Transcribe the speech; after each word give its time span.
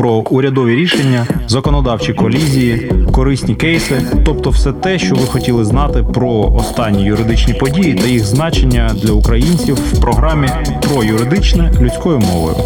про 0.00 0.10
урядові 0.10 0.76
рішення, 0.76 1.26
законодавчі 1.48 2.14
колізії, 2.14 2.92
корисні 3.12 3.54
кейси, 3.54 4.02
тобто 4.24 4.50
все 4.50 4.72
те, 4.72 4.98
що 4.98 5.14
ви 5.14 5.26
хотіли 5.26 5.64
знати 5.64 6.02
про 6.14 6.30
останні 6.30 7.04
юридичні 7.04 7.54
події 7.54 7.94
та 7.94 8.06
їх 8.06 8.24
значення 8.24 8.90
для 9.02 9.12
українців 9.12 9.74
в 9.74 10.00
програмі 10.00 10.48
про 10.82 11.04
юридичне 11.04 11.72
людською 11.80 12.18
мовою. 12.18 12.56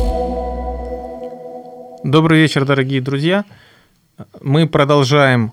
Добрый 2.05 2.41
вечер, 2.41 2.65
дорогие 2.65 3.01
друзья. 3.01 3.45
Мы 4.41 4.67
продолжаем 4.67 5.53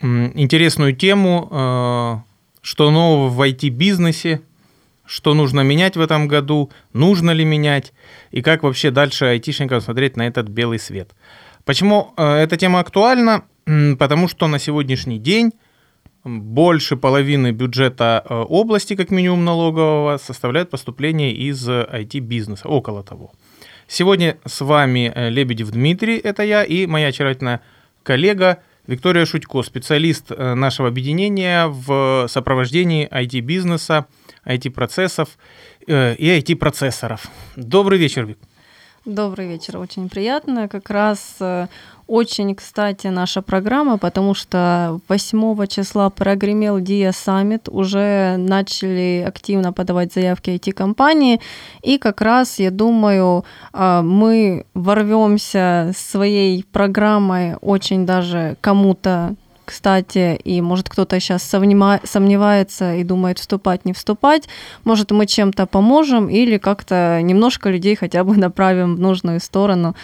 интересную 0.00 0.96
тему, 0.96 1.48
э, 1.50 2.16
что 2.62 2.90
нового 2.90 3.28
в 3.28 3.40
IT-бизнесе, 3.40 4.40
Что 5.11 5.33
нужно 5.33 5.59
менять 5.59 5.97
в 5.97 6.01
этом 6.01 6.29
году, 6.29 6.71
нужно 6.93 7.31
ли 7.31 7.43
менять, 7.43 7.91
и 8.31 8.41
как 8.41 8.63
вообще 8.63 8.91
дальше 8.91 9.25
айтишникам 9.25 9.81
смотреть 9.81 10.15
на 10.15 10.25
этот 10.25 10.47
белый 10.47 10.79
свет. 10.79 11.11
Почему 11.65 12.13
э, 12.15 12.35
эта 12.35 12.55
тема 12.55 12.79
актуальна? 12.79 13.43
Потому 13.99 14.29
что 14.29 14.47
на 14.47 14.57
сегодняшний 14.57 15.19
день 15.19 15.51
больше 16.23 16.95
половины 16.95 17.51
бюджета 17.51 18.23
э, 18.23 18.33
области, 18.33 18.95
как 18.95 19.11
минимум 19.11 19.43
налогового, 19.43 20.17
составляет 20.17 20.69
поступление 20.69 21.33
из 21.33 21.67
IT-бизнеса, 21.67 22.69
около 22.69 23.03
того. 23.03 23.33
Сегодня 23.87 24.37
с 24.45 24.61
вами 24.61 25.11
Лебедев 25.29 25.71
Дмитрий, 25.71 26.19
это 26.19 26.43
я, 26.43 26.63
и 26.63 26.85
моя 26.85 27.07
очаровательная 27.07 27.59
коллега 28.03 28.59
Виктория 28.87 29.25
Шутько, 29.25 29.61
специалист 29.61 30.29
нашего 30.29 30.87
объединения 30.87 31.67
в 31.67 32.27
сопровождении 32.29 33.09
IT-бизнеса, 33.11 34.05
IT-процессов 34.45 35.37
э, 35.87 36.15
и 36.15 36.39
IT-процессоров. 36.39 37.29
Добрый 37.55 37.99
вечер, 37.99 38.25
Вик. 38.25 38.37
Добрый 39.05 39.47
вечер, 39.47 39.79
очень 39.79 40.09
приятно. 40.09 40.67
Как 40.67 40.91
раз 40.91 41.37
э, 41.39 41.67
очень, 42.05 42.53
кстати, 42.53 43.07
наша 43.07 43.41
программа, 43.41 43.97
потому 43.97 44.35
что 44.35 44.99
8 45.07 45.65
числа 45.67 46.09
прогремел 46.11 46.77
DIA 46.77 47.09
Summit, 47.09 47.69
уже 47.71 48.35
начали 48.37 49.23
активно 49.27 49.73
подавать 49.73 50.13
заявки 50.13 50.51
IT-компании, 50.51 51.39
и 51.81 51.97
как 51.97 52.21
раз, 52.21 52.59
я 52.59 52.69
думаю, 52.69 53.43
э, 53.73 54.01
мы 54.03 54.65
ворвемся 54.75 55.93
своей 55.95 56.63
программой 56.71 57.55
очень 57.61 58.05
даже 58.05 58.55
кому-то 58.61 59.35
кстати, 59.71 60.35
и 60.43 60.59
может 60.59 60.89
кто-то 60.89 61.17
сейчас 61.21 61.43
сомневается 61.43 62.95
и 62.95 63.03
думает 63.05 63.39
вступать, 63.39 63.85
не 63.85 63.93
вступать, 63.93 64.49
может 64.83 65.11
мы 65.11 65.25
чем-то 65.25 65.65
поможем 65.65 66.27
или 66.29 66.57
как-то 66.57 67.21
немножко 67.23 67.69
людей 67.69 67.95
хотя 67.95 68.25
бы 68.25 68.35
направим 68.47 68.97
в 68.97 68.99
нужную 68.99 69.39
сторону 69.39 69.95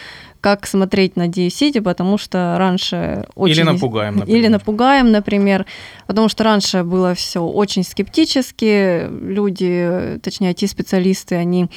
как 0.42 0.68
смотреть 0.68 1.16
на 1.16 1.28
D-City, 1.28 1.82
потому 1.82 2.18
что 2.18 2.56
раньше 2.58 3.26
очень... 3.36 3.56
Или 3.56 3.64
напугаем, 3.64 4.16
например. 4.18 4.40
Или 4.40 4.48
напугаем, 4.48 5.12
например, 5.12 5.66
потому 6.08 6.30
что 6.30 6.44
раньше 6.44 6.84
было 6.84 7.14
все 7.14 7.40
очень 7.40 7.84
скептически, 7.84 9.08
люди, 9.10 10.20
точнее, 10.22 10.52
IT-специалисты, 10.54 11.36
они 11.36 11.68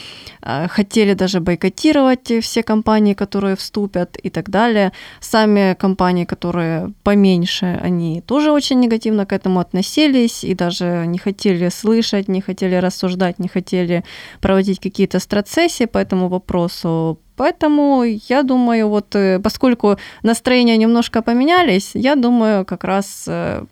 э, 0.42 0.68
хотели 0.68 1.14
даже 1.14 1.40
бойкотировать 1.40 2.32
все 2.42 2.62
компании, 2.62 3.14
которые 3.14 3.56
вступят 3.56 4.16
и 4.16 4.30
так 4.30 4.50
далее. 4.50 4.92
Сами 5.20 5.74
компании, 5.74 6.24
которые 6.24 6.92
поменьше, 7.02 7.80
они 7.82 8.20
тоже 8.20 8.52
очень 8.52 8.80
негативно 8.80 9.26
к 9.26 9.32
этому 9.32 9.60
относились 9.60 10.44
и 10.44 10.54
даже 10.54 11.04
не 11.06 11.18
хотели 11.18 11.68
слышать, 11.68 12.28
не 12.28 12.40
хотели 12.40 12.76
рассуждать, 12.76 13.38
не 13.38 13.48
хотели 13.48 14.04
проводить 14.40 14.80
какие-то 14.80 15.18
страцессии 15.20 15.86
по 15.86 15.98
этому 15.98 16.28
вопросу 16.28 17.18
Поэтому 17.40 18.04
я 18.28 18.42
думаю, 18.42 18.88
вот 18.88 19.16
э, 19.16 19.38
поскольку 19.38 19.96
настроения 20.22 20.76
немножко 20.76 21.22
поменялись, 21.22 21.92
я 21.94 22.14
думаю, 22.14 22.66
как 22.66 22.84
раз 22.84 23.24
э, 23.28 23.64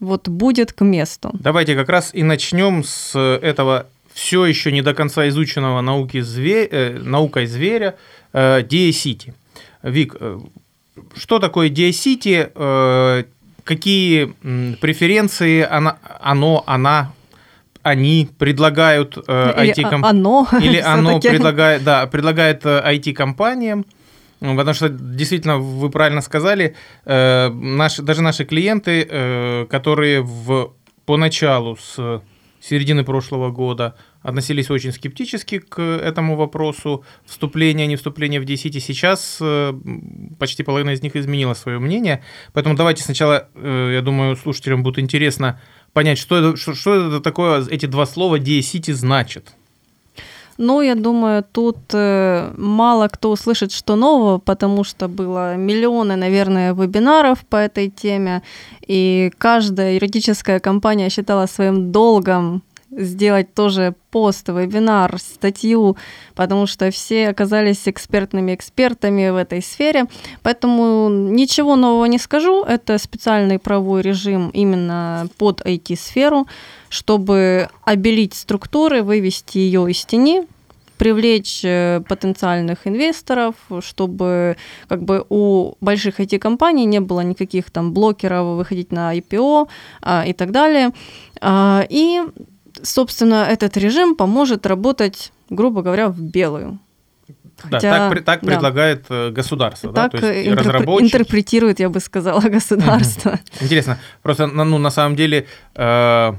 вот 0.00 0.28
будет 0.28 0.72
к 0.74 0.84
месту. 0.84 1.30
Давайте 1.32 1.74
как 1.74 1.88
раз 1.88 2.10
и 2.12 2.22
начнем 2.22 2.84
с 2.84 3.18
этого 3.18 3.86
все 4.12 4.44
еще 4.44 4.70
не 4.70 4.82
до 4.82 4.92
конца 4.92 5.26
изученного 5.28 5.80
науки 5.80 6.20
зве... 6.20 6.68
э, 6.70 6.98
наукой 6.98 7.46
зверя 7.46 7.94
э. 8.34 8.62
Вик, 9.82 10.16
э, 10.20 10.38
что 11.16 11.38
такое? 11.38 11.70
Э, 11.70 13.24
какие 13.64 14.26
преференции 14.80 15.62
она, 15.62 15.96
оно, 16.20 16.64
она 16.66 17.12
они 17.86 18.28
предлагают 18.38 19.16
э, 19.28 19.64
или 19.64 19.72
IT-комп... 19.72 20.04
оно 20.04 20.48
или 20.60 20.78
оно 20.78 21.20
предлагает, 21.20 21.84
да, 21.84 22.06
предлагает 22.08 22.64
IT-компаниям, 22.64 23.80
э, 23.80 23.84
ну, 24.40 24.56
потому 24.56 24.74
что 24.74 24.88
действительно 24.88 25.58
вы 25.58 25.88
правильно 25.90 26.20
сказали, 26.20 26.74
э, 27.04 27.48
наши, 27.48 28.02
даже 28.02 28.22
наши 28.22 28.44
клиенты, 28.44 29.06
э, 29.08 29.66
которые 29.70 30.22
в 30.22 30.74
поначалу 31.04 31.76
с 31.76 32.22
середины 32.60 33.04
прошлого 33.04 33.50
года 33.50 33.94
относились 34.22 34.70
очень 34.70 34.90
скептически 34.92 35.60
к 35.60 35.80
этому 35.80 36.34
вопросу 36.34 37.04
вступления, 37.24 37.86
не 37.86 37.94
вступления 37.94 38.40
в 38.40 38.44
D-City. 38.44 38.80
Сейчас 38.80 39.38
э, 39.40 39.72
почти 40.40 40.64
половина 40.64 40.90
из 40.90 41.02
них 41.02 41.14
изменила 41.14 41.54
свое 41.54 41.78
мнение. 41.78 42.24
Поэтому 42.52 42.74
давайте 42.74 43.04
сначала, 43.04 43.48
э, 43.54 43.92
я 43.94 44.02
думаю, 44.02 44.34
слушателям 44.36 44.82
будет 44.82 44.98
интересно 44.98 45.60
понять, 45.96 46.18
что 46.18 46.36
это, 46.36 46.56
что, 46.58 46.74
что 46.74 46.94
это 46.94 47.20
такое, 47.20 47.64
эти 47.70 47.86
два 47.86 48.04
слова 48.04 48.38
DA-City 48.38 48.92
значат. 48.92 49.54
Ну, 50.58 50.82
я 50.82 50.94
думаю, 50.94 51.42
тут 51.52 51.78
э, 51.94 52.52
мало 52.58 53.08
кто 53.08 53.30
услышит, 53.30 53.72
что 53.72 53.96
нового, 53.96 54.38
потому 54.38 54.84
что 54.84 55.08
было 55.08 55.56
миллионы, 55.56 56.16
наверное, 56.16 56.74
вебинаров 56.74 57.38
по 57.48 57.56
этой 57.56 57.88
теме, 57.88 58.42
и 58.86 59.30
каждая 59.38 59.94
юридическая 59.94 60.60
компания 60.60 61.10
считала 61.10 61.46
своим 61.46 61.92
долгом 61.92 62.62
сделать 62.90 63.54
тоже 63.54 63.94
пост, 64.10 64.48
вебинар, 64.48 65.18
статью, 65.18 65.96
потому 66.34 66.66
что 66.66 66.90
все 66.90 67.28
оказались 67.28 67.86
экспертными 67.86 68.54
экспертами 68.54 69.30
в 69.30 69.36
этой 69.36 69.62
сфере. 69.62 70.04
Поэтому 70.42 71.08
ничего 71.08 71.76
нового 71.76 72.04
не 72.06 72.18
скажу. 72.18 72.64
Это 72.64 72.98
специальный 72.98 73.58
правовой 73.58 74.02
режим 74.02 74.50
именно 74.50 75.28
под 75.38 75.60
IT-сферу, 75.62 76.46
чтобы 76.88 77.68
обелить 77.84 78.34
структуры, 78.34 79.02
вывести 79.02 79.58
ее 79.58 79.90
из 79.90 80.04
тени, 80.04 80.46
привлечь 80.96 81.60
э, 81.64 82.00
потенциальных 82.08 82.86
инвесторов, 82.86 83.54
чтобы 83.80 84.56
как 84.88 85.02
бы 85.02 85.24
у 85.28 85.74
больших 85.80 86.20
IT-компаний 86.20 86.86
не 86.86 87.00
было 87.00 87.20
никаких 87.20 87.70
там 87.70 87.92
блокеров 87.92 88.56
выходить 88.56 88.92
на 88.92 89.16
IPO 89.16 89.68
а, 90.02 90.24
и 90.26 90.32
так 90.32 90.52
далее. 90.52 90.92
А, 91.40 91.84
и 91.88 92.22
собственно, 92.82 93.46
этот 93.48 93.76
режим 93.76 94.14
поможет 94.14 94.66
работать, 94.66 95.32
грубо 95.50 95.82
говоря, 95.82 96.08
в 96.08 96.20
белую. 96.20 96.78
Хотя, 97.58 97.90
да, 97.90 98.08
так, 98.10 98.24
так 98.24 98.40
да. 98.42 98.46
предлагает 98.46 99.06
э, 99.08 99.30
государство, 99.30 99.92
так 99.92 100.12
да? 100.12 100.18
То 100.18 100.26
есть 100.26 100.48
интерпre- 100.48 100.58
разработчик... 100.58 101.06
интерпретирует, 101.06 101.80
я 101.80 101.88
бы 101.88 102.00
сказала, 102.00 102.40
государство. 102.40 103.40
Интересно, 103.60 103.98
просто 104.22 104.46
ну, 104.46 104.78
на 104.78 104.90
самом 104.90 105.16
деле 105.16 105.46
э, 105.74 106.32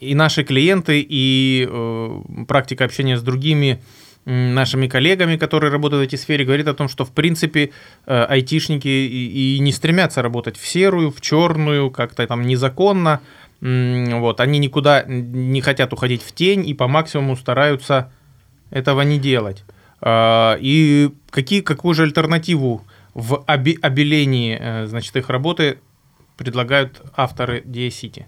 и 0.00 0.14
наши 0.14 0.42
клиенты, 0.42 1.06
и 1.08 1.68
э, 1.70 2.44
практика 2.48 2.84
общения 2.84 3.16
с 3.16 3.22
другими 3.22 3.80
нашими 4.24 4.86
коллегами, 4.86 5.36
которые 5.36 5.72
работают 5.72 6.04
в 6.04 6.06
этой 6.06 6.18
сфере, 6.18 6.44
говорит 6.44 6.68
о 6.68 6.74
том, 6.74 6.88
что 6.88 7.04
в 7.04 7.10
принципе 7.10 7.70
э, 8.06 8.24
айтишники 8.24 8.88
и, 8.88 9.56
и 9.56 9.58
не 9.58 9.72
стремятся 9.72 10.22
работать 10.22 10.56
в 10.56 10.66
серую, 10.66 11.10
в 11.10 11.20
черную, 11.20 11.90
как-то 11.90 12.26
там 12.26 12.42
незаконно, 12.42 13.20
вот, 13.62 14.40
они 14.40 14.58
никуда 14.58 15.04
не 15.06 15.60
хотят 15.60 15.92
уходить 15.92 16.22
в 16.22 16.32
тень 16.32 16.68
и 16.68 16.74
по 16.74 16.88
максимуму 16.88 17.36
стараются 17.36 18.10
этого 18.70 19.02
не 19.02 19.20
делать. 19.20 19.64
А, 20.00 20.56
и 20.60 21.10
какие, 21.30 21.60
какую 21.60 21.94
же 21.94 22.02
альтернативу 22.02 22.82
в 23.14 23.44
обелении 23.46 24.58
э, 24.58 24.86
значит, 24.86 25.14
их 25.14 25.28
работы 25.28 25.78
предлагают 26.36 27.02
авторы 27.14 27.60
DSCity? 27.60 28.24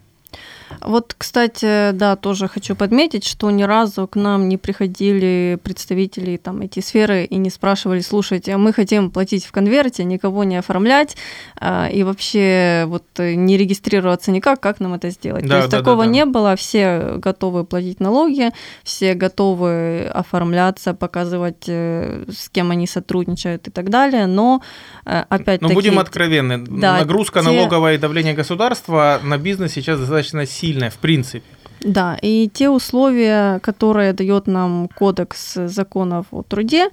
Вот, 0.81 1.15
кстати, 1.17 1.93
да, 1.93 2.17
тоже 2.17 2.49
хочу 2.49 2.75
подметить, 2.77 3.25
что 3.25 3.51
ни 3.51 3.63
разу 3.63 4.07
к 4.07 4.17
нам 4.17 4.49
не 4.49 4.57
приходили 4.57 5.59
представители 5.63 6.37
там 6.37 6.63
эти 6.63 6.81
сферы 6.81 7.25
и 7.25 7.37
не 7.37 7.51
спрашивали, 7.51 8.01
слушайте, 8.01 8.55
а 8.55 8.59
мы 8.59 8.73
хотим 8.73 9.11
платить 9.11 9.45
в 9.45 9.53
конверте, 9.53 10.05
никого 10.05 10.45
не 10.45 10.57
оформлять 10.57 11.17
а, 11.57 11.89
и 11.91 12.03
вообще 12.03 12.85
вот 12.87 13.05
не 13.19 13.57
регистрироваться 13.57 14.31
никак, 14.31 14.61
как 14.61 14.81
нам 14.81 14.95
это 14.95 15.11
сделать? 15.11 15.45
Да, 15.45 15.49
То 15.49 15.57
есть 15.59 15.71
да, 15.71 15.79
такого 15.79 16.05
да, 16.05 16.09
да. 16.09 16.11
не 16.11 16.25
было, 16.25 16.57
все 16.57 17.15
готовы 17.17 17.65
платить 17.65 18.01
налоги, 18.01 18.51
все 18.83 19.15
готовы 19.15 20.07
оформляться, 20.07 20.95
показывать, 20.95 21.65
э, 21.67 22.25
с 22.31 22.49
кем 22.49 22.71
они 22.71 22.87
сотрудничают 22.87 23.69
и 23.69 23.71
так 23.71 23.91
далее, 23.91 24.27
но 24.27 24.63
э, 25.05 25.25
опять-таки... 25.29 25.73
Но 25.73 25.75
будем 25.75 25.99
откровенны, 25.99 26.59
да, 26.59 26.99
нагрузка 26.99 27.41
те... 27.41 27.47
налоговая 27.47 27.95
и 27.95 27.99
давление 27.99 28.35
государства 28.35 29.21
на 29.23 29.39
бизнес 29.39 29.73
сейчас 29.73 29.99
достаточно 29.99 30.47
сильная 30.55 30.91
в 30.91 30.99
принципе. 30.99 31.45
Да, 31.81 32.17
и 32.23 32.49
те 32.53 32.71
условия, 32.71 33.59
которые 33.59 34.13
дает 34.13 34.47
нам 34.47 34.89
Кодекс 34.89 35.55
законов 35.55 36.27
о 36.31 36.43
труде, 36.43 36.89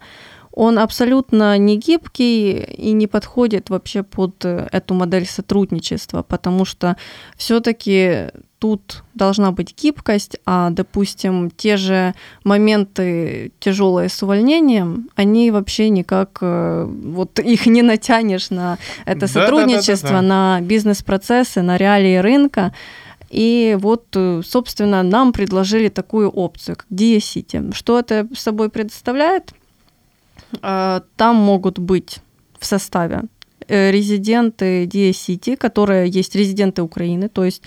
он 0.52 0.80
абсолютно 0.80 1.58
не 1.58 1.78
гибкий 1.78 2.60
и 2.60 2.92
не 2.92 3.08
подходит 3.08 3.70
вообще 3.70 4.04
под 4.04 4.44
эту 4.44 4.94
модель 4.94 5.26
сотрудничества, 5.26 6.24
потому 6.24 6.66
что 6.66 6.98
все-таки 7.38 8.32
тут 8.62 9.04
должна 9.16 9.52
быть 9.52 9.76
гибкость, 9.76 10.38
а, 10.46 10.70
допустим, 10.70 11.50
те 11.50 11.78
же 11.78 12.14
моменты 12.44 13.54
тяжелые 13.60 14.08
с 14.08 14.22
увольнением, 14.22 15.10
они 15.16 15.50
вообще 15.50 15.90
никак, 15.90 16.38
э, 16.42 16.86
вот 16.88 17.40
их 17.40 17.66
не 17.66 17.82
натянешь 17.82 18.52
на 18.52 18.78
это 19.06 19.26
сотрудничество, 19.26 20.10
да, 20.10 20.16
да, 20.16 20.22
да, 20.22 20.28
на 20.28 20.62
бизнес-процессы, 20.62 21.64
на 21.64 21.78
реалии 21.78 22.18
рынка. 22.18 22.72
И 23.32 23.78
вот, 23.80 24.06
э, 24.16 24.42
собственно, 24.44 25.04
нам 25.04 25.32
предложили 25.32 25.88
такую 25.90 26.30
опцию, 26.30 26.76
как 26.76 26.88
Dia 26.92 27.18
City. 27.18 27.74
Что 27.74 27.98
это 27.98 28.28
собой 28.36 28.70
предоставляет? 28.70 29.54
Э, 30.62 31.02
там 31.16 31.36
могут 31.38 31.80
быть 31.80 32.20
в 32.60 32.66
составе 32.66 33.24
э, 33.68 33.92
резиденты 33.92 34.86
Dia-City, 34.86 35.56
которые 35.56 36.10
есть 36.10 36.36
резиденты 36.36 36.82
Украины, 36.82 37.30
то 37.30 37.46
есть 37.46 37.64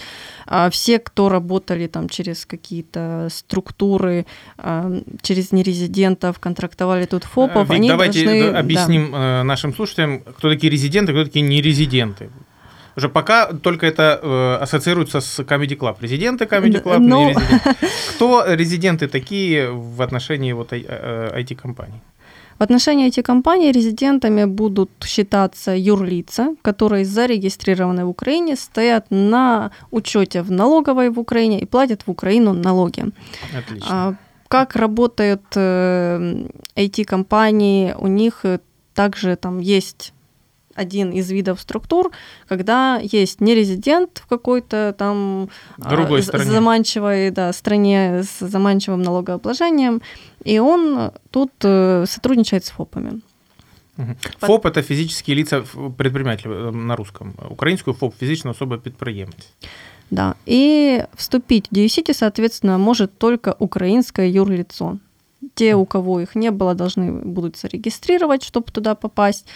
а, 0.46 0.68
все, 0.70 0.98
кто 0.98 1.28
работали 1.28 1.86
там 1.86 2.08
через 2.08 2.46
какие-то 2.46 3.28
структуры, 3.30 4.26
а, 4.58 5.02
через 5.22 5.52
нерезидентов, 5.52 6.38
контрактовали 6.38 7.06
тут 7.06 7.24
ФОПов, 7.24 7.68
Вик, 7.68 7.76
они 7.76 7.88
давайте 7.88 8.24
должны... 8.24 8.58
объясним 8.58 9.12
да. 9.12 9.44
нашим 9.44 9.74
слушателям, 9.74 10.20
кто 10.20 10.50
такие 10.50 10.70
резиденты, 10.70 11.12
кто 11.12 11.24
такие 11.24 11.42
нерезиденты. 11.42 12.30
Уже 12.96 13.08
пока 13.08 13.46
только 13.52 13.86
это 13.86 14.20
э, 14.22 14.62
ассоциируется 14.62 15.20
с 15.20 15.40
Comedy 15.40 15.76
Club. 15.76 15.96
Резиденты 16.00 16.44
Comedy 16.44 16.82
Club, 16.82 16.98
Но... 16.98 17.24
не 17.24 17.34
резиденты. 17.34 17.76
Кто 18.16 18.44
резиденты 18.46 19.08
такие 19.08 19.70
в 19.70 20.02
отношении 20.02 20.52
вот 20.52 20.72
IT-компаний? 20.72 22.00
В 22.58 22.62
отношении 22.62 23.08
IT-компаний 23.08 23.72
резидентами 23.72 24.44
будут 24.44 24.90
считаться 25.04 25.72
юрлица, 25.72 26.54
которые 26.62 27.04
зарегистрированы 27.04 28.04
в 28.04 28.08
Украине, 28.08 28.56
стоят 28.56 29.06
на 29.10 29.72
учете 29.90 30.42
в 30.42 30.52
налоговой 30.52 31.10
в 31.10 31.18
Украине 31.18 31.60
и 31.60 31.66
платят 31.66 32.06
в 32.06 32.10
Украину 32.10 32.52
налоги. 32.52 33.06
Отлично. 33.58 33.88
А, 33.90 34.14
как 34.48 34.76
работают 34.76 35.42
э, 35.56 36.46
IT-компании, 36.76 37.94
у 37.98 38.06
них 38.06 38.44
также 38.94 39.34
там 39.34 39.58
есть 39.58 40.13
один 40.74 41.10
из 41.10 41.30
видов 41.30 41.60
структур, 41.60 42.10
когда 42.48 43.00
есть 43.02 43.40
нерезидент 43.40 44.18
в 44.18 44.26
какой-то 44.26 44.94
там 44.98 45.48
Другой 45.78 46.22
стране. 46.22 46.50
заманчивой 46.50 47.30
да, 47.30 47.52
стране 47.52 48.22
с 48.22 48.46
заманчивым 48.46 49.02
налогообложением, 49.02 50.02
и 50.44 50.58
он 50.58 51.12
тут 51.30 51.52
э, 51.62 52.04
сотрудничает 52.08 52.64
с 52.64 52.70
ФОПами. 52.70 53.20
ФОП– 54.40 54.66
это 54.66 54.82
физические 54.82 55.36
лица 55.36 55.64
предприниматели 55.96 56.50
э, 56.50 56.70
на 56.70 56.96
русском. 56.96 57.34
Украинскую 57.48 57.94
ФОП– 57.94 58.14
физичная 58.20 58.52
особа 58.52 58.78
предприемец. 58.78 59.52
Да, 60.10 60.34
и 60.46 61.04
вступить 61.14 61.68
в 61.68 61.74
DUCity, 61.74 62.12
соответственно, 62.12 62.78
может 62.78 63.18
только 63.18 63.56
украинское 63.58 64.28
юрлицо. 64.28 64.98
Те, 65.54 65.74
у 65.74 65.84
кого 65.86 66.20
их 66.20 66.34
не 66.34 66.50
было, 66.50 66.74
должны 66.74 67.12
будут 67.12 67.56
зарегистрировать, 67.56 68.42
чтобы 68.42 68.70
туда 68.72 68.94
попасть. 68.94 69.46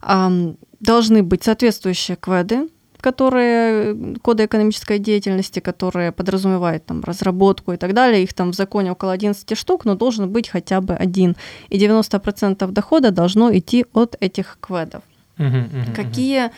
Должны 0.00 1.22
быть 1.22 1.42
соответствующие 1.42 2.16
кведы, 2.16 2.68
которые 3.00 4.16
коды 4.22 4.44
экономической 4.44 4.98
деятельности, 4.98 5.60
которые 5.60 6.12
подразумевают 6.12 6.84
там 6.84 7.02
разработку 7.02 7.72
и 7.72 7.76
так 7.76 7.94
далее, 7.94 8.22
их 8.22 8.34
там 8.34 8.52
в 8.52 8.54
законе 8.54 8.92
около 8.92 9.12
11 9.12 9.56
штук, 9.56 9.84
но 9.84 9.94
должен 9.94 10.30
быть 10.30 10.48
хотя 10.48 10.80
бы 10.80 10.94
один. 10.94 11.36
И 11.68 11.78
90% 11.78 12.70
дохода 12.70 13.10
должно 13.10 13.56
идти 13.56 13.86
от 13.92 14.16
этих 14.20 14.58
кведов. 14.60 15.02
Uh-huh, 15.36 15.70
uh-huh, 15.70 15.94
какие, 15.94 16.50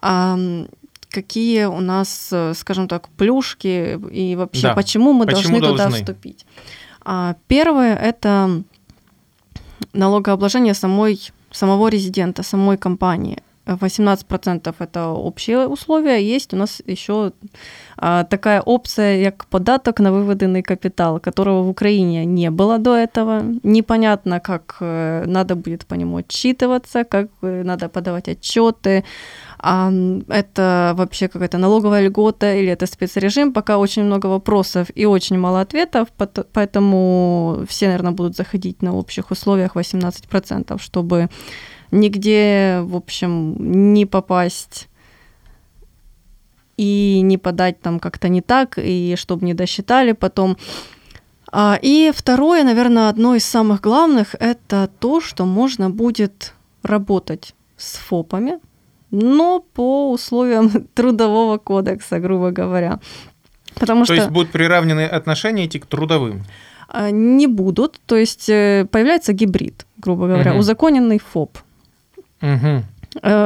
а, 0.00 0.38
какие 1.08 1.64
у 1.64 1.80
нас, 1.80 2.32
скажем 2.54 2.86
так, 2.86 3.08
плюшки 3.08 3.98
и 4.12 4.36
вообще 4.36 4.68
да. 4.68 4.74
почему 4.74 5.12
мы 5.12 5.26
почему 5.26 5.58
должны, 5.58 5.60
должны 5.60 5.76
туда 5.76 5.90
вступить? 5.90 6.46
А, 7.02 7.34
первое 7.48 7.96
это 7.96 8.62
налогообложение 9.92 10.74
самой 10.74 11.32
самого 11.50 11.88
резидента, 11.88 12.42
самой 12.42 12.76
компании. 12.76 13.38
18% 13.66 14.74
это 14.78 15.08
общие 15.08 15.66
условия. 15.66 16.18
Есть 16.18 16.54
у 16.54 16.56
нас 16.56 16.82
еще 16.86 17.32
а, 17.96 18.24
такая 18.24 18.60
опция, 18.60 19.30
как 19.30 19.46
податок 19.46 20.00
на 20.00 20.12
выведенный 20.12 20.62
капитал, 20.62 21.20
которого 21.20 21.62
в 21.62 21.68
Украине 21.68 22.24
не 22.24 22.50
было 22.50 22.78
до 22.78 22.96
этого. 22.96 23.42
Непонятно, 23.62 24.40
как 24.40 24.76
э, 24.80 25.24
надо 25.26 25.54
будет 25.54 25.86
по 25.86 25.94
нему 25.94 26.16
отчитываться, 26.16 27.04
как 27.04 27.28
э, 27.42 27.62
надо 27.64 27.88
подавать 27.88 28.28
отчеты. 28.28 29.04
А 29.62 29.92
это 30.28 30.94
вообще 30.96 31.28
какая-то 31.28 31.58
налоговая 31.58 32.06
льгота 32.06 32.54
или 32.54 32.68
это 32.68 32.86
спецрежим, 32.86 33.52
пока 33.52 33.76
очень 33.76 34.04
много 34.04 34.26
вопросов 34.26 34.88
и 34.94 35.04
очень 35.04 35.38
мало 35.38 35.60
ответов, 35.60 36.08
поэтому 36.52 37.64
все, 37.68 37.86
наверное, 37.86 38.12
будут 38.12 38.36
заходить 38.36 38.80
на 38.80 38.94
общих 38.94 39.30
условиях 39.30 39.76
18%, 39.76 40.80
чтобы 40.80 41.28
нигде, 41.90 42.80
в 42.84 42.96
общем, 42.96 43.92
не 43.92 44.06
попасть 44.06 44.88
и 46.78 47.20
не 47.22 47.36
подать 47.36 47.82
там 47.82 48.00
как-то 48.00 48.30
не 48.30 48.40
так, 48.40 48.78
и 48.78 49.14
чтобы 49.18 49.44
не 49.44 49.52
досчитали 49.52 50.12
потом. 50.12 50.56
А, 51.52 51.78
и 51.82 52.12
второе, 52.16 52.64
наверное, 52.64 53.10
одно 53.10 53.34
из 53.34 53.44
самых 53.44 53.82
главных, 53.82 54.34
это 54.40 54.88
то, 55.00 55.20
что 55.20 55.44
можно 55.44 55.90
будет 55.90 56.54
работать 56.82 57.54
с 57.76 57.96
ФОПами, 57.96 58.58
но 59.10 59.60
по 59.60 60.12
условиям 60.12 60.70
трудового 60.94 61.58
кодекса, 61.58 62.18
грубо 62.18 62.50
говоря. 62.50 63.00
Потому 63.74 64.00
то 64.00 64.06
что... 64.06 64.14
есть 64.14 64.30
будут 64.30 64.50
приравнены 64.50 65.06
отношения 65.06 65.64
эти 65.64 65.78
к 65.78 65.86
трудовым? 65.86 66.44
А, 66.88 67.10
не 67.10 67.46
будут, 67.46 68.00
то 68.06 68.16
есть 68.16 68.48
э, 68.48 68.86
появляется 68.90 69.32
гибрид, 69.32 69.86
грубо 69.98 70.26
говоря, 70.26 70.52
угу. 70.52 70.60
узаконенный 70.60 71.20
ФОП. 71.20 71.58
Угу. 72.42 72.84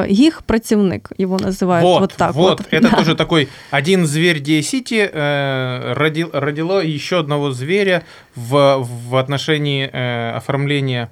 Их 0.08 0.44
противник, 0.44 1.10
его 1.16 1.38
называют 1.38 1.84
вот, 1.84 2.00
вот 2.00 2.12
так 2.14 2.34
вот. 2.34 2.60
Вот, 2.60 2.68
это 2.70 2.90
да. 2.90 2.96
тоже 2.96 3.14
такой 3.14 3.48
один 3.70 4.06
зверь 4.06 4.40
Ди-Сити 4.40 5.08
э, 5.10 5.92
родил, 5.94 6.28
родило 6.34 6.80
еще 6.82 7.20
одного 7.20 7.50
зверя 7.50 8.02
в, 8.34 8.86
в 8.86 9.16
отношении 9.16 9.88
э, 9.90 10.32
оформления 10.36 11.10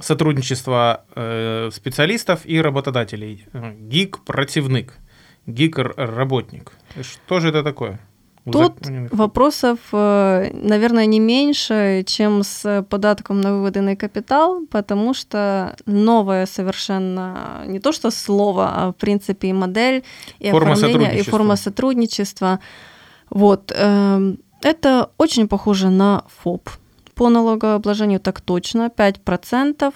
сотрудничества 0.00 1.04
э, 1.14 1.70
специалистов 1.72 2.40
и 2.44 2.60
работодателей. 2.60 3.46
Гик-противник, 3.78 4.94
гик-работник. 5.46 6.72
Что 7.00 7.40
же 7.40 7.48
это 7.48 7.62
такое? 7.62 8.00
Тут 8.50 8.74
вопросов, 9.12 9.78
э, 9.92 10.50
наверное, 10.52 11.06
не 11.06 11.20
меньше, 11.20 12.02
чем 12.06 12.42
с 12.42 12.84
податком 12.90 13.40
на 13.40 13.52
выводенный 13.52 13.94
капитал, 13.94 14.66
потому 14.68 15.14
что 15.14 15.76
новое 15.86 16.46
совершенно 16.46 17.62
не 17.66 17.78
то 17.78 17.92
что 17.92 18.10
слово, 18.10 18.72
а 18.74 18.90
в 18.90 18.96
принципе 18.96 19.48
и 19.48 19.52
модель, 19.52 20.02
и 20.40 20.50
форма 20.50 20.72
оформление, 20.72 21.20
и 21.20 21.22
форма 21.22 21.54
сотрудничества. 21.56 22.58
Вот. 23.30 23.72
Эм, 23.76 24.38
это 24.60 25.10
очень 25.18 25.46
похоже 25.46 25.90
на 25.90 26.24
ФОП. 26.42 26.68
По 27.14 27.28
налогообложению 27.28 28.20
так 28.20 28.40
точно, 28.40 28.90
5% 28.96 29.92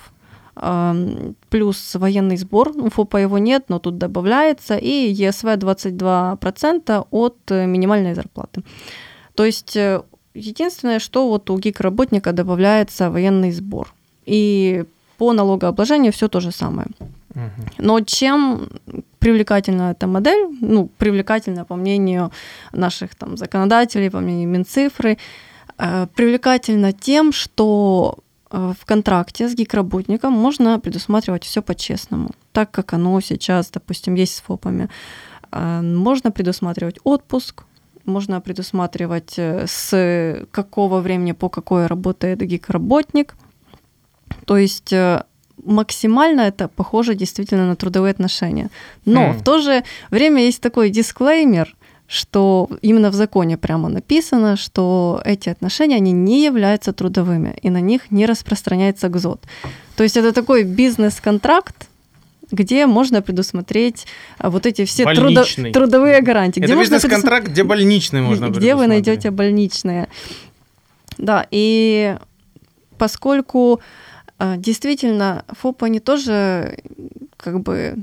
плюс 1.50 1.94
военный 1.94 2.36
сбор, 2.38 2.72
у 2.76 2.88
ФОПа 2.88 3.18
его 3.18 3.38
нет, 3.38 3.64
но 3.68 3.78
тут 3.78 3.98
добавляется, 3.98 4.76
и 4.76 5.12
ЕСВ 5.12 5.44
22% 5.44 7.06
от 7.10 7.36
э, 7.50 7.66
минимальной 7.66 8.14
зарплаты. 8.14 8.62
То 9.34 9.44
есть 9.44 9.76
э, 9.76 10.00
единственное, 10.34 10.98
что 10.98 11.28
вот 11.28 11.50
у 11.50 11.58
ГИК-работника 11.58 12.32
добавляется 12.32 13.10
военный 13.10 13.52
сбор. 13.52 13.92
И 14.24 14.84
по 15.18 15.32
налогообложению 15.32 16.12
все 16.12 16.28
то 16.28 16.40
же 16.40 16.52
самое. 16.52 16.86
Но 17.78 18.00
чем 18.00 18.68
привлекательна 19.18 19.90
эта 19.90 20.06
модель, 20.06 20.46
ну, 20.62 20.88
привлекательна 20.96 21.66
по 21.66 21.76
мнению 21.76 22.30
наших 22.72 23.14
там 23.14 23.36
законодателей, 23.36 24.10
по 24.10 24.20
мнению 24.20 24.48
Минцифры, 24.48 25.18
э, 25.78 26.06
привлекательна 26.14 26.92
тем, 26.92 27.32
что 27.32 28.18
Э, 28.50 28.72
в 28.78 28.84
контракте 28.84 29.48
с 29.48 29.54
гик-работником 29.54 30.32
можно 30.32 30.78
предусматривать 30.80 31.44
все 31.44 31.62
по-честному, 31.62 32.30
так 32.52 32.70
как 32.70 32.92
оно 32.92 33.20
сейчас, 33.20 33.70
допустим, 33.70 34.14
есть 34.14 34.36
с 34.36 34.40
ФОПами. 34.40 34.88
Э, 35.52 35.80
можно 35.82 36.30
предусматривать 36.30 36.98
отпуск, 37.04 37.64
можно 38.04 38.40
предусматривать 38.40 39.34
с 39.36 40.46
какого 40.52 41.00
времени 41.00 41.32
по 41.32 41.48
какое 41.48 41.88
работает 41.88 42.38
гик-работник. 42.38 43.34
То 44.44 44.56
есть 44.56 44.94
максимально 45.64 46.42
это 46.42 46.68
похоже 46.68 47.16
действительно 47.16 47.66
на 47.66 47.74
трудовые 47.74 48.12
отношения. 48.12 48.70
Но 49.04 49.32
хм. 49.32 49.32
в 49.32 49.42
то 49.42 49.58
же 49.58 49.82
время 50.10 50.44
есть 50.44 50.60
такой 50.60 50.90
дисклеймер, 50.90 51.74
что 52.08 52.68
именно 52.82 53.10
в 53.10 53.14
законе 53.14 53.56
прямо 53.56 53.88
написано, 53.88 54.56
что 54.56 55.20
эти 55.24 55.48
отношения, 55.48 55.96
они 55.96 56.12
не 56.12 56.44
являются 56.44 56.92
трудовыми, 56.92 57.56
и 57.62 57.70
на 57.70 57.80
них 57.80 58.10
не 58.10 58.26
распространяется 58.26 59.08
ГЗОТ. 59.08 59.40
То 59.96 60.02
есть 60.04 60.16
это 60.16 60.32
такой 60.32 60.64
бизнес-контракт, 60.64 61.88
где 62.52 62.86
можно 62.86 63.22
предусмотреть 63.22 64.06
а, 64.38 64.50
вот 64.50 64.66
эти 64.66 64.84
все 64.84 65.04
трудо, 65.14 65.44
трудовые 65.72 66.22
гарантии. 66.22 66.62
Это 66.62 66.76
бизнес-контракт, 66.76 67.48
где 67.48 67.64
больничный 67.64 68.22
можно 68.22 68.50
Где 68.50 68.74
вы 68.74 68.86
найдете 68.86 69.30
больничные. 69.30 70.08
Да, 71.18 71.46
и 71.50 72.16
поскольку 72.98 73.80
а, 74.38 74.56
действительно 74.56 75.44
ФОП, 75.48 75.84
они 75.84 75.98
тоже 75.98 76.78
как 77.36 77.60
бы 77.60 77.96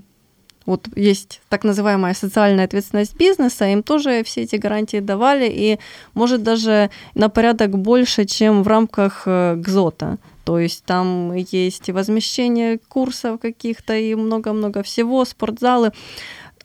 вот 0.66 0.88
есть 0.96 1.42
так 1.50 1.64
называемая 1.64 2.14
социальная 2.14 2.66
ответственность 2.66 3.16
бизнеса, 3.18 3.66
им 3.66 3.84
тоже 3.84 4.24
все 4.24 4.44
эти 4.44 4.56
гарантии 4.56 5.00
давали, 5.00 5.50
и 5.50 5.80
может 6.14 6.44
даже 6.44 6.90
на 7.16 7.30
порядок 7.30 7.78
больше, 7.78 8.26
чем 8.26 8.64
в 8.64 8.68
рамках 8.68 9.24
э, 9.26 9.56
ГЗОТа. 9.56 10.18
То 10.46 10.60
есть 10.60 10.84
там 10.84 11.34
есть 11.34 11.90
и 11.90 11.92
возмещение 11.92 12.78
курсов 12.78 13.40
каких-то, 13.40 13.96
и 13.96 14.16
много-много 14.16 14.84
всего, 14.84 15.26
спортзалы. 15.26 15.92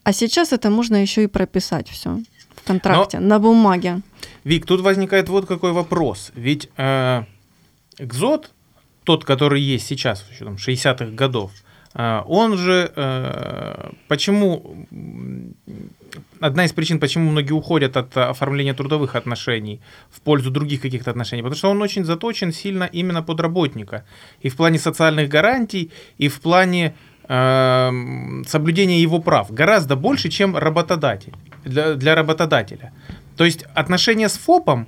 А 0.03 0.13
сейчас 0.13 0.53
это 0.53 0.71
можно 0.71 0.97
еще 0.97 1.25
и 1.25 1.27
прописать 1.27 1.89
все 1.89 2.19
в 2.57 2.67
контракте, 2.67 3.19
Но, 3.21 3.27
на 3.29 3.39
бумаге. 3.39 4.01
Вик, 4.45 4.67
тут 4.67 4.81
возникает 4.81 5.29
вот 5.29 5.47
какой 5.47 5.73
вопрос. 5.73 6.33
Ведь 6.35 6.69
э, 6.77 7.25
ГЗОТ, 7.99 8.51
тот, 9.05 9.25
который 9.25 9.61
есть 9.61 9.87
сейчас, 9.87 10.25
еще 10.31 10.45
там 10.45 10.55
60-х 10.55 11.07
годов, 11.07 11.51
он 11.99 12.57
же 12.57 12.93
э, 12.95 13.91
почему 14.07 14.87
одна 16.41 16.65
из 16.65 16.73
причин, 16.73 17.01
почему 17.01 17.31
многие 17.31 17.53
уходят 17.53 17.97
от 17.97 18.17
оформления 18.17 18.73
трудовых 18.73 19.17
отношений 19.17 19.81
в 20.09 20.21
пользу 20.21 20.51
других 20.51 20.81
каких-то 20.81 21.11
отношений, 21.11 21.43
потому 21.43 21.57
что 21.57 21.71
он 21.71 21.83
очень 21.83 22.05
заточен 22.05 22.53
сильно 22.53 22.85
именно 22.85 23.23
под 23.23 23.41
работника. 23.41 24.05
И 24.41 24.49
в 24.49 24.57
плане 24.57 24.79
социальных 24.79 25.29
гарантий, 25.29 25.91
и 26.19 26.29
в 26.29 26.41
плане 26.41 26.95
э, 27.29 27.91
соблюдения 28.47 29.03
его 29.03 29.19
прав. 29.19 29.51
Гораздо 29.51 29.97
больше, 29.97 30.29
чем 30.29 30.57
работодатель, 30.57 31.35
для, 31.65 31.95
для 31.95 32.15
работодателя. 32.15 32.93
То 33.37 33.45
есть 33.45 33.65
отношения 33.75 34.29
с 34.29 34.39
ФОПом, 34.39 34.87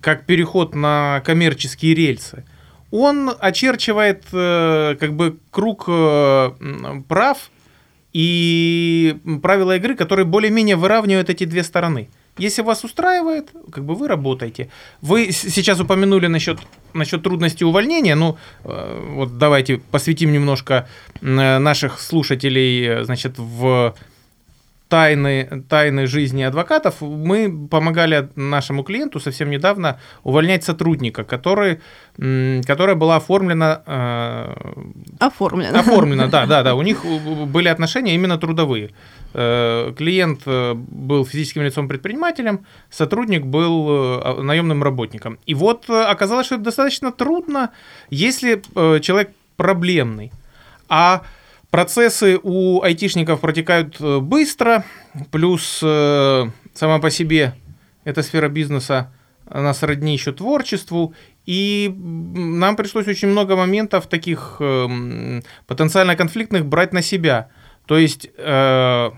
как 0.00 0.26
переход 0.26 0.74
на 0.74 1.22
коммерческие 1.24 1.94
рельсы, 1.94 2.44
он 2.90 3.30
очерчивает 3.38 4.24
э, 4.32 4.96
как 4.98 5.14
бы 5.14 5.38
круг 5.50 5.84
э, 5.88 6.50
прав, 7.08 7.50
и 8.12 9.16
правила 9.42 9.76
игры, 9.76 9.94
которые 9.94 10.26
более-менее 10.26 10.76
выравнивают 10.76 11.30
эти 11.30 11.44
две 11.44 11.62
стороны. 11.62 12.08
Если 12.38 12.62
вас 12.62 12.84
устраивает, 12.84 13.50
как 13.70 13.84
бы 13.84 13.94
вы 13.94 14.08
работаете. 14.08 14.68
Вы 15.00 15.30
сейчас 15.32 15.80
упомянули 15.80 16.26
насчет, 16.26 16.58
насчет 16.94 17.22
трудности 17.22 17.64
увольнения. 17.64 18.14
Ну, 18.14 18.36
э, 18.64 19.12
вот 19.14 19.38
давайте 19.38 19.78
посвятим 19.78 20.32
немножко 20.32 20.88
наших 21.20 22.00
слушателей, 22.00 23.04
значит, 23.04 23.34
в 23.36 23.94
тайны, 24.90 25.64
тайны 25.68 26.06
жизни 26.06 26.42
адвокатов, 26.42 27.00
мы 27.00 27.68
помогали 27.68 28.28
нашему 28.34 28.82
клиенту 28.82 29.20
совсем 29.20 29.48
недавно 29.48 30.00
увольнять 30.24 30.64
сотрудника, 30.64 31.22
который, 31.22 31.80
которая 32.16 32.96
была 32.96 33.16
оформлена... 33.16 33.82
Э, 33.86 34.54
оформлена. 35.20 35.78
Оформлена, 35.78 36.26
да, 36.26 36.44
да, 36.46 36.62
да. 36.64 36.74
У 36.80 36.82
них 36.82 37.04
были 37.04 37.68
отношения 37.68 38.16
именно 38.16 38.36
трудовые. 38.36 38.90
Э, 39.32 39.94
клиент 39.96 40.42
э, 40.46 40.74
был 40.74 41.24
физическим 41.24 41.62
лицом-предпринимателем, 41.62 42.66
сотрудник 42.90 43.46
был 43.46 44.42
наемным 44.42 44.82
работником. 44.82 45.38
И 45.46 45.54
вот 45.54 45.88
оказалось, 45.88 46.46
что 46.46 46.56
это 46.56 46.64
достаточно 46.64 47.12
трудно, 47.12 47.70
если 48.10 48.60
человек 49.00 49.30
проблемный. 49.56 50.32
А 50.88 51.22
Процессы 51.70 52.38
у 52.42 52.82
айтишников 52.82 53.40
протекают 53.40 54.00
э, 54.00 54.18
быстро, 54.18 54.84
плюс 55.30 55.80
э, 55.82 56.46
сама 56.74 56.98
по 56.98 57.10
себе 57.10 57.54
эта 58.02 58.22
сфера 58.24 58.48
бизнеса, 58.48 59.12
она 59.46 59.72
сродни 59.72 60.12
еще 60.12 60.32
творчеству, 60.32 61.14
и 61.46 61.94
нам 61.96 62.74
пришлось 62.74 63.06
очень 63.06 63.28
много 63.28 63.54
моментов 63.54 64.08
таких 64.08 64.56
э, 64.58 65.40
потенциально 65.68 66.16
конфликтных 66.16 66.66
брать 66.66 66.92
на 66.92 67.02
себя. 67.02 67.50
То 67.86 67.98
есть 67.98 68.30
э, 68.36 69.10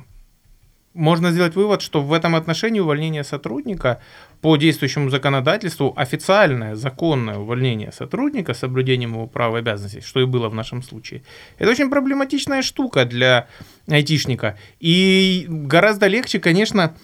можно 0.94 1.30
сделать 1.30 1.54
вывод, 1.54 1.82
что 1.82 2.02
в 2.02 2.12
этом 2.12 2.34
отношении 2.34 2.80
увольнение 2.80 3.24
сотрудника 3.24 4.00
по 4.40 4.56
действующему 4.56 5.08
законодательству 5.10 5.94
официальное 5.96 6.74
законное 6.74 7.38
увольнение 7.38 7.92
сотрудника 7.92 8.54
с 8.54 8.58
соблюдением 8.58 9.12
его 9.14 9.26
прав 9.26 9.54
и 9.54 9.58
обязанностей, 9.58 10.00
что 10.00 10.20
и 10.20 10.26
было 10.26 10.48
в 10.48 10.54
нашем 10.54 10.82
случае, 10.82 11.22
это 11.58 11.70
очень 11.70 11.90
проблематичная 11.90 12.62
штука 12.62 13.04
для 13.04 13.46
айтишника. 13.88 14.58
И 14.80 15.46
гораздо 15.48 16.08
легче, 16.08 16.40
конечно, 16.40 16.94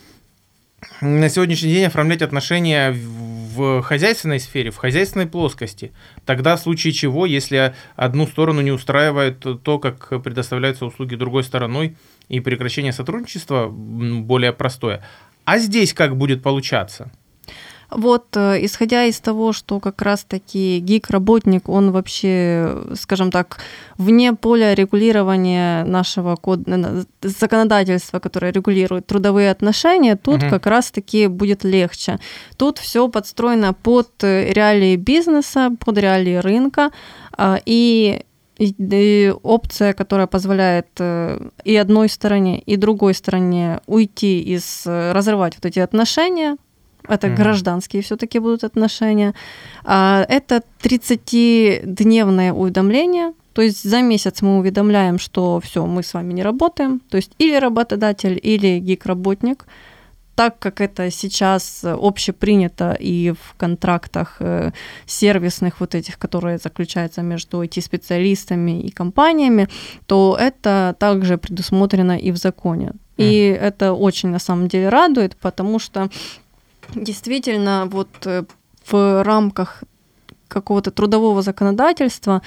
на 1.00 1.28
сегодняшний 1.28 1.73
день 1.73 1.85
оформлять 1.87 2.23
отношения 2.23 2.92
в 2.92 3.83
хозяйственной 3.83 4.38
сфере, 4.38 4.71
в 4.71 4.76
хозяйственной 4.76 5.26
плоскости. 5.26 5.92
Тогда 6.25 6.57
в 6.57 6.61
случае 6.61 6.92
чего, 6.92 7.26
если 7.26 7.75
одну 7.97 8.26
сторону 8.26 8.61
не 8.61 8.71
устраивает 8.71 9.45
то, 9.62 9.78
как 9.78 10.23
предоставляются 10.23 10.87
услуги 10.87 11.16
другой 11.16 11.42
стороной, 11.42 11.97
и 12.28 12.40
прекращение 12.40 12.92
сотрудничества 12.92 13.68
более 13.68 14.52
простое. 14.52 15.02
А 15.44 15.58
здесь 15.58 15.94
как 15.94 16.16
будет 16.16 16.42
получаться? 16.42 17.11
Вот, 17.90 18.37
э, 18.37 18.58
исходя 18.66 19.04
из 19.04 19.18
того, 19.18 19.54
что 19.54 19.80
как 19.80 20.02
раз-таки 20.02 20.78
гик-работник, 20.78 21.70
он 21.70 21.90
вообще, 21.90 22.82
скажем 22.94 23.30
так, 23.30 23.58
вне 23.97 24.35
поля 24.35 24.75
регулирования 24.75 25.85
нашего 25.85 26.37
код... 26.37 26.61
законодательства, 27.23 28.18
которое 28.18 28.52
регулирует 28.52 29.06
трудовые 29.06 29.50
отношения, 29.50 30.16
тут 30.16 30.42
угу. 30.42 30.50
как 30.50 30.66
раз-таки 30.66 31.28
будет 31.28 31.64
легче. 31.64 32.18
Тут 32.58 32.76
все 32.78 33.08
подстроено 33.08 33.73
под 33.73 34.11
реалии 34.23 34.97
бизнеса, 34.97 35.70
под 35.82 35.97
реалии 35.97 36.37
рынка, 36.37 36.90
а, 37.32 37.58
и 38.58 38.74
и 38.78 39.32
опция, 39.42 39.92
которая 39.92 40.26
позволяет 40.26 40.88
э, 40.98 41.48
и 41.64 41.76
одной 41.76 42.08
стороне, 42.08 42.58
и 42.58 42.76
другой 42.76 43.14
стороне 43.14 43.80
уйти 43.86 44.40
из 44.40 44.84
э, 44.86 45.12
разрывать 45.12 45.54
вот 45.54 45.66
эти 45.66 45.78
отношения, 45.78 46.56
это 47.08 47.28
mm-hmm. 47.28 47.36
гражданские 47.36 48.02
все-таки 48.02 48.38
будут 48.38 48.64
отношения. 48.64 49.34
А, 49.84 50.24
это 50.28 50.62
30-дневное 50.82 52.52
уведомление. 52.52 53.32
То 53.54 53.62
есть 53.62 53.82
за 53.88 54.02
месяц 54.02 54.42
мы 54.42 54.58
уведомляем, 54.58 55.18
что 55.18 55.60
все, 55.60 55.84
мы 55.86 56.02
с 56.02 56.14
вами 56.14 56.32
не 56.32 56.42
работаем. 56.42 57.00
То 57.08 57.16
есть 57.16 57.32
или 57.38 57.56
работодатель, 57.56 58.38
или 58.40 58.78
гик-работник 58.78 59.66
так 60.38 60.61
как 60.61 60.80
это 60.80 61.11
сейчас 61.11 61.85
общепринято 61.85 62.97
и 63.00 63.33
в 63.33 63.54
контрактах 63.57 64.37
э, 64.38 64.71
сервисных 65.04 65.80
вот 65.80 65.97
этих, 65.97 66.16
которые 66.16 66.59
заключаются 66.59 67.23
между 67.23 67.61
IT-специалистами 67.64 68.80
и 68.80 68.90
компаниями, 68.92 69.68
то 70.07 70.37
это 70.40 70.95
также 71.00 71.38
предусмотрено 71.38 72.16
и 72.16 72.30
в 72.30 72.37
законе. 72.37 72.92
И 73.16 73.50
mm. 73.50 73.57
это 73.57 73.92
очень 73.95 74.28
на 74.28 74.38
самом 74.38 74.68
деле 74.68 74.88
радует, 74.88 75.37
потому 75.37 75.80
что 75.80 76.09
действительно 76.95 77.88
вот 77.90 78.09
э, 78.25 78.45
в 78.87 79.25
рамках 79.25 79.83
какого-то 80.47 80.92
трудового 80.92 81.42
законодательства 81.42 82.42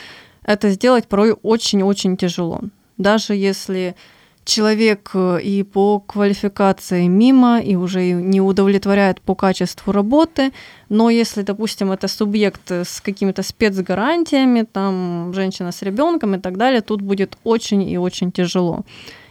это 0.46 0.70
сделать 0.70 1.08
порой 1.08 1.36
очень-очень 1.44 2.16
тяжело. 2.16 2.62
Даже 2.98 3.36
если 3.36 3.96
человек 4.44 5.12
э, 5.14 5.40
и 5.42 5.64
по 5.64 6.00
квалификации 6.00 7.08
мимо, 7.08 7.60
и 7.60 7.76
уже 7.76 8.12
не 8.12 8.42
удовлетворяет 8.42 9.22
по 9.22 9.36
качеству 9.36 9.92
работы, 9.92 10.52
но 10.90 11.10
если, 11.10 11.44
допустим, 11.44 11.92
это 11.92 12.08
субъект 12.08 12.72
с 12.72 13.02
какими-то 13.02 13.44
спецгарантиями, 13.44 14.64
там 14.64 15.32
женщина 15.34 15.72
с 15.72 15.82
ребенком 15.82 16.36
и 16.36 16.40
так 16.40 16.58
далее, 16.58 16.82
тут 16.82 17.02
будет 17.02 17.38
очень 17.44 17.84
и 17.84 17.98
очень 17.98 18.32
тяжело. 18.32 18.84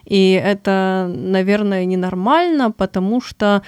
И 0.04 0.32
это, 0.32 1.12
наверное, 1.14 1.84
ненормально, 1.84 2.70
потому 2.70 3.20
что 3.20 3.62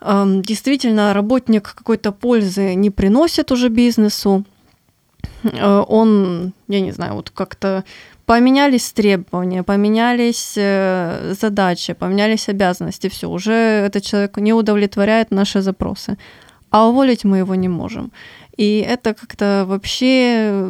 э, 0.00 0.24
действительно 0.46 1.14
работник 1.14 1.74
какой-то 1.74 2.12
пользы 2.12 2.74
не 2.74 2.90
приносит 2.90 3.52
уже 3.52 3.68
бизнесу, 3.68 4.44
э, 5.44 5.84
он, 5.88 6.52
я 6.68 6.80
не 6.80 6.92
знаю, 6.92 7.14
вот 7.14 7.30
как-то 7.30 7.84
поменялись 8.26 8.92
требования, 8.92 9.62
поменялись 9.62 10.54
э, 10.56 11.34
задачи, 11.40 11.92
поменялись 11.92 12.48
обязанности, 12.48 13.08
все, 13.08 13.28
уже 13.28 13.52
этот 13.52 14.04
человек 14.04 14.36
не 14.36 14.52
удовлетворяет 14.52 15.30
наши 15.30 15.60
запросы. 15.60 16.16
А 16.70 16.88
уволить 16.88 17.24
мы 17.24 17.38
его 17.38 17.54
не 17.54 17.68
можем. 17.68 18.12
И 18.56 18.78
это 18.78 19.14
как-то 19.14 19.64
вообще 19.66 20.64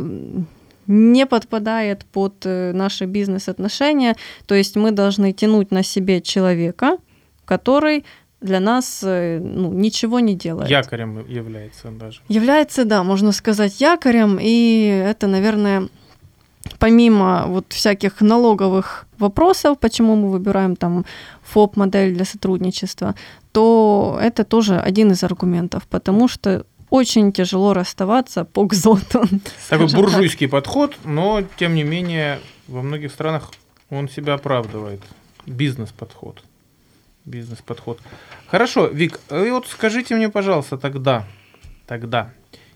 не 0.87 1.27
подпадает 1.27 2.05
под 2.05 2.35
э, 2.45 2.73
наши 2.73 3.07
бизнес-отношения. 3.07 4.17
То 4.47 4.55
есть 4.55 4.77
мы 4.77 4.91
должны 4.91 5.33
тянуть 5.33 5.71
на 5.71 5.83
себе 5.83 6.21
человека, 6.21 6.99
который 7.45 8.05
для 8.41 8.61
нас 8.61 9.01
э, 9.05 9.39
ну, 9.41 9.73
ничего 9.73 10.21
не 10.21 10.35
делает. 10.35 10.71
Якорем 10.71 11.25
является 11.29 11.91
даже. 11.91 12.21
Является, 12.29 12.85
да, 12.85 13.05
можно 13.05 13.33
сказать, 13.33 13.81
якорем, 13.81 14.39
и 14.41 15.05
это, 15.07 15.29
наверное, 15.29 15.89
помимо 16.79 17.45
вот 17.47 17.73
всяких 17.73 18.21
налоговых 18.21 19.07
вопросов, 19.19 19.79
почему 19.79 20.17
мы 20.17 20.31
выбираем 20.31 20.77
там 20.77 21.05
ФОП-модель 21.43 22.15
для 22.15 22.25
сотрудничества, 22.25 23.15
то 23.53 24.19
это 24.21 24.45
тоже 24.45 24.79
один 24.79 25.13
из 25.13 25.23
аргументов, 25.25 25.83
потому 25.89 26.29
что 26.29 26.65
очень 26.91 27.33
тяжело 27.33 27.73
расставаться 27.73 28.45
по 28.45 28.67
кзоту. 28.67 29.23
Такой 29.71 29.89
буржуйский 29.93 30.47
так. 30.47 30.51
подход, 30.53 30.97
но 31.05 31.43
тем 31.57 31.75
не 31.75 31.85
менее 31.85 32.39
во 32.69 32.83
многих 32.83 33.13
странах 33.13 33.51
он 33.91 34.09
себя 34.09 34.35
оправдывает. 34.35 35.01
Бизнес-подход. 35.47 36.43
Бизнес-подход. 37.25 37.99
Хорошо, 38.47 38.87
Вик, 38.87 39.21
и 39.31 39.51
вот 39.51 39.69
скажите 39.69 40.15
мне, 40.17 40.29
пожалуйста, 40.29 40.77
тогда, 40.77 41.25
тогда, 41.87 42.31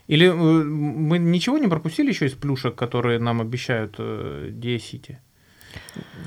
или 0.09 0.29
э, 0.29 0.35
мы 0.35 1.19
ничего 1.19 1.59
не 1.59 1.69
пропустили 1.69 2.09
еще 2.11 2.27
из 2.27 2.33
плюшек, 2.33 2.75
которые 2.75 3.19
нам 3.19 3.41
обещают 3.41 3.97
э, 3.99 4.51
City? 4.53 5.17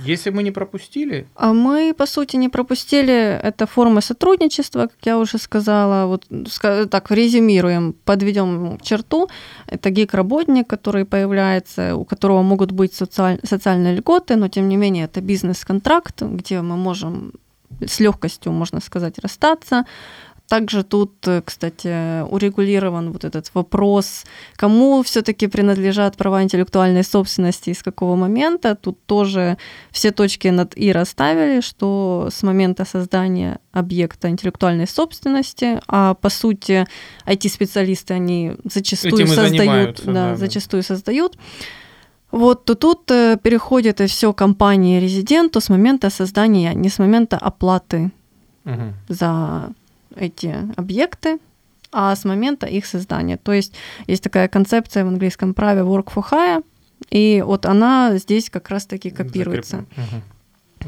Если 0.05 0.31
мы 0.31 0.43
не 0.43 0.51
пропустили? 0.51 1.25
А 1.36 1.53
мы, 1.53 1.93
по 1.93 2.05
сути, 2.05 2.38
не 2.38 2.50
пропустили. 2.50 3.39
Это 3.43 3.65
форма 3.65 4.01
сотрудничества, 4.01 4.88
как 4.88 5.05
я 5.05 5.17
уже 5.17 5.38
сказала. 5.38 6.05
Вот 6.07 6.27
так 6.89 7.12
резюмируем, 7.12 7.93
подведем 8.05 8.77
черту. 8.81 9.29
Это 9.67 9.89
гик-работник, 9.89 10.67
который 10.67 11.05
появляется, 11.05 11.95
у 11.95 12.05
которого 12.05 12.43
могут 12.43 12.71
быть 12.71 12.93
социаль... 12.93 13.39
социальные 13.43 13.95
льготы, 13.95 14.36
но 14.36 14.48
тем 14.48 14.69
не 14.69 14.77
менее 14.77 15.05
это 15.05 15.21
бизнес-контракт, 15.21 16.21
где 16.21 16.62
мы 16.62 16.77
можем 16.77 17.33
с 17.86 18.00
легкостью, 18.00 18.51
можно 18.51 18.81
сказать, 18.81 19.19
расстаться. 19.19 19.86
Также 20.50 20.84
тут, 20.84 21.27
э, 21.27 21.44
кстати, 21.46 22.24
урегулирован 22.24 23.12
вот 23.12 23.24
этот 23.24 23.51
вопрос, 23.53 24.25
кому 24.56 25.03
все-таки 25.03 25.46
принадлежат 25.48 26.18
права 26.18 26.41
интеллектуальной 26.41 27.03
собственности 27.03 27.70
и 27.70 27.74
с 27.75 27.84
какого 27.84 28.15
момента. 28.15 28.75
Тут 28.75 28.98
тоже 29.06 29.58
все 29.91 30.12
точки 30.12 30.48
над 30.48 30.75
«и» 30.75 30.91
расставили, 30.91 31.62
что 31.62 32.29
с 32.32 32.41
момента 32.41 32.84
создания 32.86 33.60
объекта 33.72 34.27
интеллектуальной 34.29 34.88
собственности, 34.88 35.79
а 35.88 36.15
по 36.15 36.29
сути 36.29 36.88
IT-специалисты, 37.27 38.15
они 38.15 38.53
зачастую 38.63 39.27
создают, 39.27 40.01
да, 40.03 40.13
да, 40.13 40.36
зачастую 40.36 40.82
создают, 40.82 41.38
вот, 42.32 42.65
то 42.65 42.74
тут 42.74 43.12
э, 43.12 43.38
переходит 43.41 44.00
все 44.10 44.34
компании-резиденту 44.34 45.62
с 45.62 45.70
момента 45.70 46.10
создания, 46.10 46.74
не 46.74 46.89
с 46.89 46.98
момента 46.98 47.38
оплаты 47.38 48.12
угу. 48.65 48.94
за 49.10 49.70
эти 50.16 50.56
объекты, 50.75 51.39
а 51.92 52.16
с 52.16 52.25
момента 52.25 52.68
их 52.68 52.86
создания. 52.86 53.38
То 53.38 53.54
есть 53.54 53.74
есть 54.08 54.24
такая 54.24 54.48
концепция 54.48 55.06
в 55.06 55.08
английском 55.08 55.54
праве 55.54 55.82
work 55.82 56.08
for 56.13 56.24
hire, 56.30 56.63
и 57.10 57.44
вот 57.46 57.66
она 57.66 58.18
здесь 58.18 58.50
как 58.50 58.70
раз-таки 58.70 59.10
копируется. 59.10 59.86
Угу. 59.98 60.88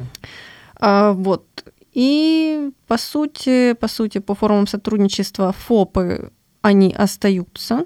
А, 0.79 1.13
вот. 1.13 1.45
И 1.93 2.71
по 2.87 2.97
сути, 2.97 3.73
по 3.73 3.87
сути, 3.87 4.19
по 4.19 4.35
формам 4.35 4.67
сотрудничества 4.67 5.51
ФОПы, 5.51 6.31
они 6.61 6.93
остаются, 6.93 7.85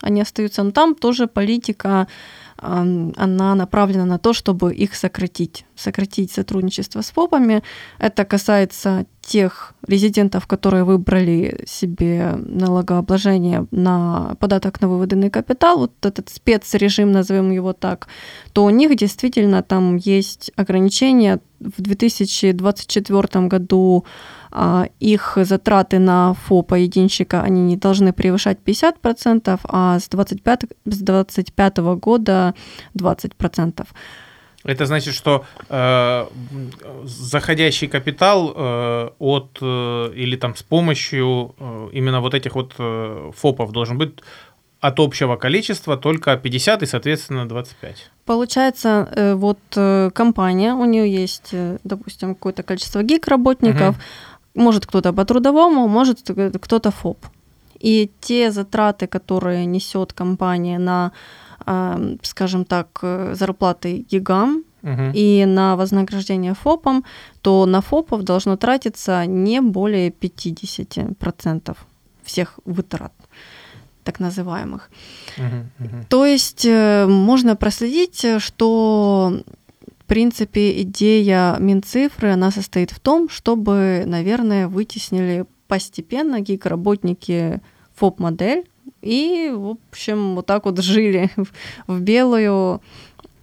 они 0.00 0.20
остаются, 0.20 0.62
но 0.62 0.70
там 0.70 0.94
тоже 0.94 1.26
политика 1.26 2.08
она 2.56 3.54
направлена 3.54 4.06
на 4.06 4.18
то, 4.18 4.32
чтобы 4.32 4.72
их 4.72 4.94
сократить, 4.94 5.66
сократить 5.74 6.30
сотрудничество 6.32 7.02
с 7.02 7.10
ФОПами. 7.10 7.62
Это 7.98 8.24
касается 8.24 9.06
тех 9.24 9.74
резидентов, 9.86 10.46
которые 10.46 10.84
выбрали 10.84 11.64
себе 11.66 12.34
налогообложение 12.36 13.66
на 13.70 14.36
податок 14.38 14.80
на 14.80 14.88
выводенный 14.88 15.30
капитал, 15.30 15.78
вот 15.78 15.92
этот 16.02 16.28
спецрежим, 16.28 17.12
назовем 17.12 17.50
его 17.50 17.72
так, 17.72 18.08
то 18.52 18.64
у 18.64 18.70
них 18.70 18.96
действительно 18.96 19.62
там 19.62 19.96
есть 19.96 20.52
ограничения. 20.56 21.40
В 21.60 21.80
2024 21.80 23.46
году 23.46 24.04
а, 24.50 24.86
их 25.00 25.38
затраты 25.40 25.98
на 25.98 26.34
ФОПа 26.34 26.74
единщика, 26.74 27.42
они 27.42 27.62
не 27.62 27.76
должны 27.76 28.12
превышать 28.12 28.58
50%, 28.64 29.60
а 29.64 29.98
с 29.98 30.08
25, 30.08 30.64
с 30.84 30.98
25 30.98 31.78
года 31.78 32.54
20%. 32.98 33.86
Это 34.64 34.86
значит, 34.86 35.14
что 35.14 35.44
э, 35.68 36.26
заходящий 37.04 37.88
капитал 37.88 38.52
э, 38.56 39.10
от 39.18 39.58
э, 39.60 40.12
или 40.16 40.36
там 40.36 40.56
с 40.56 40.62
помощью 40.62 41.54
э, 41.58 41.88
именно 41.92 42.20
вот 42.20 42.34
этих 42.34 42.54
вот 42.54 42.74
э, 42.78 43.30
ФОПов 43.36 43.72
должен 43.72 43.98
быть 43.98 44.12
от 44.80 45.00
общего 45.00 45.36
количества 45.36 45.96
только 45.96 46.36
50 46.36 46.82
и, 46.82 46.86
соответственно, 46.86 47.48
25. 47.48 48.10
Получается, 48.24 49.08
э, 49.16 49.34
вот 49.34 49.58
э, 49.76 50.10
компания, 50.14 50.74
у 50.74 50.84
нее 50.84 51.22
есть, 51.22 51.50
э, 51.52 51.78
допустим, 51.84 52.34
какое-то 52.34 52.62
количество 52.62 53.02
гик-работников, 53.02 53.96
угу 53.96 54.02
может 54.54 54.86
кто-то 54.86 55.12
по 55.12 55.24
трудовому, 55.24 55.88
может 55.88 56.20
кто-то 56.60 56.90
ФОП. 56.90 57.18
И 57.80 58.10
те 58.20 58.50
затраты, 58.50 59.06
которые 59.06 59.66
несет 59.66 60.12
компания 60.12 60.78
на, 60.78 61.12
скажем 62.22 62.64
так, 62.64 62.98
зарплаты 63.32 64.04
гигам, 64.10 64.64
угу. 64.84 65.10
и 65.14 65.44
на 65.46 65.76
вознаграждение 65.76 66.54
ФОПом, 66.54 67.04
то 67.42 67.66
на 67.66 67.80
ФОПов 67.80 68.22
должно 68.22 68.56
тратиться 68.56 69.26
не 69.26 69.60
более 69.60 70.10
50% 70.10 71.76
всех 72.22 72.58
вытрат 72.64 73.12
так 74.04 74.20
называемых. 74.20 74.90
Угу. 75.38 75.88
То 76.08 76.26
есть 76.26 76.66
э, 76.66 77.06
можно 77.06 77.56
проследить, 77.56 78.24
что 78.38 79.42
в 79.98 80.06
принципе, 80.06 80.82
идея 80.82 81.56
Минцифры, 81.58 82.32
она 82.32 82.50
состоит 82.50 82.90
в 82.90 83.00
том, 83.00 83.30
чтобы, 83.30 84.04
наверное, 84.06 84.68
вытеснили 84.68 85.46
постепенно 85.66 86.40
гик-работники 86.40 87.62
ФОП-модель 87.94 88.64
и, 89.02 89.52
в 89.54 89.76
общем, 89.90 90.34
вот 90.34 90.46
так 90.46 90.64
вот 90.64 90.78
жили 90.78 91.30
в 91.86 92.00
белую 92.00 92.80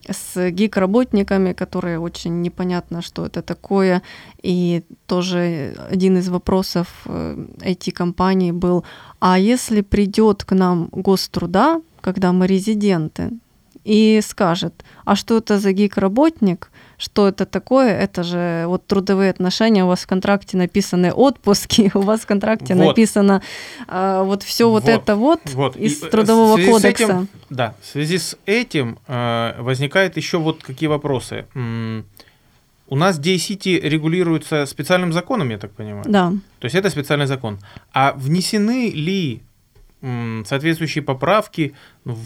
с 0.10 0.49
гик-работниками, 0.49 1.54
которые 1.54 1.99
очень 1.99 2.41
непонятно, 2.41 3.01
что 3.01 3.25
это 3.25 3.41
такое. 3.41 4.01
И 4.41 4.84
тоже 5.06 5.75
один 5.89 6.17
из 6.17 6.30
вопросов 6.30 6.88
IT-компаний 7.06 8.49
э, 8.49 8.54
был, 8.54 8.84
а 9.19 9.38
если 9.38 9.82
придет 9.82 10.43
к 10.43 10.56
нам 10.56 10.89
гоструда, 10.91 11.82
когда 12.01 12.32
мы 12.32 12.47
резиденты, 12.47 13.32
и 13.84 14.21
скажет, 14.23 14.84
а 15.06 15.15
что 15.15 15.38
это 15.38 15.60
за 15.60 15.71
гик-работник, 15.71 16.71
что 17.01 17.27
это 17.27 17.45
такое, 17.45 17.97
это 17.97 18.21
же 18.21 18.65
вот 18.67 18.85
трудовые 18.85 19.31
отношения, 19.31 19.83
у 19.83 19.87
вас 19.87 20.01
в 20.01 20.07
контракте 20.07 20.55
написаны 20.55 21.11
отпуски, 21.11 21.89
у 21.95 22.01
вас 22.01 22.21
в 22.21 22.25
контракте 22.27 22.75
вот. 22.75 22.89
написано 22.89 23.41
а, 23.87 24.23
вот 24.23 24.43
все 24.43 24.69
вот, 24.69 24.83
вот 24.83 24.89
это 24.89 25.15
вот, 25.15 25.39
вот. 25.45 25.75
из 25.75 26.03
и, 26.03 26.05
э, 26.05 26.09
трудового 26.09 26.57
кодекса. 26.57 27.03
Этим, 27.03 27.27
да, 27.49 27.73
в 27.81 27.87
связи 27.87 28.19
с 28.19 28.37
этим 28.45 28.99
э, 29.07 29.55
возникает 29.59 30.15
еще 30.15 30.37
вот 30.37 30.61
какие 30.61 30.87
вопросы. 30.87 31.45
У 32.87 32.95
нас 32.95 33.19
DCT 33.19 33.79
регулируется 33.79 34.65
специальным 34.65 35.13
законом, 35.13 35.49
я 35.49 35.57
так 35.57 35.71
понимаю. 35.71 36.03
Да. 36.07 36.33
То 36.59 36.65
есть 36.65 36.75
это 36.75 36.89
специальный 36.89 37.25
закон. 37.25 37.57
А 37.93 38.13
внесены 38.13 38.91
ли 38.91 39.41
соответствующие 40.01 41.03
поправки 41.03 41.73
в 42.03 42.17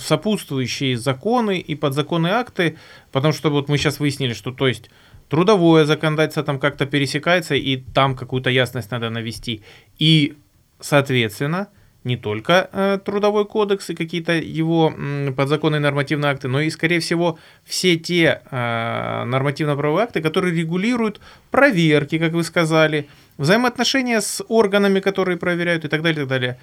сопутствующие 0.00 0.96
законы 0.96 1.58
и 1.58 1.74
подзаконные 1.74 2.34
акты, 2.34 2.78
потому 3.10 3.32
что 3.32 3.50
вот 3.50 3.68
мы 3.68 3.76
сейчас 3.76 3.98
выяснили, 3.98 4.34
что 4.34 4.52
то 4.52 4.68
есть 4.68 4.90
трудовое 5.28 5.84
законодательство 5.84 6.44
там 6.44 6.58
как-то 6.58 6.86
пересекается, 6.86 7.54
и 7.54 7.76
там 7.76 8.14
какую-то 8.14 8.50
ясность 8.50 8.90
надо 8.90 9.10
навести. 9.10 9.62
И, 9.98 10.36
соответственно, 10.80 11.68
не 12.04 12.18
только 12.18 12.68
э, 12.70 12.98
трудовой 13.02 13.46
кодекс 13.46 13.90
и 13.90 13.94
какие-то 13.94 14.32
его 14.34 14.94
э, 14.96 15.32
подзаконные 15.32 15.80
нормативные 15.80 16.30
акты, 16.30 16.48
но 16.48 16.60
и, 16.60 16.70
скорее 16.70 17.00
всего, 17.00 17.38
все 17.64 17.96
те 17.96 18.42
э, 18.50 19.24
нормативно-правовые 19.24 20.04
акты, 20.04 20.20
которые 20.20 20.54
регулируют 20.54 21.20
проверки, 21.50 22.18
как 22.18 22.32
вы 22.32 22.44
сказали, 22.44 23.08
взаимоотношения 23.38 24.20
с 24.20 24.44
органами, 24.48 25.00
которые 25.00 25.38
проверяют 25.38 25.86
и 25.86 25.88
так 25.88 26.02
далее, 26.02 26.24
и 26.24 26.28
так 26.28 26.28
далее 26.28 26.58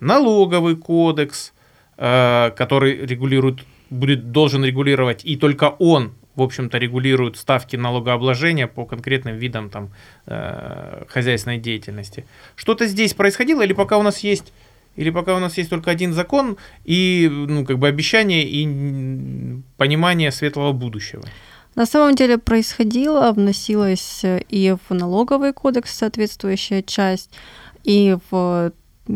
налоговый 0.00 0.76
кодекс, 0.76 1.52
э, 1.96 2.50
который 2.56 3.06
регулирует, 3.06 3.60
будет, 3.90 4.32
должен 4.32 4.64
регулировать, 4.64 5.24
и 5.24 5.36
только 5.36 5.70
он, 5.78 6.12
в 6.34 6.42
общем-то, 6.42 6.78
регулирует 6.78 7.36
ставки 7.36 7.76
налогообложения 7.76 8.66
по 8.66 8.84
конкретным 8.84 9.36
видам 9.36 9.70
там, 9.70 9.90
э, 10.26 11.04
хозяйственной 11.08 11.58
деятельности. 11.58 12.24
Что-то 12.56 12.86
здесь 12.86 13.14
происходило, 13.14 13.62
или 13.62 13.72
пока 13.72 13.98
у 13.98 14.02
нас 14.02 14.18
есть 14.20 14.52
или 14.94 15.10
пока 15.10 15.34
у 15.36 15.38
нас 15.38 15.56
есть 15.56 15.70
только 15.70 15.90
один 15.90 16.12
закон 16.12 16.58
и 16.84 17.28
ну, 17.30 17.64
как 17.64 17.78
бы 17.78 17.88
обещание 17.88 18.44
и 18.44 19.62
понимание 19.78 20.30
светлого 20.30 20.72
будущего? 20.72 21.22
На 21.74 21.86
самом 21.86 22.14
деле 22.14 22.36
происходило, 22.36 23.32
вносилась 23.32 24.20
и 24.24 24.76
в 24.88 24.94
налоговый 24.94 25.54
кодекс 25.54 25.96
соответствующая 25.96 26.82
часть, 26.82 27.30
и 27.84 28.18
в 28.30 28.72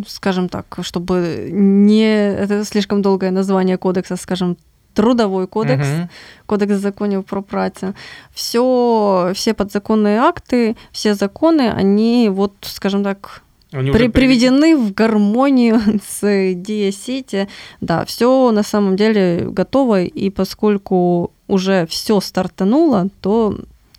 скажем 0.07 0.49
так, 0.49 0.79
чтобы 0.83 1.49
не... 1.53 2.35
Это 2.35 2.65
слишком 2.65 3.03
долгое 3.03 3.31
название 3.31 3.79
кодекса, 3.79 4.17
скажем, 4.17 4.57
трудовой 4.95 5.47
кодекс, 5.47 5.87
угу. 5.87 6.09
кодекс 6.47 6.75
законов 6.81 7.27
про 7.27 7.43
працю. 7.43 7.95
Все, 8.33 9.33
все 9.35 9.55
подзаконные 9.55 10.19
акты, 10.19 10.77
все 10.91 11.15
законы, 11.15 11.71
они 11.71 12.31
вот, 12.31 12.55
скажем 12.63 13.05
так, 13.05 13.43
они 13.73 13.91
при, 13.91 14.09
приведены 14.09 14.77
в 14.77 14.95
гармонию 14.95 15.81
с 16.09 16.23
DSCT. 16.23 17.49
Да, 17.81 18.05
все 18.05 18.51
на 18.53 18.63
самом 18.63 18.97
деле 18.97 19.47
готово, 19.51 20.03
и 20.03 20.31
поскольку 20.31 21.33
уже 21.47 21.87
все 21.87 22.21
стартануло, 22.21 23.09
то 23.21 23.57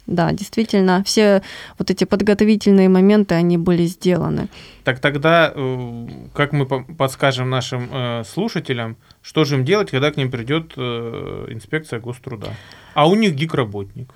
да, 0.08 0.32
действительно, 0.32 1.04
все 1.04 1.42
вот 1.78 1.92
эти 1.92 2.06
подготовительные 2.06 2.90
моменты, 2.90 3.36
они 3.36 3.58
были 3.58 3.86
сделаны. 3.86 4.48
Так 4.84 5.00
тогда, 5.00 5.52
э, 5.54 6.08
как 6.34 6.54
мы 6.54 6.66
подскажем 6.66 7.50
нашим 7.50 7.90
э, 7.92 8.24
слушателям, 8.24 8.96
что 9.22 9.44
же 9.44 9.56
им 9.56 9.66
делать, 9.66 9.92
когда 9.92 10.12
к 10.12 10.18
ним 10.18 10.32
придет 10.32 10.72
э, 10.78 11.48
инспекция 11.50 12.00
гоструда? 12.00 12.54
А 12.94 13.08
у 13.08 13.16
них 13.16 13.36
гик-работник. 13.36 14.14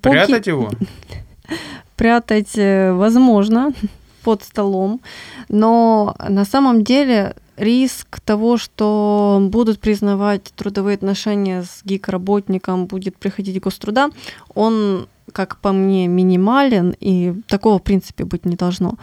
Прятать 0.00 0.48
его? 0.48 0.70
Прятать 1.96 2.56
возможно 2.56 3.72
под 4.24 4.42
столом, 4.42 5.00
но 5.48 6.16
на 6.28 6.44
самом 6.44 6.82
деле 6.82 7.36
риск 7.56 8.20
того, 8.20 8.56
что 8.56 9.38
будут 9.50 9.80
признавать 9.80 10.52
трудовые 10.56 10.96
отношения 10.96 11.62
с 11.62 11.82
гик-работником, 11.84 12.86
будет 12.86 13.16
приходить 13.16 13.60
гоструда, 13.60 14.10
он, 14.54 15.08
как 15.32 15.58
по 15.58 15.72
мне, 15.72 16.06
минимален, 16.06 16.94
и 17.00 17.34
такого, 17.46 17.78
в 17.78 17.82
принципе, 17.82 18.24
быть 18.24 18.44
не 18.44 18.56
должно. 18.56 18.94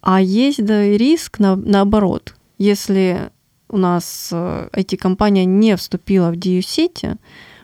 А 0.00 0.20
есть 0.20 0.64
да, 0.64 0.82
риск 0.82 1.38
на, 1.38 1.56
наоборот. 1.56 2.34
Если 2.58 3.30
у 3.68 3.76
нас 3.76 4.30
IT-компания 4.32 5.42
э, 5.42 5.46
не 5.46 5.76
вступила 5.76 6.30
в 6.30 6.34
DU-сети, 6.34 7.16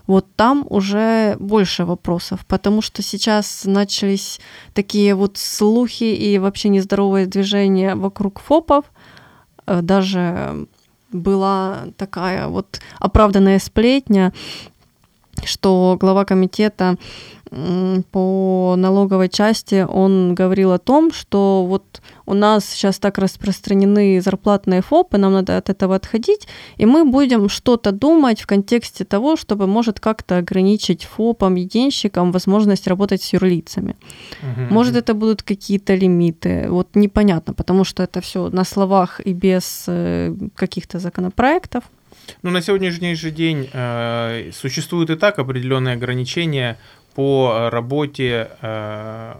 вот 0.07 0.27
там 0.37 0.67
уже 0.69 1.37
больше 1.39 1.85
вопросов, 1.85 2.45
потому 2.47 2.83
что 2.83 3.03
сейчас 3.03 3.63
начались 3.65 4.39
такие 4.75 5.15
вот 5.15 5.39
слухи 5.39 6.05
и 6.05 6.39
вообще 6.39 6.69
нездоровое 6.69 7.27
движение 7.27 7.95
вокруг 7.95 8.41
ФОПов, 8.41 8.85
даже 9.66 10.66
была 11.12 11.87
такая 11.96 12.48
вот 12.48 12.81
оправданная 12.98 13.59
сплетня, 13.59 14.33
что 15.44 15.96
глава 16.00 16.24
комитета 16.24 16.96
по 18.11 18.75
налоговой 18.77 19.29
части, 19.29 19.87
он 19.88 20.35
говорил 20.35 20.73
о 20.73 20.79
том, 20.79 21.12
что 21.12 21.64
вот 21.67 22.03
у 22.27 22.35
нас 22.35 22.64
сейчас 22.64 22.99
так 22.99 23.19
распространены 23.19 24.21
зарплатные 24.21 24.83
ФОПы, 24.83 25.19
нам 25.19 25.33
надо 25.33 25.57
от 25.57 25.71
этого 25.71 25.95
отходить, 25.95 26.49
и 26.79 26.87
мы 26.87 27.05
будем 27.05 27.49
что-то 27.49 27.93
думать 27.93 28.40
в 28.40 28.47
контексте 28.47 29.05
того, 29.05 29.37
чтобы, 29.37 29.67
может, 29.67 30.01
как-то 30.01 30.38
ограничить 30.38 31.05
ФОПам, 31.05 31.55
единщикам 31.55 32.33
возможность 32.33 32.88
работать 32.88 33.23
с 33.23 33.33
юрлицами. 33.33 33.97
Угу. 34.43 34.75
Может, 34.75 34.97
это 34.97 35.14
будут 35.14 35.43
какие-то 35.43 35.95
лимиты, 35.95 36.67
вот 36.69 36.88
непонятно, 36.95 37.55
потому 37.55 37.85
что 37.85 38.03
это 38.03 38.21
все 38.21 38.49
на 38.49 38.64
словах 38.64 39.21
и 39.25 39.33
без 39.33 39.85
э, 39.87 40.35
каких-то 40.57 40.99
законопроектов. 40.99 41.85
Ну, 42.43 42.51
на 42.51 42.62
сегодняшний 42.62 43.14
же 43.14 43.31
день 43.31 43.69
э, 43.73 44.51
существуют 44.53 45.11
и 45.11 45.17
так 45.17 45.38
определенные 45.38 45.95
ограничения 45.95 46.79
по 47.14 47.68
работе 47.70 48.50
э, 48.61 49.35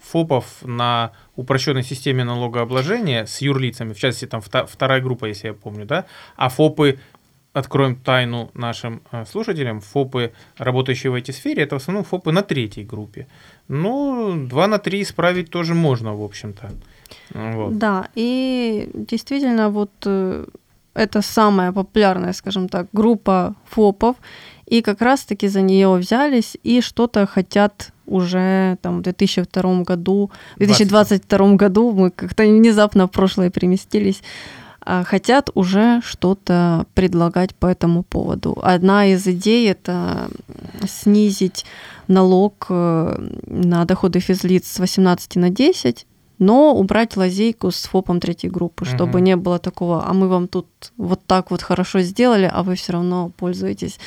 ФОПов 0.00 0.62
на 0.62 1.12
упрощенной 1.36 1.82
системе 1.82 2.24
налогообложения 2.24 3.24
с 3.26 3.40
юрлицами, 3.40 3.92
в 3.92 3.98
частности, 3.98 4.26
там 4.26 4.40
вторая 4.40 5.00
группа, 5.00 5.26
если 5.26 5.48
я 5.48 5.54
помню, 5.54 5.86
да, 5.86 6.04
а 6.36 6.48
ФОПы 6.48 6.98
откроем 7.52 7.96
тайну 7.96 8.50
нашим 8.54 9.02
э, 9.12 9.24
слушателям, 9.26 9.80
ФОПы, 9.80 10.32
работающие 10.58 11.10
в 11.10 11.14
IT-сфере, 11.14 11.62
это 11.62 11.78
в 11.78 11.82
основном 11.82 12.04
ФОПы 12.04 12.32
на 12.32 12.42
третьей 12.42 12.84
группе. 12.84 13.26
Ну, 13.68 14.46
2 14.46 14.66
на 14.66 14.78
3 14.78 15.02
исправить 15.02 15.50
тоже 15.50 15.74
можно, 15.74 16.14
в 16.14 16.22
общем-то. 16.22 16.70
Вот. 17.34 17.78
Да, 17.78 18.08
и 18.14 18.90
действительно, 18.94 19.70
вот 19.70 19.90
э, 20.06 20.46
это 20.94 21.22
самая 21.22 21.72
популярная, 21.72 22.32
скажем 22.32 22.68
так, 22.68 22.86
группа 22.92 23.54
ФОПов, 23.70 24.16
и 24.66 24.82
как 24.82 25.02
раз-таки 25.02 25.48
за 25.48 25.60
нее 25.60 25.92
взялись 25.94 26.56
и 26.62 26.80
что-то 26.80 27.26
хотят 27.26 27.92
уже 28.06 28.78
там 28.82 28.98
в 28.98 29.02
2002 29.02 29.82
году, 29.82 30.30
в 30.56 30.58
2022 30.58 31.38
20. 31.38 31.56
году, 31.56 31.92
мы 31.92 32.10
как-то 32.10 32.42
внезапно 32.44 33.06
в 33.06 33.10
прошлое 33.10 33.50
переместились, 33.50 34.22
а, 34.84 35.04
хотят 35.04 35.50
уже 35.54 36.00
что-то 36.04 36.86
предлагать 36.94 37.54
по 37.54 37.66
этому 37.66 38.02
поводу. 38.02 38.58
Одна 38.62 39.06
из 39.06 39.26
идей 39.26 39.70
это 39.70 40.28
снизить 40.86 41.64
налог 42.08 42.66
э, 42.68 43.28
на 43.46 43.84
доходы 43.84 44.20
физлиц 44.20 44.66
с 44.66 44.78
18 44.80 45.36
на 45.36 45.50
10, 45.50 46.06
но 46.42 46.74
убрать 46.74 47.16
лазейку 47.16 47.70
с 47.70 47.84
ФОПом 47.84 48.18
третьей 48.18 48.50
группы, 48.50 48.84
чтобы 48.84 49.18
угу. 49.18 49.18
не 49.18 49.36
было 49.36 49.58
такого, 49.60 50.04
а 50.04 50.12
мы 50.12 50.26
вам 50.26 50.48
тут 50.48 50.66
вот 50.96 51.20
так 51.24 51.52
вот 51.52 51.62
хорошо 51.62 52.00
сделали, 52.00 52.50
а 52.52 52.64
вы 52.64 52.74
все 52.74 52.94
равно 52.94 53.30
пользуетесь 53.36 54.00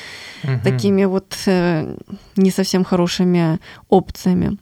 угу. 0.44 0.60
такими 0.62 1.06
вот 1.06 1.34
э, 1.46 1.96
не 2.36 2.52
совсем 2.52 2.84
хорошими 2.84 3.60
опциями. 3.88 4.58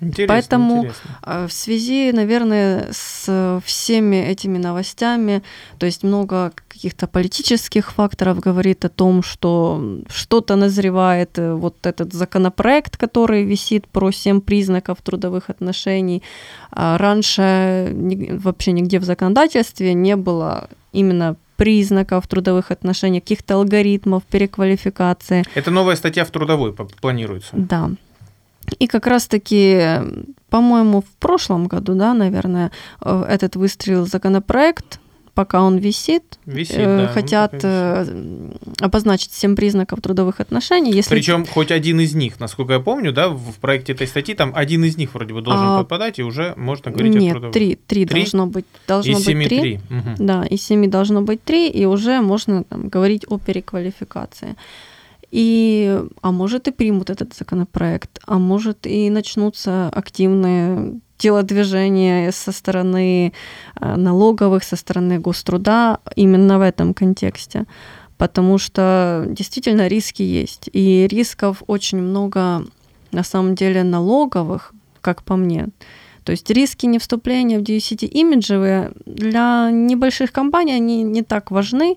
Интересно, 0.00 0.34
Поэтому 0.34 0.78
интересно. 0.78 1.10
А, 1.22 1.46
в 1.46 1.52
связи, 1.52 2.12
наверное, 2.12 2.88
с 2.92 3.60
всеми 3.64 4.16
этими 4.16 4.58
новостями, 4.58 5.42
то 5.78 5.86
есть 5.86 6.02
много 6.02 6.52
каких-то 6.68 7.06
политических 7.06 7.92
факторов 7.92 8.40
говорит 8.40 8.84
о 8.84 8.88
том, 8.88 9.22
что 9.22 10.00
что-то 10.08 10.56
назревает, 10.56 11.38
э, 11.38 11.52
вот 11.54 11.86
этот 11.86 12.14
законопроект, 12.14 12.96
который 12.96 13.44
висит 13.44 13.86
про 13.86 14.10
семь 14.10 14.40
признаков 14.40 14.98
трудовых 15.02 15.50
отношений. 15.50 16.22
А 16.70 16.96
раньше 16.96 17.92
вообще 18.42 18.72
нигде 18.72 18.98
в 18.98 19.04
законодательстве 19.04 19.92
не 19.92 20.16
было 20.16 20.68
именно 20.92 21.36
признаков 21.56 22.26
трудовых 22.26 22.70
отношений, 22.70 23.20
каких-то 23.20 23.56
алгоритмов 23.56 24.22
переквалификации. 24.24 25.44
Это 25.54 25.70
новая 25.70 25.96
статья 25.96 26.24
в 26.24 26.30
трудовой 26.30 26.72
планируется. 26.72 27.50
Да. 27.52 27.90
И 28.78 28.86
как 28.86 29.06
раз-таки, 29.06 30.00
по-моему, 30.48 31.00
в 31.02 31.18
прошлом 31.18 31.66
году, 31.66 31.94
да, 31.94 32.14
наверное, 32.14 32.70
э, 33.00 33.24
этот 33.28 33.56
выстрел 33.56 34.06
законопроект, 34.06 35.00
пока 35.34 35.62
он 35.62 35.78
висит, 35.78 36.38
висит 36.44 36.76
э, 36.76 37.06
да, 37.06 37.08
хотят 37.08 37.54
э, 37.62 38.52
обозначить 38.80 39.32
семь 39.32 39.56
признаков 39.56 40.00
трудовых 40.00 40.40
отношений. 40.40 40.92
Если... 40.92 41.10
Причем 41.10 41.46
хоть 41.46 41.70
один 41.70 42.00
из 42.00 42.14
них, 42.14 42.40
насколько 42.40 42.74
я 42.74 42.80
помню, 42.80 43.12
да, 43.12 43.28
в 43.28 43.54
проекте 43.60 43.92
этой 43.92 44.06
статьи 44.06 44.34
там 44.34 44.52
один 44.54 44.84
из 44.84 44.96
них 44.96 45.14
вроде 45.14 45.32
бы 45.32 45.40
должен 45.40 45.66
а... 45.66 45.78
попадать, 45.78 46.18
и 46.18 46.22
уже 46.22 46.52
можно 46.56 46.90
говорить 46.90 47.14
Нет, 47.14 47.30
о 47.30 47.32
трудовых. 47.32 47.54
три, 47.54 47.78
три, 47.86 48.06
три 48.06 48.20
должно 48.20 48.46
быть, 48.46 48.66
должно 48.86 49.18
из 49.18 49.24
быть 49.24 49.48
три. 49.48 49.60
три. 49.60 49.80
Угу. 49.88 50.08
Да, 50.18 50.44
из 50.44 50.62
семи 50.62 50.88
должно 50.88 51.22
быть 51.22 51.42
три, 51.42 51.70
и 51.70 51.84
уже 51.86 52.20
можно 52.20 52.64
там, 52.64 52.88
говорить 52.88 53.24
о 53.28 53.38
переквалификации. 53.38 54.56
И, 55.30 56.02
а 56.22 56.32
может 56.32 56.68
и 56.68 56.72
примут 56.72 57.10
этот 57.10 57.34
законопроект, 57.34 58.18
а 58.26 58.38
может 58.38 58.86
и 58.86 59.10
начнутся 59.10 59.88
активные 59.88 61.00
телодвижения 61.18 62.32
со 62.32 62.50
стороны 62.50 63.32
э, 63.80 63.96
налоговых, 63.96 64.64
со 64.64 64.76
стороны 64.76 65.18
гоструда 65.18 66.00
именно 66.16 66.58
в 66.58 66.62
этом 66.62 66.94
контексте. 66.94 67.66
Потому 68.16 68.58
что 68.58 69.24
действительно 69.28 69.86
риски 69.86 70.22
есть. 70.22 70.68
И 70.72 71.06
рисков 71.08 71.62
очень 71.66 71.98
много 71.98 72.64
на 73.12 73.22
самом 73.22 73.54
деле 73.54 73.82
налоговых, 73.82 74.74
как 75.00 75.22
по 75.22 75.36
мне. 75.36 75.68
То 76.24 76.32
есть 76.32 76.50
риски 76.50 76.86
не 76.86 76.98
вступления 76.98 77.58
в 77.58 77.62
DUCT 77.62 78.06
имиджевые 78.06 78.92
для 79.06 79.70
небольших 79.70 80.32
компаний 80.32 80.74
они 80.74 81.02
не 81.02 81.22
так 81.22 81.50
важны, 81.50 81.96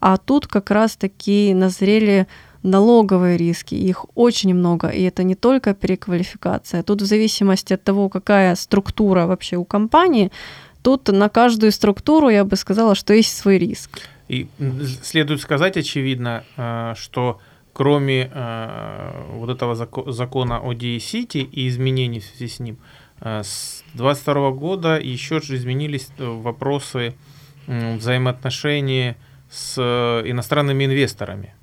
а 0.00 0.18
тут 0.18 0.46
как 0.46 0.70
раз-таки 0.70 1.54
назрели 1.54 2.26
налоговые 2.66 3.36
риски, 3.36 3.74
их 3.74 4.06
очень 4.14 4.54
много, 4.54 4.88
и 4.88 5.02
это 5.02 5.22
не 5.22 5.34
только 5.34 5.74
переквалификация. 5.74 6.82
Тут 6.82 7.02
в 7.02 7.06
зависимости 7.06 7.74
от 7.74 7.82
того, 7.82 8.08
какая 8.08 8.54
структура 8.56 9.26
вообще 9.26 9.56
у 9.56 9.64
компании, 9.64 10.30
тут 10.82 11.08
на 11.08 11.28
каждую 11.28 11.72
структуру 11.72 12.28
я 12.28 12.44
бы 12.44 12.56
сказала, 12.56 12.94
что 12.94 13.14
есть 13.14 13.36
свой 13.36 13.58
риск. 13.58 14.00
И 14.28 14.48
следует 15.02 15.40
сказать, 15.40 15.76
очевидно, 15.76 16.44
э, 16.56 16.94
что 16.96 17.40
кроме 17.72 18.30
э, 18.32 19.22
вот 19.34 19.50
этого 19.50 19.74
закона 19.74 20.60
о 20.60 20.72
DE-City 20.72 21.42
и 21.42 21.68
изменений 21.68 22.20
в 22.20 22.24
связи 22.24 22.48
с 22.48 22.58
ним, 22.58 22.78
э, 23.20 23.42
с 23.44 23.84
2022 23.94 24.50
года 24.50 24.98
еще 24.98 25.40
же 25.40 25.56
изменились 25.56 26.08
вопросы 26.18 27.14
взаимоотношений 27.66 29.14
с 29.50 29.76
иностранными 30.24 30.84
инвесторами. 30.84 31.54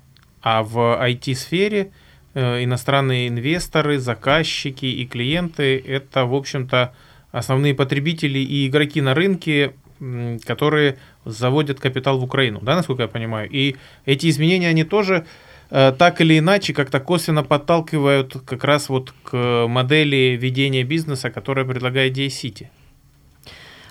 А 0.44 0.62
в 0.62 0.76
IT-сфере 0.76 1.90
э, 2.34 2.62
иностранные 2.64 3.28
инвесторы, 3.28 3.98
заказчики 3.98 4.84
и 4.84 5.06
клиенты– 5.06 5.82
это, 5.86 6.26
в 6.26 6.34
общем-то, 6.34 6.92
основные 7.32 7.74
потребители 7.74 8.38
и 8.38 8.68
игроки 8.68 9.00
на 9.00 9.14
рынке, 9.14 9.72
которые 10.44 10.98
заводят 11.24 11.80
капитал 11.80 12.18
в 12.18 12.24
Украину, 12.24 12.60
да, 12.60 12.76
насколько 12.76 13.02
я 13.02 13.08
понимаю. 13.08 13.48
И 13.50 13.76
эти 14.04 14.28
изменения, 14.28 14.68
они 14.68 14.84
тоже 14.84 15.24
э, 15.70 15.94
так 15.98 16.20
или 16.20 16.38
иначе 16.38 16.74
как-то 16.74 17.00
косвенно 17.00 17.42
подталкивают 17.42 18.36
как 18.44 18.64
раз 18.64 18.90
вот 18.90 19.14
к 19.22 19.66
модели 19.66 20.36
ведения 20.38 20.84
бизнеса, 20.84 21.30
которая 21.30 21.64
предлагает 21.64 22.18
DSCity. 22.18 22.66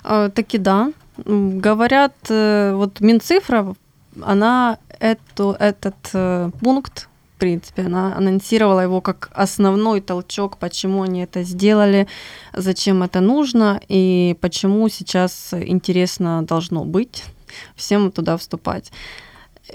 А, 0.04 0.30
таки 0.30 0.60
да. 0.60 0.94
Говорят, 1.26 2.14
э, 2.30 2.74
вот 2.76 3.02
Минцифра, 3.02 3.74
она 4.22 4.78
эту, 5.04 5.56
этот 5.60 5.96
э, 6.14 6.50
пункт 6.62 7.10
в 7.36 7.40
принципе. 7.40 7.84
Она 7.84 8.16
анонсировала 8.16 8.80
его 8.80 9.02
как 9.02 9.30
основной 9.34 10.00
толчок, 10.00 10.58
почему 10.58 11.02
они 11.02 11.24
это 11.24 11.44
сделали, 11.44 12.08
зачем 12.54 13.04
это 13.04 13.20
нужно 13.20 13.82
и 13.90 14.38
почему 14.40 14.88
сейчас 14.88 15.54
интересно 15.54 16.44
должно 16.44 16.86
быть 16.86 17.26
всем 17.76 18.12
туда 18.12 18.38
вступать. 18.38 18.92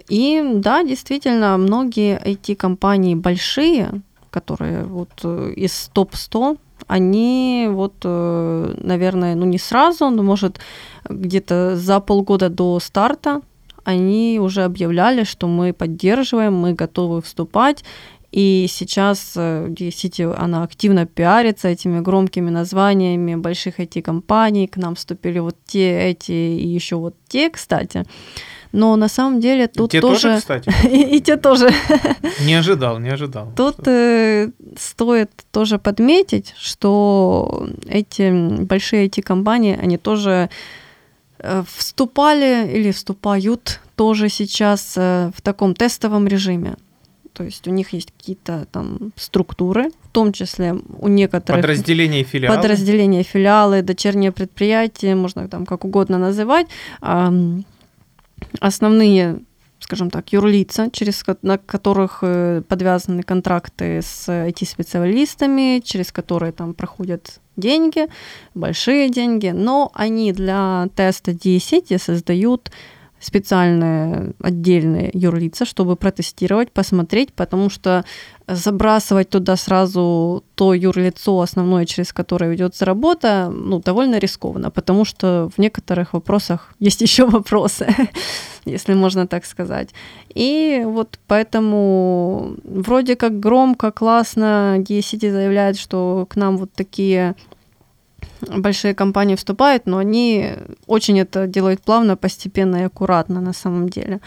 И 0.09 0.43
да, 0.55 0.83
действительно, 0.83 1.59
многие 1.59 2.19
IT-компании 2.25 3.14
большие, 3.14 4.03
которые 4.31 4.85
вот 4.85 5.11
э, 5.25 5.53
из 5.57 5.91
топ-100, 5.93 6.59
они 6.87 7.69
вот, 7.71 7.95
э, 8.05 8.75
наверное, 8.79 9.35
ну 9.35 9.45
не 9.45 9.59
сразу, 9.59 10.09
но 10.11 10.23
может 10.23 10.61
где-то 11.09 11.77
за 11.77 12.01
полгода 12.01 12.49
до 12.49 12.81
старта 12.81 13.43
они 13.88 14.38
уже 14.38 14.64
объявляли, 14.64 15.24
что 15.24 15.48
мы 15.48 15.72
поддерживаем, 15.72 16.53
мы 16.53 16.74
готовы 16.74 17.22
вступать. 17.22 17.85
И 18.31 18.66
сейчас 18.68 19.35
City, 19.35 20.31
э, 20.31 20.35
она 20.37 20.62
активно 20.62 21.07
пиарится 21.07 21.68
этими 21.68 22.01
громкими 22.01 22.51
названиями 22.51 23.35
больших 23.37 23.81
IT-компаний. 23.81 24.66
К 24.66 24.77
нам 24.77 24.94
вступили 24.94 25.38
вот 25.38 25.57
те, 25.66 26.11
эти 26.11 26.33
и 26.33 26.68
еще 26.68 26.96
вот 26.96 27.14
те, 27.29 27.48
кстати. 27.48 28.05
Но 28.72 28.96
на 28.96 29.09
самом 29.09 29.40
деле 29.40 29.66
тут 29.68 29.90
те 29.90 30.03
тоже... 30.03 30.22
тоже 30.22 30.38
кстати? 30.40 30.70
и, 30.87 31.16
и 31.16 31.20
те 31.20 31.38
тоже. 31.38 31.70
Не 32.46 32.59
ожидал, 32.59 32.98
не 32.98 33.09
ожидал. 33.09 33.53
Тут 33.57 33.88
э, 33.88 34.51
стоит 34.77 35.31
тоже 35.51 35.79
подметить, 35.79 36.55
что 36.59 37.66
эти 37.88 38.31
большие 38.64 39.07
IT-компании, 39.07 39.79
они 39.83 39.96
тоже 39.96 40.51
вступали 41.66 42.70
или 42.72 42.90
вступают 42.90 43.81
тоже 43.96 44.29
сейчас 44.29 44.94
э, 44.96 45.31
в 45.35 45.40
таком 45.42 45.74
тестовом 45.74 46.27
режиме. 46.29 46.77
То 47.33 47.44
есть 47.44 47.68
у 47.68 47.70
них 47.70 47.92
есть 47.92 48.12
какие-то 48.16 48.66
там 48.72 49.12
структуры, 49.16 49.90
в 50.03 50.09
том 50.11 50.33
числе 50.33 50.74
у 50.98 51.09
некоторых... 51.09 51.62
Подразделения 51.62 52.22
и 52.22 52.24
филиалы. 52.24 52.57
Подразделения, 52.57 53.22
филиалы, 53.22 53.83
дочерние 53.83 54.33
предприятия, 54.33 55.14
можно 55.14 55.48
там 55.48 55.64
как 55.64 55.85
угодно 55.85 56.18
называть. 56.18 56.66
Основные 58.61 59.40
скажем 59.81 60.11
так, 60.11 60.33
юрлица, 60.33 60.91
через 60.91 61.25
на 61.43 61.59
которых 61.59 62.19
э, 62.23 62.62
подвязаны 62.69 63.23
контракты 63.23 64.01
с 64.03 64.29
IT-специалистами, 64.29 65.81
через 65.81 66.12
которые 66.12 66.53
там 66.53 66.75
проходят 66.75 67.41
деньги, 67.57 68.07
большие 68.55 69.09
деньги, 69.09 69.49
но 69.49 69.91
они 69.95 70.33
для 70.33 70.88
теста 70.95 71.33
10 71.33 72.01
создают 72.01 72.71
специальные 73.21 74.33
отдельные 74.41 75.11
юрлица, 75.13 75.65
чтобы 75.65 75.97
протестировать, 75.97 76.71
посмотреть, 76.73 77.33
потому 77.33 77.71
что 77.71 78.05
забрасывать 78.47 79.29
туда 79.29 79.57
сразу 79.57 80.43
то 80.55 80.73
юрлицо 80.73 81.41
основное, 81.41 81.85
через 81.85 82.13
которое 82.13 82.51
ведется 82.51 82.85
работа, 82.85 83.53
ну, 83.55 83.81
довольно 83.81 84.19
рискованно, 84.19 84.71
потому 84.71 85.05
что 85.05 85.51
в 85.55 85.59
некоторых 85.61 86.15
вопросах 86.15 86.75
есть 86.79 87.03
еще 87.03 87.27
вопросы, 87.27 87.87
если 88.65 88.95
можно 88.95 89.27
так 89.27 89.45
сказать. 89.45 89.91
И 90.35 90.83
вот 90.85 91.19
поэтому 91.27 92.57
вроде 92.65 93.17
как 93.17 93.39
громко, 93.39 93.91
классно 93.91 94.77
DSCT 94.79 95.31
заявляет, 95.31 95.79
что 95.79 96.27
к 96.31 96.37
нам 96.37 96.57
вот 96.57 96.73
такие 96.73 97.35
большие 98.40 98.94
компании 98.94 99.37
вступают, 99.37 99.87
но 99.87 99.98
они 99.98 100.53
очень 100.87 101.18
это 101.18 101.46
делают 101.46 101.81
плавно, 101.81 102.16
постепенно 102.16 102.77
и 102.77 102.83
аккуратно 102.83 103.40
на 103.40 103.53
самом 103.53 103.88
деле. 103.88 104.20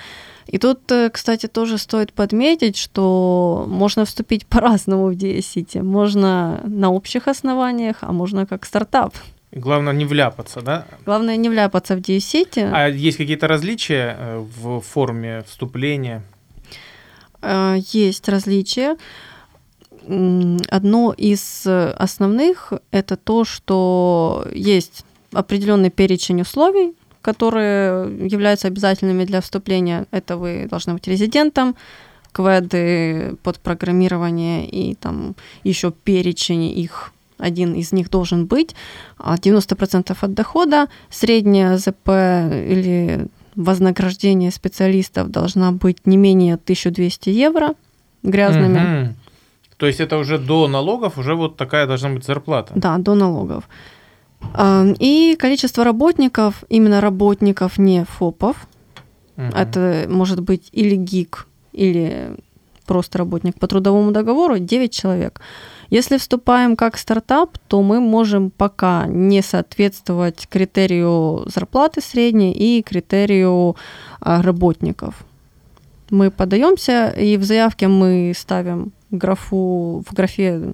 И 0.47 0.57
тут, 0.57 0.91
э, 0.91 1.09
кстати, 1.09 1.47
тоже 1.47 1.77
стоит 1.77 2.13
подметить, 2.13 2.77
что 2.77 3.65
можно 3.67 4.05
вступить 4.05 4.45
по-разному 4.47 5.07
в 5.07 5.15
DSCT. 5.15 5.81
Можно 5.81 6.61
на 6.65 6.91
общих 6.91 7.27
основаниях, 7.27 7.97
а 8.01 8.11
можно 8.11 8.45
как 8.45 8.65
стартап. 8.65 9.13
Главное 9.53 9.93
не 9.93 10.05
вляпаться, 10.05 10.61
да? 10.61 10.85
Главное 11.05 11.35
не 11.35 11.49
вляпаться 11.49 11.95
в 11.95 11.99
DSCT. 11.99 12.69
А 12.73 12.87
есть 12.87 13.17
какие-то 13.17 13.47
различия 13.47 14.15
э, 14.17 14.45
в 14.61 14.79
форме 14.81 15.43
вступления? 15.47 16.23
Э, 17.41 17.77
есть 17.93 18.29
различия. 18.29 18.97
Одно 20.07 21.13
из 21.15 21.65
основных– 21.65 22.73
это 22.91 23.17
то, 23.17 23.45
что 23.45 24.45
есть 24.53 25.05
определенный 25.31 25.89
перечень 25.89 26.41
условий, 26.41 26.93
которые 27.21 28.27
являются 28.27 28.67
обязательными 28.67 29.25
для 29.25 29.41
вступления. 29.41 30.07
Это 30.11 30.37
вы 30.37 30.67
должны 30.69 30.93
быть 30.93 31.07
резидентом, 31.07 31.75
кведы 32.31 33.35
под 33.43 33.59
программирование 33.59 34.67
и 34.67 34.95
там 34.95 35.35
еще 35.63 35.91
перечень 35.91 36.63
их 36.63 37.13
один 37.37 37.73
из 37.73 37.91
них 37.91 38.09
должен 38.09 38.45
быть, 38.45 38.75
90% 39.17 40.15
а 40.19 40.25
от 40.25 40.33
дохода, 40.33 40.87
средняя 41.09 41.75
ЗП 41.77 42.07
или 42.07 43.27
вознаграждение 43.55 44.51
специалистов 44.51 45.29
должна 45.29 45.71
быть 45.71 46.05
не 46.05 46.17
менее 46.17 46.53
1200 46.53 47.29
евро 47.29 47.73
грязными. 48.23 49.07
Угу. 49.07 49.15
То 49.81 49.87
есть 49.87 49.99
это 49.99 50.19
уже 50.19 50.37
до 50.37 50.67
налогов, 50.67 51.17
уже 51.17 51.33
вот 51.33 51.57
такая 51.57 51.87
должна 51.87 52.09
быть 52.09 52.23
зарплата? 52.23 52.73
Да, 52.75 52.99
до 52.99 53.15
налогов. 53.15 53.63
И 54.99 55.35
количество 55.39 55.83
работников, 55.83 56.63
именно 56.69 57.01
работников, 57.01 57.79
не 57.79 58.05
ФОПов, 58.05 58.67
угу. 59.37 59.47
это 59.57 60.05
может 60.07 60.39
быть 60.39 60.69
или 60.71 60.95
ГИК, 60.95 61.47
или 61.73 62.37
просто 62.85 63.17
работник 63.17 63.59
по 63.59 63.65
трудовому 63.67 64.11
договору, 64.11 64.59
9 64.59 64.93
человек. 64.93 65.41
Если 65.89 66.17
вступаем 66.17 66.75
как 66.75 66.95
стартап, 66.95 67.57
то 67.67 67.81
мы 67.81 67.99
можем 67.99 68.51
пока 68.51 69.07
не 69.07 69.41
соответствовать 69.41 70.47
критерию 70.47 71.43
зарплаты 71.47 72.01
средней 72.01 72.53
и 72.53 72.83
критерию 72.83 73.75
а, 74.19 74.43
работников. 74.43 75.15
Мы 76.11 76.29
подаемся, 76.29 77.09
и 77.09 77.37
в 77.37 77.43
заявке 77.43 77.87
мы 77.87 78.33
ставим 78.35 78.91
графу, 79.11 80.03
в 80.07 80.13
графе 80.13 80.73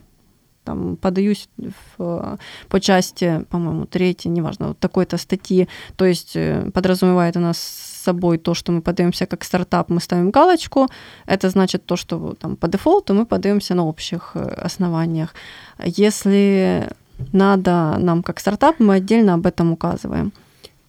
там, 0.67 0.97
подаюсь 0.97 1.49
в, 1.97 2.37
по 2.67 2.79
части, 2.79 3.45
по-моему, 3.49 3.85
третьей, 3.85 4.31
неважно, 4.31 4.67
вот 4.67 4.79
такой-то 4.79 5.17
статьи, 5.17 5.67
то 5.95 6.05
есть 6.05 6.35
э, 6.35 6.69
подразумевает 6.73 7.37
у 7.37 7.39
нас 7.39 7.57
с 7.57 8.03
собой 8.03 8.37
то, 8.37 8.53
что 8.53 8.71
мы 8.73 8.81
подаемся 8.81 9.25
как 9.25 9.45
стартап, 9.45 9.89
мы 9.89 10.01
ставим 10.01 10.31
галочку, 10.31 10.87
это 11.25 11.49
значит 11.49 11.85
то, 11.85 11.95
что 11.95 12.35
там 12.39 12.55
по 12.55 12.67
дефолту 12.67 13.13
мы 13.13 13.25
подаемся 13.25 13.75
на 13.75 13.85
общих 13.85 14.31
э, 14.35 14.39
основаниях. 14.65 15.33
Если 15.85 16.89
надо 17.33 17.97
нам 17.99 18.21
как 18.21 18.39
стартап, 18.39 18.79
мы 18.79 18.95
отдельно 18.95 19.33
об 19.33 19.45
этом 19.45 19.71
указываем. 19.71 20.31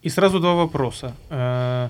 И 0.02 0.11
сразу 0.11 0.40
два 0.40 0.54
вопроса. 0.54 1.12
Э, 1.30 1.88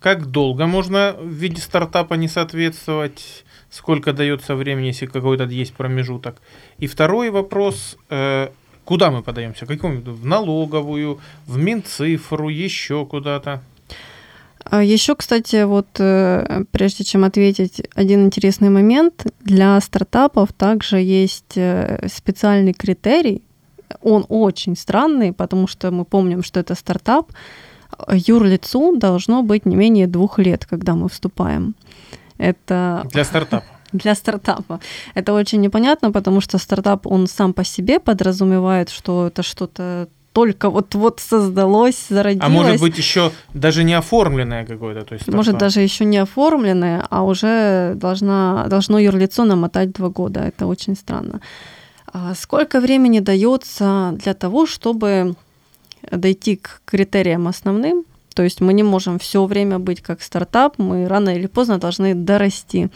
как 0.00 0.26
долго 0.26 0.66
можно 0.66 1.14
в 1.20 1.28
виде 1.28 1.60
стартапа 1.60 2.14
не 2.14 2.28
соответствовать? 2.28 3.44
Сколько 3.70 4.12
дается 4.12 4.54
времени, 4.54 4.86
если 4.86 5.06
какой-то 5.06 5.44
есть 5.44 5.74
промежуток. 5.74 6.36
И 6.78 6.86
второй 6.86 7.30
вопрос, 7.30 7.96
э, 8.10 8.48
куда 8.84 9.10
мы 9.10 9.22
подаемся? 9.22 9.66
Какому? 9.66 10.00
В 10.00 10.24
налоговую, 10.24 11.18
в 11.46 11.58
Минцифру, 11.58 12.48
еще 12.48 13.04
куда-то? 13.06 13.60
А 14.70 14.82
еще, 14.82 15.14
кстати, 15.14 15.64
вот 15.64 15.86
э, 15.98 16.64
прежде 16.70 17.04
чем 17.04 17.24
ответить, 17.24 17.82
один 17.94 18.26
интересный 18.26 18.68
момент. 18.68 19.26
Для 19.40 19.80
стартапов 19.80 20.52
также 20.52 20.98
есть 20.98 21.56
э, 21.56 22.06
специальный 22.08 22.74
критерий. 22.74 23.42
Он 24.02 24.26
очень 24.28 24.76
странный, 24.76 25.32
потому 25.32 25.68
что 25.68 25.90
мы 25.90 26.04
помним, 26.04 26.42
что 26.42 26.60
это 26.60 26.74
стартап. 26.74 27.32
Юрлицу 28.10 28.96
должно 28.96 29.42
быть 29.42 29.64
не 29.64 29.76
менее 29.76 30.06
двух 30.06 30.38
лет, 30.38 30.66
когда 30.66 30.94
мы 30.94 31.08
вступаем. 31.08 31.74
Это... 32.38 33.06
Для 33.12 33.24
стартапа. 33.24 33.66
Для 33.92 34.14
стартапа. 34.14 34.80
Это 35.14 35.32
очень 35.32 35.60
непонятно, 35.60 36.12
потому 36.12 36.40
что 36.40 36.58
стартап, 36.58 37.06
он 37.06 37.26
сам 37.26 37.52
по 37.52 37.64
себе 37.64 38.00
подразумевает, 38.00 38.90
что 38.90 39.26
это 39.26 39.42
что-то 39.42 40.08
только 40.32 40.70
вот-вот 40.70 41.20
создалось, 41.20 42.06
зародилось. 42.08 42.46
А 42.46 42.48
может 42.48 42.80
быть 42.80 42.96
еще 42.98 43.32
даже 43.54 43.82
не 43.82 43.94
оформленное 43.94 44.64
какое-то? 44.64 45.04
То 45.04 45.14
есть 45.14 45.26
может 45.26 45.58
даже 45.58 45.80
еще 45.80 46.04
не 46.04 46.18
оформленное, 46.18 47.04
а 47.10 47.24
уже 47.24 47.94
должна, 47.96 48.66
должно 48.68 48.98
юрлицо 48.98 49.44
намотать 49.44 49.92
два 49.92 50.10
года. 50.10 50.40
Это 50.40 50.66
очень 50.66 50.94
странно. 50.94 51.40
А 52.12 52.34
сколько 52.34 52.80
времени 52.80 53.20
дается 53.20 54.14
для 54.22 54.34
того, 54.34 54.66
чтобы 54.66 55.34
дойти 56.10 56.56
к 56.56 56.82
критериям 56.84 57.48
основным? 57.48 58.04
То 58.38 58.44
есть 58.44 58.60
мы 58.60 58.72
не 58.72 58.84
можем 58.84 59.18
все 59.18 59.44
время 59.44 59.80
быть 59.80 60.00
как 60.00 60.22
стартап, 60.22 60.78
мы 60.78 61.08
рано 61.08 61.30
или 61.30 61.48
поздно 61.48 61.78
должны 61.78 62.14
дорасти. 62.14 62.88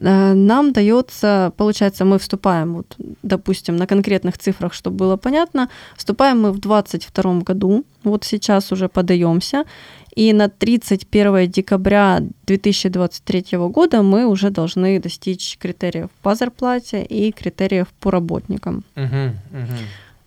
Э, 0.00 0.34
нам 0.34 0.72
дается, 0.72 1.52
получается, 1.56 2.04
мы 2.04 2.18
вступаем, 2.18 2.74
вот, 2.74 2.96
допустим, 3.22 3.76
на 3.76 3.86
конкретных 3.86 4.36
цифрах, 4.36 4.74
чтобы 4.74 4.96
было 4.96 5.16
понятно, 5.16 5.68
вступаем 5.96 6.42
мы 6.42 6.50
в 6.50 6.58
2022 6.58 7.42
году, 7.42 7.84
вот 8.02 8.24
сейчас 8.24 8.72
уже 8.72 8.88
подаемся, 8.88 9.64
и 10.16 10.32
на 10.32 10.48
31 10.48 11.48
декабря 11.48 12.20
2023 12.46 13.58
года 13.68 14.02
мы 14.02 14.26
уже 14.26 14.50
должны 14.50 14.98
достичь 14.98 15.56
критериев 15.60 16.08
по 16.22 16.34
зарплате 16.34 17.04
и 17.04 17.30
критериев 17.30 17.86
по 18.00 18.10
работникам. 18.10 18.82
Угу, 18.96 19.04
угу. 19.52 19.78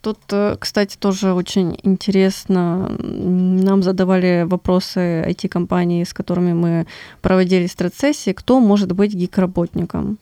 Тут, 0.07 0.19
э, 0.31 0.55
кстати, 0.57 0.95
тоже 0.97 1.33
очень 1.33 1.77
интересно. 1.83 2.95
Нам 2.99 3.83
задавали 3.83 4.45
вопросы 4.47 4.99
IT-компании, 5.27 6.05
с 6.05 6.13
которыми 6.13 6.53
мы 6.53 6.87
проводили 7.21 7.67
стресс-сессии, 7.67 8.31
кто 8.31 8.61
может 8.61 8.93
быть 8.93 9.13
гик-работником. 9.13 10.17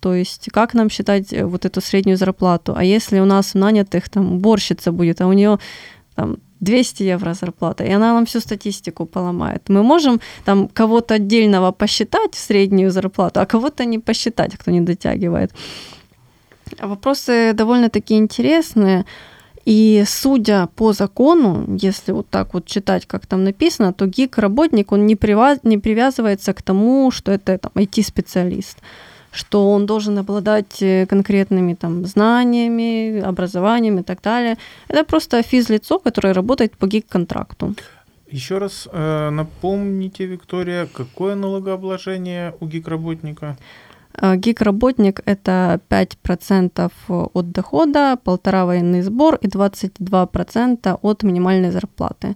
То 0.00 0.14
есть 0.14 0.50
как 0.52 0.74
нам 0.74 0.90
считать 0.90 1.32
э, 1.32 1.46
вот 1.46 1.64
эту 1.64 1.80
среднюю 1.80 2.18
зарплату? 2.18 2.74
А 2.76 2.84
если 2.84 3.18
у 3.20 3.24
нас 3.24 3.54
нанятых 3.54 4.10
там 4.10 4.34
уборщица 4.34 4.92
будет, 4.92 5.22
а 5.22 5.26
у 5.26 5.32
нее 5.32 5.58
там 6.16 6.36
200 6.60 7.02
евро 7.04 7.32
зарплата, 7.32 7.84
и 7.84 7.90
она 7.92 8.12
нам 8.12 8.26
всю 8.26 8.40
статистику 8.40 9.06
поломает. 9.06 9.70
Мы 9.70 9.82
можем 9.82 10.20
там 10.44 10.68
кого-то 10.68 11.14
отдельного 11.14 11.72
посчитать 11.72 12.34
в 12.34 12.38
среднюю 12.38 12.90
зарплату, 12.90 13.40
а 13.40 13.46
кого-то 13.46 13.86
не 13.86 13.98
посчитать, 13.98 14.58
кто 14.58 14.70
не 14.70 14.82
дотягивает. 14.82 15.50
Вопросы 16.78 17.52
довольно-таки 17.54 18.14
интересные. 18.14 19.04
И 19.64 20.04
судя 20.06 20.66
по 20.66 20.92
закону, 20.92 21.76
если 21.82 22.12
вот 22.12 22.28
так 22.28 22.54
вот 22.54 22.66
читать, 22.66 23.06
как 23.06 23.26
там 23.26 23.44
написано, 23.44 23.92
то 23.92 24.06
гик-работник, 24.06 24.92
он 24.92 25.06
не, 25.06 25.16
привяз, 25.16 25.58
не 25.62 25.78
привязывается 25.78 26.52
к 26.54 26.62
тому, 26.62 27.10
что 27.10 27.32
это 27.32 27.58
там, 27.58 27.72
IT-специалист 27.74 28.78
что 29.32 29.70
он 29.70 29.86
должен 29.86 30.18
обладать 30.18 30.82
э, 30.82 31.06
конкретными 31.06 31.74
там 31.74 32.04
знаниями, 32.04 33.20
образованием 33.20 33.98
и 33.98 34.02
так 34.02 34.20
далее. 34.22 34.56
Это 34.88 35.04
просто 35.04 35.42
физлицо, 35.42 36.00
которое 36.00 36.34
работает 36.34 36.76
по 36.76 36.86
гик-контракту. 36.86 37.74
Еще 38.32 38.58
раз 38.58 38.88
э, 38.92 39.30
напомните, 39.30 40.24
Виктория, 40.26 40.86
какое 40.92 41.34
налогообложение 41.34 42.54
у 42.60 42.66
гик-работника? 42.66 43.56
Э, 44.14 44.36
гик-работник– 44.36 45.20
это 45.24 45.80
5% 45.88 46.90
от 47.08 47.52
дохода, 47.52 48.16
полтора 48.16 48.64
военный 48.64 49.02
сбор 49.02 49.36
и 49.36 49.46
22% 49.46 50.98
от 51.02 51.22
минимальной 51.22 51.70
зарплаты. 51.70 52.34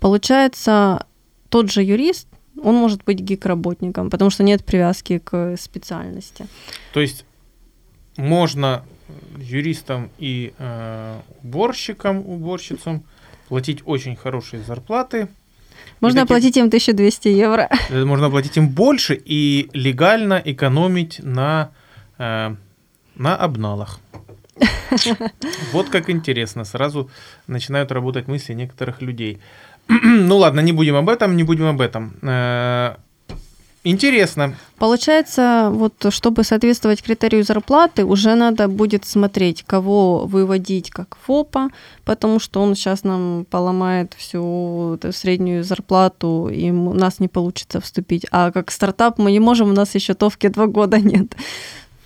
Получается, 0.00 1.06
тот 1.48 1.70
же 1.70 1.82
юрист, 1.82 2.28
он 2.62 2.74
может 2.76 3.04
быть 3.04 3.20
гик-работником, 3.20 4.10
потому 4.10 4.30
что 4.30 4.42
нет 4.42 4.64
привязки 4.64 5.18
к 5.18 5.56
специальности. 5.56 6.46
То 6.92 7.00
есть 7.00 7.24
можно 8.16 8.84
юристам 9.38 10.10
и 10.18 10.52
э, 10.58 11.20
уборщикам, 11.42 12.18
уборщицам 12.18 13.02
платить 13.48 13.82
очень 13.84 14.16
хорошие 14.16 14.62
зарплаты– 14.62 15.28
можно 16.00 16.20
таким... 16.20 16.36
оплатить 16.36 16.56
им 16.56 16.66
1200 16.66 17.28
евро. 17.28 17.68
Э, 17.90 18.04
можно 18.04 18.26
оплатить 18.26 18.56
им 18.56 18.68
больше 18.68 19.14
и 19.14 19.68
легально 19.72 20.40
экономить 20.44 21.20
на, 21.22 21.70
э, 22.18 22.54
на 23.16 23.36
обналах. 23.36 24.00
Вот 25.72 25.88
как 25.88 26.10
интересно. 26.10 26.64
Сразу 26.64 27.10
начинают 27.46 27.92
работать 27.92 28.28
мысли 28.28 28.54
некоторых 28.54 29.02
людей. 29.02 29.38
Ну 29.88 30.38
ладно, 30.38 30.60
не 30.60 30.72
будем 30.72 30.96
об 30.96 31.08
этом, 31.08 31.36
не 31.36 31.42
будем 31.42 31.66
об 31.66 31.80
этом. 31.80 32.14
Интересно. 33.86 34.54
Получается, 34.78 35.68
вот 35.70 36.06
чтобы 36.08 36.42
соответствовать 36.42 37.02
критерию 37.02 37.44
зарплаты, 37.44 38.06
уже 38.06 38.34
надо 38.34 38.66
будет 38.66 39.04
смотреть, 39.04 39.62
кого 39.62 40.24
выводить 40.24 40.90
как 40.90 41.18
ФОПа, 41.26 41.68
потому 42.04 42.40
что 42.40 42.62
он 42.62 42.74
сейчас 42.74 43.04
нам 43.04 43.44
поломает 43.50 44.14
всю 44.14 44.98
среднюю 45.12 45.64
зарплату, 45.64 46.48
и 46.48 46.70
у 46.70 46.94
нас 46.94 47.20
не 47.20 47.28
получится 47.28 47.82
вступить. 47.82 48.26
А 48.30 48.52
как 48.52 48.70
стартап 48.70 49.18
мы 49.18 49.32
не 49.32 49.40
можем, 49.40 49.68
у 49.68 49.74
нас 49.74 49.94
еще 49.94 50.14
товки 50.14 50.48
два 50.48 50.66
года 50.66 50.98
нет. 50.98 51.36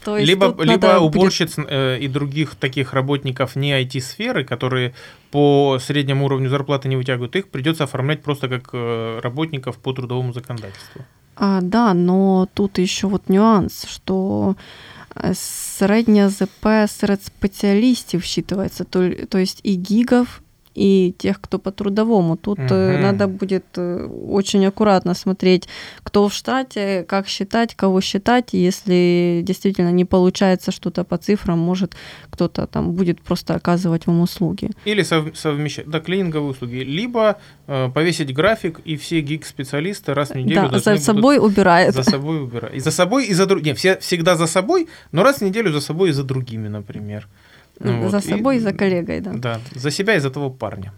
То 0.04 0.16
есть 0.16 0.28
либо 0.28 0.54
либо 0.64 0.98
уборщиц 0.98 1.56
будет... 1.56 1.68
Э, 1.70 1.98
и 2.00 2.08
других 2.08 2.56
таких 2.56 2.92
работников 2.92 3.54
не 3.54 3.72
IT-сферы, 3.84 4.44
которые 4.44 4.94
по 5.30 5.78
среднему 5.80 6.24
уровню 6.24 6.48
зарплаты 6.48 6.88
не 6.88 6.96
вытягивают, 6.96 7.36
их 7.36 7.48
придется 7.48 7.84
оформлять 7.84 8.22
просто 8.22 8.48
как 8.48 8.70
э, 8.72 9.20
работников 9.22 9.76
по 9.76 9.92
трудовому 9.92 10.32
законодательству. 10.32 11.04
А, 11.37 11.61
да, 11.61 11.93
но 11.93 12.47
тут 12.53 12.77
еще 12.77 13.07
вот 13.07 13.29
нюанс, 13.29 13.85
что 13.85 14.55
э, 15.15 15.33
средняя 15.35 16.29
ЗП 16.29 16.67
серед 16.87 17.23
спеціалістів 17.23 18.21
вчитывается, 18.21 18.83
то, 18.83 19.09
то 19.27 19.37
есть 19.37 19.59
и 19.63 19.75
гигов, 19.75 20.41
и 20.74 21.14
тех, 21.18 21.40
кто 21.40 21.58
по 21.58 21.70
трудовому. 21.70 22.36
Тут 22.36 22.58
угу. 22.58 22.74
надо 22.74 23.26
будет 23.26 23.64
э, 23.76 24.06
очень 24.06 24.64
аккуратно 24.66 25.14
смотреть, 25.14 25.68
кто 26.02 26.28
в 26.28 26.32
штате, 26.32 27.04
как 27.08 27.28
считать, 27.28 27.74
кого 27.74 28.00
считать. 28.00 28.50
Если 28.52 29.42
действительно 29.44 29.90
не 29.90 30.04
получается 30.04 30.70
что-то 30.70 31.04
по 31.04 31.16
цифрам, 31.18 31.58
может 31.58 31.94
кто-то 32.30 32.66
там 32.66 32.92
будет 32.92 33.20
просто 33.20 33.54
оказывать 33.54 34.06
вам 34.06 34.20
услуги. 34.20 34.70
Или 34.84 35.02
сов- 35.02 35.36
совмещать, 35.36 35.88
да, 35.88 36.00
клининговые 36.00 36.50
услуги. 36.50 36.76
Либо 36.76 37.38
э, 37.66 37.88
повесить 37.92 38.32
график, 38.34 38.80
и 38.84 38.96
все 38.96 39.20
гик-специалисты 39.20 40.14
раз 40.14 40.30
в 40.30 40.34
неделю 40.34 40.68
да, 40.70 40.78
за 40.78 40.98
собой 40.98 41.38
убирают. 41.38 41.94
За 41.94 42.02
собой 42.02 42.42
убирают. 42.42 42.76
И 42.76 42.80
за 42.80 42.90
собой, 42.90 43.26
и 43.26 43.34
за 43.34 43.46
другими. 43.46 43.74
все 43.74 43.98
всегда 43.98 44.36
за 44.36 44.46
собой, 44.46 44.88
но 45.12 45.22
раз 45.22 45.38
в 45.38 45.42
неделю 45.42 45.72
за 45.72 45.80
собой 45.80 46.10
и 46.10 46.12
за 46.12 46.24
другими, 46.24 46.68
например. 46.68 47.28
Ну, 47.80 48.08
за 48.08 48.20
собой 48.20 48.56
и, 48.56 48.58
и 48.58 48.60
за 48.60 48.72
коллегой, 48.72 49.20
да. 49.20 49.32
Да, 49.32 49.60
за 49.74 49.90
себя 49.90 50.16
и 50.16 50.20
за 50.20 50.30
того 50.30 50.50
парня. 50.50 50.92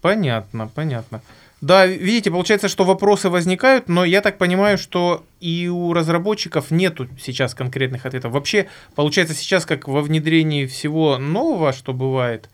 Понятно, 0.00 0.68
понятно. 0.74 1.20
Да, 1.60 1.86
видите, 1.86 2.30
получается, 2.30 2.68
что 2.68 2.84
вопросы 2.84 3.30
возникают, 3.30 3.88
но 3.88 4.04
я 4.04 4.20
так 4.20 4.36
понимаю, 4.36 4.76
что 4.76 5.24
и 5.40 5.68
у 5.68 5.94
разработчиков 5.94 6.70
нету 6.70 7.08
сейчас 7.18 7.54
конкретных 7.54 8.04
ответов. 8.04 8.32
Вообще, 8.32 8.68
получается, 8.94 9.34
сейчас 9.34 9.64
как 9.64 9.88
во 9.88 10.02
внедрении 10.02 10.66
всего 10.66 11.16
нового, 11.16 11.72
что 11.72 11.94
бывает, 11.94 12.50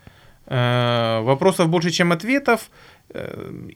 э, 0.46 1.20
вопросов 1.22 1.68
больше, 1.68 1.90
чем 1.90 2.12
ответов, 2.12 2.70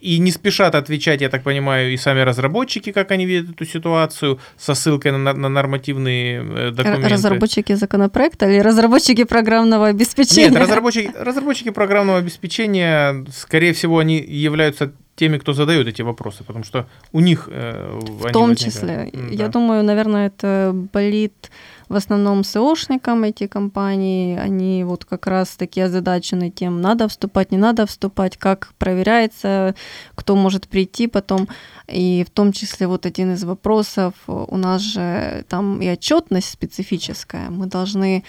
и 0.01 0.19
не 0.19 0.31
спешат 0.31 0.75
отвечать, 0.75 1.21
я 1.21 1.29
так 1.29 1.43
понимаю, 1.43 1.93
и 1.93 1.97
сами 1.97 2.21
разработчики, 2.21 2.93
как 2.93 3.11
они 3.11 3.27
видят 3.27 3.51
эту 3.51 3.65
ситуацию, 3.65 4.39
со 4.57 4.75
ссылкой 4.75 5.13
на, 5.13 5.33
на 5.33 5.49
нормативные 5.49 6.43
э, 6.43 6.71
документы. 6.71 7.09
Разработчики 7.09 7.75
законопроекта 7.75 8.49
или 8.49 8.61
разработчики 8.61 9.25
программного 9.25 9.89
обеспечения? 9.89 10.51
Нет, 10.51 10.61
разработчики, 10.61 11.11
разработчики 11.19 11.71
программного 11.71 12.19
обеспечения, 12.19 13.25
скорее 13.33 13.73
всего, 13.73 13.99
они 13.99 14.19
являются 14.19 14.93
теми, 15.17 15.39
кто 15.39 15.53
задает 15.53 15.89
эти 15.89 16.03
вопросы, 16.03 16.45
потому 16.45 16.65
что 16.65 16.87
у 17.13 17.21
них 17.21 17.49
э, 17.51 17.99
В 18.03 18.31
том 18.33 18.55
числе. 18.55 19.11
Да. 19.13 19.21
Я 19.31 19.49
думаю, 19.49 19.83
наверное, 19.83 20.29
это 20.29 20.73
болит 20.93 21.51
в 21.89 21.95
основном 21.95 22.45
СОшникам 22.45 23.25
эти 23.25 23.47
компании, 23.47 24.37
они 24.37 24.85
вот 24.85 25.05
как 25.05 25.27
раз 25.27 25.51
таки 25.51 25.81
озадачены 25.81 26.51
тем, 26.51 26.81
надо 26.81 27.09
вступать, 27.09 27.53
не 27.53 27.59
надо 27.59 27.87
вступать, 27.87 28.37
как 28.37 28.73
проверяется, 28.79 29.75
кто 30.15 30.37
может 30.37 30.69
прийти 30.69 31.07
потом. 31.07 31.49
И 31.89 32.25
в 32.27 32.31
том 32.31 32.53
числе 32.53 32.87
вот 32.87 33.07
один 33.07 33.35
из 33.35 33.45
вопросов, 33.45 34.15
у 34.27 34.57
нас 34.57 34.83
же 34.83 35.45
там 35.49 35.81
и 35.81 35.89
отчетность 35.89 36.51
специфическая, 36.51 37.51
мы 37.51 37.67
должны 37.67 38.25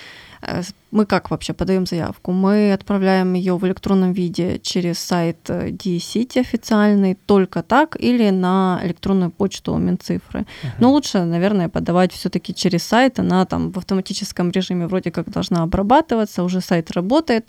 мы 0.91 1.06
как 1.06 1.32
вообще 1.32 1.54
подаем 1.54 1.86
заявку? 1.86 2.32
Мы 2.32 2.73
отправляем 2.73 3.34
ее 3.34 3.58
в 3.58 3.65
электронном 3.65 4.13
виде 4.13 4.60
через 4.60 5.00
сайт 5.00 5.38
э, 5.50 5.69
DCity 5.69 6.39
официальный, 6.39 7.15
только 7.25 7.62
так, 7.62 7.98
или 8.00 8.29
на 8.29 8.79
электронную 8.83 9.31
почту 9.31 9.75
Минцифры. 9.77 10.42
Uh-huh. 10.42 10.69
Но 10.79 10.92
лучше, 10.92 11.23
наверное, 11.23 11.69
подавать 11.69 12.13
все-таки 12.13 12.54
через 12.54 12.83
сайт. 12.83 13.19
Она 13.19 13.46
там 13.46 13.71
в 13.71 13.77
автоматическом 13.77 14.52
режиме 14.52 14.88
вроде 14.88 15.12
как 15.12 15.29
должна 15.29 15.63
обрабатываться, 15.63 16.44
уже 16.44 16.62
сайт 16.62 16.92
работает, 16.92 17.46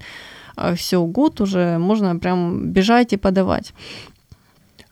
э, 0.56 0.74
все 0.74 1.04
гуд, 1.04 1.40
уже 1.40 1.78
можно 1.78 2.16
прям 2.16 2.70
бежать 2.70 3.12
и 3.12 3.16
подавать. 3.16 3.72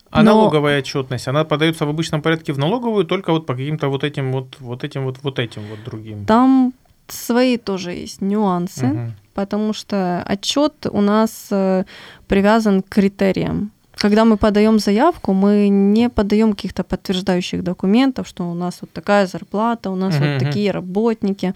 А 0.09 0.23
Но... 0.23 0.31
налоговая 0.31 0.79
отчетность, 0.79 1.27
она 1.27 1.43
подается 1.43 1.85
в 1.85 1.89
обычном 1.89 2.21
порядке 2.21 2.53
в 2.53 2.57
налоговую, 2.57 3.05
только 3.05 3.31
вот 3.31 3.45
по 3.45 3.53
каким-то 3.53 3.89
вот 3.89 4.03
этим 4.03 4.31
вот, 4.31 4.55
вот 4.59 4.83
этим 4.83 5.03
вот, 5.03 5.17
вот 5.21 5.39
этим 5.39 5.61
вот 5.69 5.83
другим. 5.83 6.25
Там 6.25 6.73
свои 7.11 7.57
тоже 7.57 7.91
есть 7.91 8.21
нюансы, 8.21 8.85
Мгм. 8.85 9.13
потому 9.33 9.73
что 9.73 10.23
отчет 10.25 10.85
у 10.91 11.01
нас 11.01 11.47
э, 11.51 11.83
привязан 12.27 12.81
к 12.81 12.89
критериям. 12.89 13.71
Когда 14.01 14.25
мы 14.25 14.37
подаем 14.37 14.77
заявку, 14.79 15.33
мы 15.33 15.69
не 15.69 16.09
подаем 16.09 16.53
каких-то 16.53 16.83
подтверждающих 16.83 17.63
документов, 17.63 18.27
что 18.27 18.47
у 18.51 18.53
нас 18.53 18.77
вот 18.81 18.91
такая 18.91 19.25
зарплата, 19.25 19.89
у 19.89 19.95
нас 19.95 20.13
Мгм, 20.15 20.33
вот 20.33 20.39
такие 20.43 20.71
работники. 20.71 21.53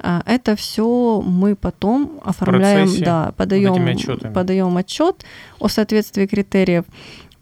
А, 0.00 0.22
Это 0.26 0.56
все 0.56 1.20
мы 1.24 1.54
потом 1.54 2.20
оформляем, 2.24 2.86
процессе 2.86 3.04
да, 3.04 3.32
подаем, 3.36 4.32
подаем 4.34 4.76
отчет 4.76 5.24
о 5.60 5.68
соответствии 5.68 6.26
критериев. 6.26 6.84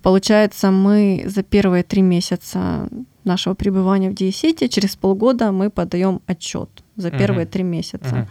Получается, 0.02 0.70
мы 0.70 1.24
за 1.26 1.42
первые 1.42 1.82
три 1.82 2.02
месяца 2.02 2.88
нашего 3.24 3.54
пребывания 3.54 4.10
в 4.10 4.14
DSC, 4.14 4.68
через 4.68 4.96
полгода 4.96 5.50
мы 5.50 5.70
подаем 5.70 6.20
отчет 6.26 6.68
за 6.96 7.10
первые 7.10 7.46
три 7.46 7.62
месяца. 7.62 8.26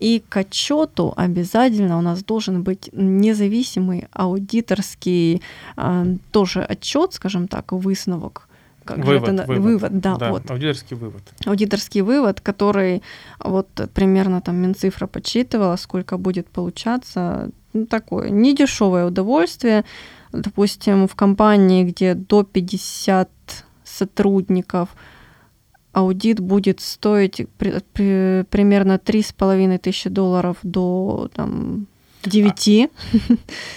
И 0.00 0.22
к 0.28 0.36
отчету 0.36 1.12
обязательно 1.16 1.98
у 1.98 2.00
нас 2.00 2.22
должен 2.22 2.62
быть 2.62 2.88
независимый 2.92 4.06
аудиторский 4.12 5.42
а, 5.76 6.06
тоже 6.30 6.62
отчет, 6.62 7.14
скажем 7.14 7.48
так, 7.48 7.72
высновок. 7.72 8.48
Как 8.84 8.98
Вывод, 8.98 9.28
это 9.28 9.46
вывод. 9.46 9.62
вывод, 9.64 10.00
да, 10.00 10.16
Да, 10.16 10.30
вот 10.30 10.50
аудиторский 10.50 10.96
вывод. 10.96 11.22
аудиторский 11.44 12.00
вывод, 12.00 12.40
который 12.40 13.02
вот 13.40 13.68
примерно 13.92 14.40
там 14.40 14.56
Минцифра 14.56 15.06
подсчитывала, 15.06 15.76
сколько 15.76 16.16
будет 16.16 16.46
получаться. 16.48 17.50
Ну, 17.74 17.86
такое 17.86 18.30
недешевое 18.30 19.04
удовольствие. 19.04 19.84
Допустим, 20.32 21.06
в 21.08 21.14
компании, 21.16 21.84
где 21.84 22.14
до 22.14 22.44
50 22.44 23.28
сотрудников, 23.84 24.88
аудит 25.92 26.40
будет 26.40 26.80
стоить 26.80 27.46
при- 27.58 27.80
при- 27.92 28.44
примерно 28.50 28.98
3,5 28.98 29.78
тысячи 29.78 30.08
долларов 30.08 30.56
до 30.62 31.30
там, 31.34 31.86
9. 32.24 32.90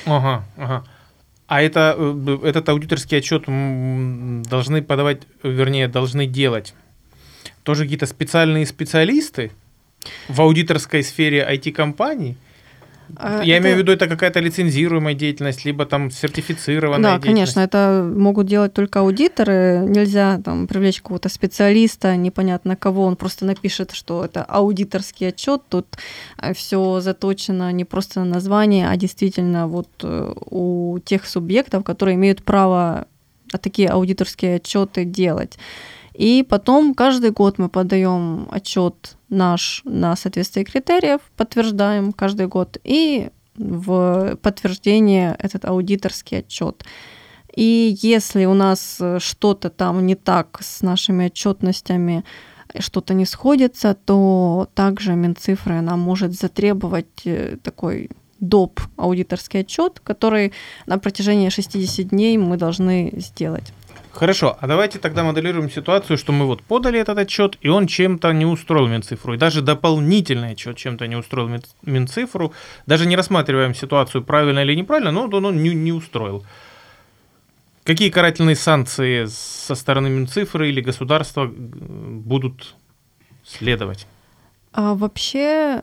Ага, 0.05 0.45
ага. 0.57 0.83
А 1.47 1.61
это, 1.61 1.95
э, 1.97 2.39
этот 2.43 2.69
аудиторский 2.69 3.17
отчет 3.17 3.43
должны 4.49 4.81
подавать, 4.81 5.23
вернее, 5.43 5.87
должны 5.87 6.25
делать 6.25 6.73
тоже 7.63 7.83
какие-то 7.83 8.05
специальные 8.05 8.65
специалисты 8.65 9.51
в 10.27 10.41
аудиторской 10.41 11.03
сфере 11.03 11.45
IT-компаний? 11.47 12.37
А, 13.17 13.43
Я 13.43 13.57
это- 13.57 13.63
имею 13.63 13.75
в 13.75 13.79
виду, 13.79 13.91
это 13.91 14.07
какая-то 14.07 14.39
лицензируемая 14.39 15.13
деятельность, 15.13 15.65
либо 15.65 15.85
там 15.85 16.11
сертифицированная 16.11 17.17
Да, 17.17 17.19
конечно, 17.19 17.59
это 17.59 18.09
могут 18.15 18.47
делать 18.47 18.73
только 18.73 18.99
аудиторы. 19.01 19.83
Нельзя 19.87 20.39
там 20.43 20.67
привлечь 20.67 21.01
какого-то 21.01 21.29
специалиста, 21.29 22.15
непонятно 22.15 22.75
кого, 22.75 23.03
он 23.05 23.15
просто 23.15 23.45
напишет, 23.45 23.91
что 23.91 24.23
это 24.23 24.43
аудиторский 24.43 25.27
отчет. 25.27 25.61
Тут 25.69 25.87
все 26.53 27.01
заточено 27.01 27.71
не 27.71 27.85
просто 27.85 28.21
на 28.21 28.25
название, 28.25 28.87
а 28.89 28.95
действительно 28.95 29.67
вот 29.67 29.89
э, 30.03 30.33
у 30.49 30.99
тех 31.03 31.25
субъектов, 31.27 31.83
которые 31.83 32.15
имеют 32.15 32.43
право 32.43 33.05
такие 33.61 33.89
аудиторские 33.89 34.55
отчеты 34.55 35.03
делать. 35.03 35.57
И 36.13 36.45
потом 36.47 36.93
каждый 36.93 37.31
год 37.31 37.57
мы 37.57 37.69
подаем 37.69 38.47
отчет 38.51 39.17
наш 39.29 39.81
на 39.85 40.15
соответствие 40.15 40.65
критериев, 40.65 41.21
подтверждаем 41.37 42.11
каждый 42.11 42.47
год 42.47 42.77
и 42.83 43.29
в 43.55 44.35
подтверждение 44.41 45.35
этот 45.39 45.65
аудиторский 45.65 46.39
отчет. 46.39 46.83
И 47.55 47.97
если 48.01 48.45
у 48.45 48.53
нас 48.53 48.99
что-то 49.19 49.69
там 49.69 50.05
не 50.05 50.15
так 50.15 50.59
с 50.61 50.81
нашими 50.81 51.25
отчетностями, 51.25 52.23
что-то 52.79 53.13
не 53.13 53.25
сходится, 53.25 53.93
то 53.93 54.69
также 54.73 55.15
Минцифры 55.15 55.81
нам 55.81 55.99
может 55.99 56.33
затребовать 56.33 57.25
э, 57.25 57.57
такой 57.61 58.09
доп. 58.39 58.79
аудиторский 58.97 59.61
отчет, 59.61 59.99
который 59.99 60.53
на 60.85 60.97
протяжении 60.97 61.49
60 61.49 62.07
дней 62.07 62.37
мы 62.37 62.57
должны 62.57 63.13
сделать. 63.17 63.73
Хорошо, 64.13 64.57
а 64.59 64.67
давайте 64.67 64.99
тогда 64.99 65.23
моделируем 65.23 65.69
ситуацию, 65.69 66.17
что 66.17 66.31
мы 66.31 66.45
вот 66.45 66.61
подали 66.61 66.99
этот 66.99 67.17
отчет, 67.17 67.57
и 67.61 67.69
он 67.69 67.87
чем-то 67.87 68.31
не 68.33 68.45
устроил 68.45 68.87
Минцифру. 68.87 69.33
И 69.33 69.37
даже 69.37 69.61
дополнительный 69.61 70.51
отчет 70.51 70.77
чем-то 70.77 71.07
не 71.07 71.15
устроил 71.15 71.47
Мин- 71.47 71.63
Минцифру. 71.83 72.53
Даже 72.85 73.05
не 73.05 73.15
рассматриваем 73.15 73.73
ситуацию, 73.73 74.23
правильно 74.23 74.59
или 74.59 74.75
неправильно, 74.75 75.11
но 75.11 75.23
он, 75.23 75.63
не, 75.63 75.73
не 75.73 75.91
устроил. 75.93 76.45
Какие 77.83 78.09
карательные 78.09 78.55
санкции 78.55 79.25
со 79.25 79.75
стороны 79.75 80.09
Минцифры 80.09 80.69
или 80.69 80.81
государства 80.81 81.49
будут 81.51 82.75
следовать? 83.43 84.07
А 84.73 84.93
вообще, 84.93 85.81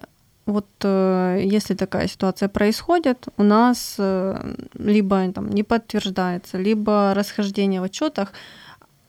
вот 0.48 0.66
э, 0.82 1.42
если 1.44 1.74
такая 1.74 2.08
ситуация 2.08 2.48
происходит, 2.48 3.28
у 3.36 3.42
нас 3.42 3.96
э, 3.98 4.54
либо 4.74 5.30
там 5.32 5.50
не 5.50 5.62
подтверждается, 5.62 6.58
либо 6.58 7.12
расхождение 7.14 7.80
в 7.80 7.84
отчетах, 7.84 8.32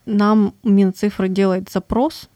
нам 0.06 0.54
Минцифры 0.62 1.28
делает 1.28 1.70
запрос, 1.70 2.28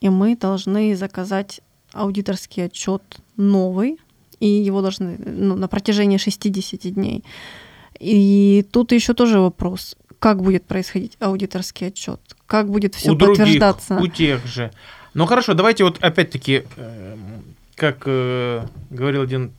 и 0.00 0.08
мы 0.08 0.36
должны 0.36 0.94
заказать 0.96 1.60
аудиторский 1.92 2.66
отчет 2.66 3.02
новый, 3.36 3.98
и 4.40 4.48
его 4.48 4.82
должны 4.82 5.16
ну, 5.18 5.56
на 5.56 5.68
протяжении 5.68 6.18
60 6.18 6.92
дней. 6.92 7.24
И 7.98 8.66
тут 8.70 8.92
еще 8.92 9.14
тоже 9.14 9.40
вопрос, 9.40 9.96
как 10.18 10.42
будет 10.42 10.64
происходить 10.64 11.16
аудиторский 11.20 11.88
отчет, 11.88 12.20
как 12.46 12.68
будет 12.68 12.94
все 12.94 13.12
у 13.12 13.14
других, 13.14 13.38
подтверждаться. 13.38 13.96
у 13.96 14.06
тех 14.06 14.44
же. 14.46 14.70
Ну 15.14 15.26
хорошо, 15.26 15.54
давайте 15.54 15.84
вот 15.84 16.02
опять-таки, 16.02 16.64
э, 16.76 17.16
как 17.76 18.02
э, 18.06 18.66
говорил 18.90 19.22
один 19.22 19.52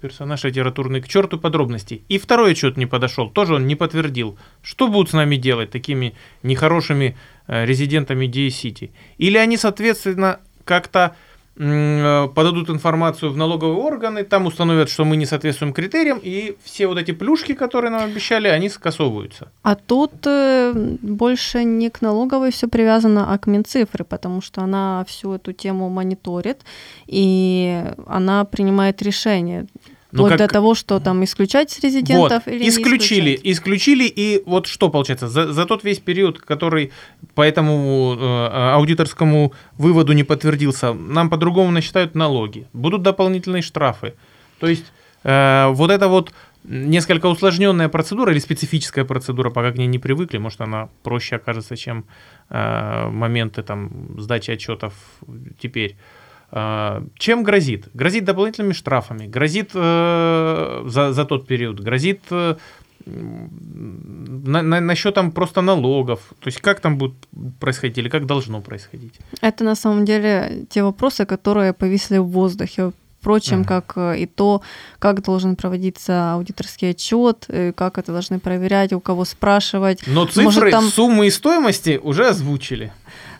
персонаж 0.00 0.44
литературный, 0.44 1.00
к 1.00 1.08
черту 1.08 1.38
подробностей. 1.38 2.02
И 2.10 2.18
второй 2.18 2.52
отчет 2.52 2.76
не 2.76 2.84
подошел, 2.84 3.30
тоже 3.30 3.54
он 3.54 3.66
не 3.66 3.74
подтвердил. 3.74 4.36
Что 4.62 4.88
будут 4.88 5.10
с 5.10 5.12
нами 5.14 5.36
делать, 5.36 5.70
такими 5.70 6.14
нехорошими 6.42 7.16
э, 7.46 7.64
резидентами 7.64 8.26
DA-City? 8.26 8.90
Или 9.16 9.38
они, 9.38 9.56
соответственно, 9.56 10.40
как-то 10.64 11.16
подадут 11.56 12.68
информацию 12.68 13.30
в 13.30 13.36
налоговые 13.36 13.78
органы, 13.78 14.24
там 14.24 14.46
установят, 14.46 14.90
что 14.90 15.04
мы 15.04 15.16
не 15.16 15.26
соответствуем 15.26 15.72
критериям, 15.72 16.18
и 16.20 16.56
все 16.64 16.88
вот 16.88 16.98
эти 16.98 17.12
плюшки, 17.12 17.54
которые 17.54 17.90
нам 17.90 18.02
обещали, 18.02 18.48
они 18.48 18.68
скасовываются. 18.68 19.52
А 19.62 19.76
тут 19.76 20.12
э, 20.26 20.72
больше 21.02 21.62
не 21.62 21.90
к 21.90 22.02
налоговой 22.02 22.50
все 22.50 22.66
привязано, 22.66 23.32
а 23.32 23.38
к 23.38 23.46
Минцифры, 23.46 24.04
потому 24.04 24.40
что 24.42 24.62
она 24.62 25.04
всю 25.06 25.34
эту 25.34 25.52
тему 25.52 25.88
мониторит, 25.90 26.62
и 27.06 27.84
она 28.06 28.44
принимает 28.44 29.00
решение. 29.02 29.66
Ну, 30.14 30.26
Вплоть 30.26 30.38
как- 30.38 30.48
до 30.48 30.54
того, 30.54 30.76
что 30.76 31.00
там 31.00 31.24
исключать 31.24 31.76
резидентов 31.82 32.46
вот, 32.46 32.54
или 32.54 32.68
исключили, 32.68 33.30
не 33.30 33.34
исключать. 33.34 33.52
исключили, 33.52 34.04
и 34.04 34.42
вот 34.46 34.68
что 34.68 34.88
получается, 34.88 35.26
за, 35.26 35.52
за 35.52 35.66
тот 35.66 35.82
весь 35.82 35.98
период, 35.98 36.38
который 36.38 36.92
по 37.34 37.42
этому 37.42 38.16
э, 38.16 38.48
аудиторскому 38.74 39.52
выводу 39.76 40.12
не 40.12 40.22
подтвердился, 40.22 40.92
нам 40.92 41.30
по-другому 41.30 41.72
насчитают 41.72 42.14
налоги, 42.14 42.68
будут 42.72 43.02
дополнительные 43.02 43.62
штрафы. 43.62 44.14
То 44.60 44.68
есть 44.68 44.84
э, 45.24 45.66
вот 45.72 45.90
это 45.90 46.06
вот 46.06 46.32
несколько 46.62 47.26
усложненная 47.26 47.88
процедура 47.88 48.30
или 48.30 48.38
специфическая 48.38 49.04
процедура, 49.04 49.50
пока 49.50 49.72
к 49.72 49.76
ней 49.78 49.88
не 49.88 49.98
привыкли, 49.98 50.38
может 50.38 50.60
она 50.60 50.90
проще 51.02 51.36
окажется, 51.36 51.76
чем 51.76 52.04
э, 52.50 53.08
моменты 53.08 53.64
там 53.64 53.90
сдачи 54.16 54.52
отчетов 54.52 54.92
теперь. 55.58 55.96
Э, 56.52 57.02
Чем 57.18 57.42
грозит? 57.42 57.88
Грозит 57.94 58.24
дополнительными 58.24 58.72
штрафами, 58.74 59.26
грозит 59.26 59.70
э, 59.74 60.82
за, 60.86 61.12
за 61.12 61.24
тот 61.24 61.46
период, 61.46 61.80
грозит 61.80 62.20
э, 62.30 62.56
на, 63.06 64.62
на, 64.62 64.80
насчет 64.80 65.14
там 65.14 65.30
просто 65.32 65.60
налогов. 65.62 66.20
То 66.40 66.48
есть 66.48 66.60
как 66.60 66.80
там 66.80 66.96
будет 66.98 67.14
происходить 67.60 67.98
или 67.98 68.08
как 68.08 68.26
должно 68.26 68.60
происходить? 68.60 69.14
Это 69.40 69.64
на 69.64 69.74
самом 69.74 70.04
деле 70.04 70.66
те 70.70 70.82
вопросы, 70.82 71.26
которые 71.26 71.72
повисли 71.72 72.18
в 72.18 72.26
воздухе. 72.26 72.92
Впрочем, 73.20 73.60
Мгм. 73.60 73.64
как 73.64 73.92
э, 73.96 74.18
и 74.18 74.26
то, 74.26 74.60
как 74.98 75.22
должен 75.22 75.56
проводиться 75.56 76.34
аудиторский 76.34 76.90
отчет, 76.90 77.46
э, 77.48 77.72
как 77.72 77.96
это 77.96 78.12
должны 78.12 78.38
проверять, 78.38 78.92
у 78.92 79.00
кого 79.00 79.24
спрашивать. 79.24 80.02
Но 80.06 80.26
цифры, 80.26 80.42
Может, 80.44 80.70
там- 80.70 80.84
суммы 80.88 81.26
и 81.26 81.30
стоимости 81.30 81.98
уже 82.02 82.28
озвучили. 82.28 82.92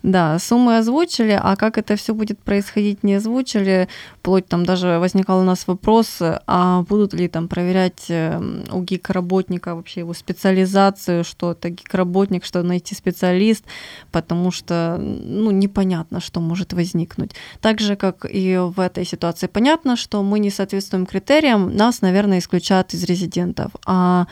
Да, 0.05 0.39
суммы 0.39 0.77
озвучили, 0.77 1.41
а 1.43 1.57
как 1.57 1.79
это 1.79 1.97
все 1.97 2.13
будет 2.13 2.39
происходить, 2.39 3.03
не 3.05 3.15
озвучили. 3.15 3.89
Вплоть 4.19 4.47
там 4.47 4.67
даже 4.67 4.99
возникал 4.99 5.41
у 5.41 5.45
нас 5.45 5.67
вопрос, 5.67 6.19
а 6.21 6.83
будут 6.83 7.15
ли 7.15 7.27
там 7.27 7.49
проверять 7.49 8.05
э, 8.11 8.39
у 8.71 8.83
гик-работника 8.83 9.75
вообще 9.75 10.01
его 10.01 10.13
специализацию, 10.13 11.25
что 11.25 11.53
это 11.53 11.71
гик-работник, 11.71 12.45
что 12.45 12.63
найти 12.63 12.95
специалист, 12.95 13.65
потому 14.13 14.51
что, 14.51 14.99
ну, 15.01 15.51
непонятно, 15.51 16.21
что 16.21 16.41
может 16.41 16.75
возникнуть. 16.75 17.31
Так 17.63 17.81
же, 17.81 17.97
как 17.97 18.27
и 18.29 18.59
в 18.59 18.81
этой 18.81 19.07
ситуации, 19.07 19.47
понятно, 19.47 19.97
что 19.97 20.23
мы 20.23 20.39
не 20.39 20.51
соответствуем 20.51 21.07
критериям, 21.07 21.75
нас, 21.75 22.03
наверное, 22.03 22.41
исключат 22.41 22.93
из 22.93 23.05
резидентов. 23.05 23.73
А 23.87 24.27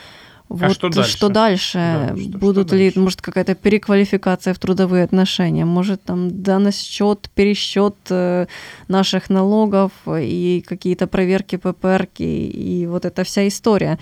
Вот 0.55 0.73
что 0.73 0.89
дальше? 0.89 1.11
Что 1.17 1.29
дальше? 1.29 1.79
Да, 1.79 2.17
что- 2.17 2.39
Будут 2.39 2.69
что 2.69 2.77
ли, 2.77 2.85
дальше? 2.87 3.01
может, 3.01 3.21
какая-то 3.23 3.55
переквалификация 3.55 4.53
в 4.55 4.59
трудовые 4.59 5.05
отношения? 5.05 5.65
Может, 5.65 6.03
там 6.03 6.43
доносчет, 6.43 7.31
пересчет 7.35 7.95
э, 8.11 8.47
наших 8.89 9.31
налогов 9.31 9.93
и 10.07 10.63
какие-то 10.67 11.07
проверки 11.07 11.57
ППРки 11.57 12.23
и 12.23 12.87
вот 12.87 13.05
эта 13.05 13.23
вся 13.25 13.47
история. 13.49 13.99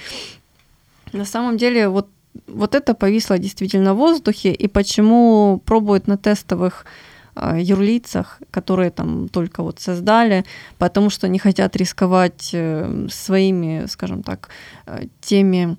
На 1.13 1.25
самом 1.25 1.57
деле, 1.57 1.89
вот, 1.89 2.09
вот 2.47 2.75
это 2.75 2.95
повисло 2.95 3.39
действительно 3.39 3.95
в 3.95 3.99
воздухе, 3.99 4.53
и 4.53 4.69
почему 4.69 5.61
пробуют 5.65 6.07
на 6.07 6.17
тестовых 6.17 6.85
э, 7.37 7.59
юрлицах, 7.61 8.41
которые 8.51 8.91
там 8.91 9.29
только 9.29 9.63
вот 9.63 9.81
создали, 9.81 10.45
потому 10.79 11.11
что 11.11 11.29
не 11.29 11.39
хотят 11.39 11.77
рисковать 11.77 12.51
э, 12.53 13.07
своими, 13.11 13.87
скажем 13.89 14.23
так, 14.23 14.49
теми 15.21 15.77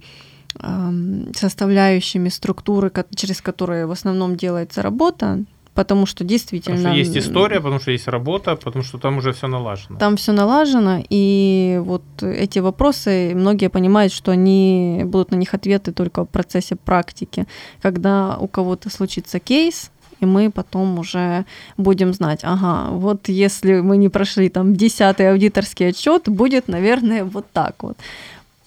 составляющими 1.34 2.30
структуры, 2.30 2.92
через 3.16 3.42
которые 3.42 3.86
в 3.86 3.92
основном 3.92 4.36
делается 4.36 4.82
работа, 4.82 5.44
потому 5.74 6.06
что 6.06 6.24
действительно... 6.24 6.78
Потому 6.78 6.96
что 6.96 7.00
есть 7.00 7.18
история, 7.18 7.58
потому 7.58 7.80
что 7.80 7.92
есть 7.92 8.08
работа, 8.08 8.56
потому 8.56 8.84
что 8.84 8.98
там 8.98 9.18
уже 9.18 9.32
все 9.32 9.48
налажено. 9.48 9.98
Там 9.98 10.18
все 10.18 10.34
налажено, 10.34 11.04
и 11.10 11.82
вот 11.84 12.04
эти 12.22 12.60
вопросы, 12.60 13.32
многие 13.36 13.70
понимают, 13.70 14.12
что 14.12 14.32
они 14.32 15.04
будут 15.06 15.32
на 15.32 15.36
них 15.36 15.54
ответы 15.54 15.94
только 15.94 16.26
в 16.26 16.28
процессе 16.28 16.76
практики, 16.76 17.46
когда 17.82 18.38
у 18.38 18.48
кого-то 18.48 18.90
случится 18.90 19.40
кейс, 19.40 19.92
и 20.20 20.26
мы 20.26 20.52
потом 20.52 21.00
уже 21.00 21.46
будем 21.78 22.14
знать, 22.14 22.42
ага, 22.44 22.92
вот 22.92 23.30
если 23.30 23.80
мы 23.80 23.98
не 23.98 24.10
прошли 24.10 24.50
там 24.50 24.76
десятый 24.76 25.32
аудиторский 25.32 25.90
отчет, 25.90 26.30
будет, 26.30 26.68
наверное, 26.68 27.24
вот 27.24 27.46
так 27.52 27.82
вот. 27.82 27.98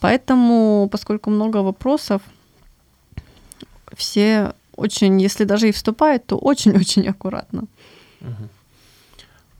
Поэтому, 0.04 0.86
поскольку 0.92 1.30
много 1.30 1.62
вопросов, 1.62 2.20
все 3.96 4.52
очень, 4.76 5.18
если 5.22 5.44
даже 5.44 5.70
и 5.70 5.72
вступают, 5.72 6.26
то 6.26 6.36
очень-очень 6.36 7.08
аккуратно. 7.08 7.64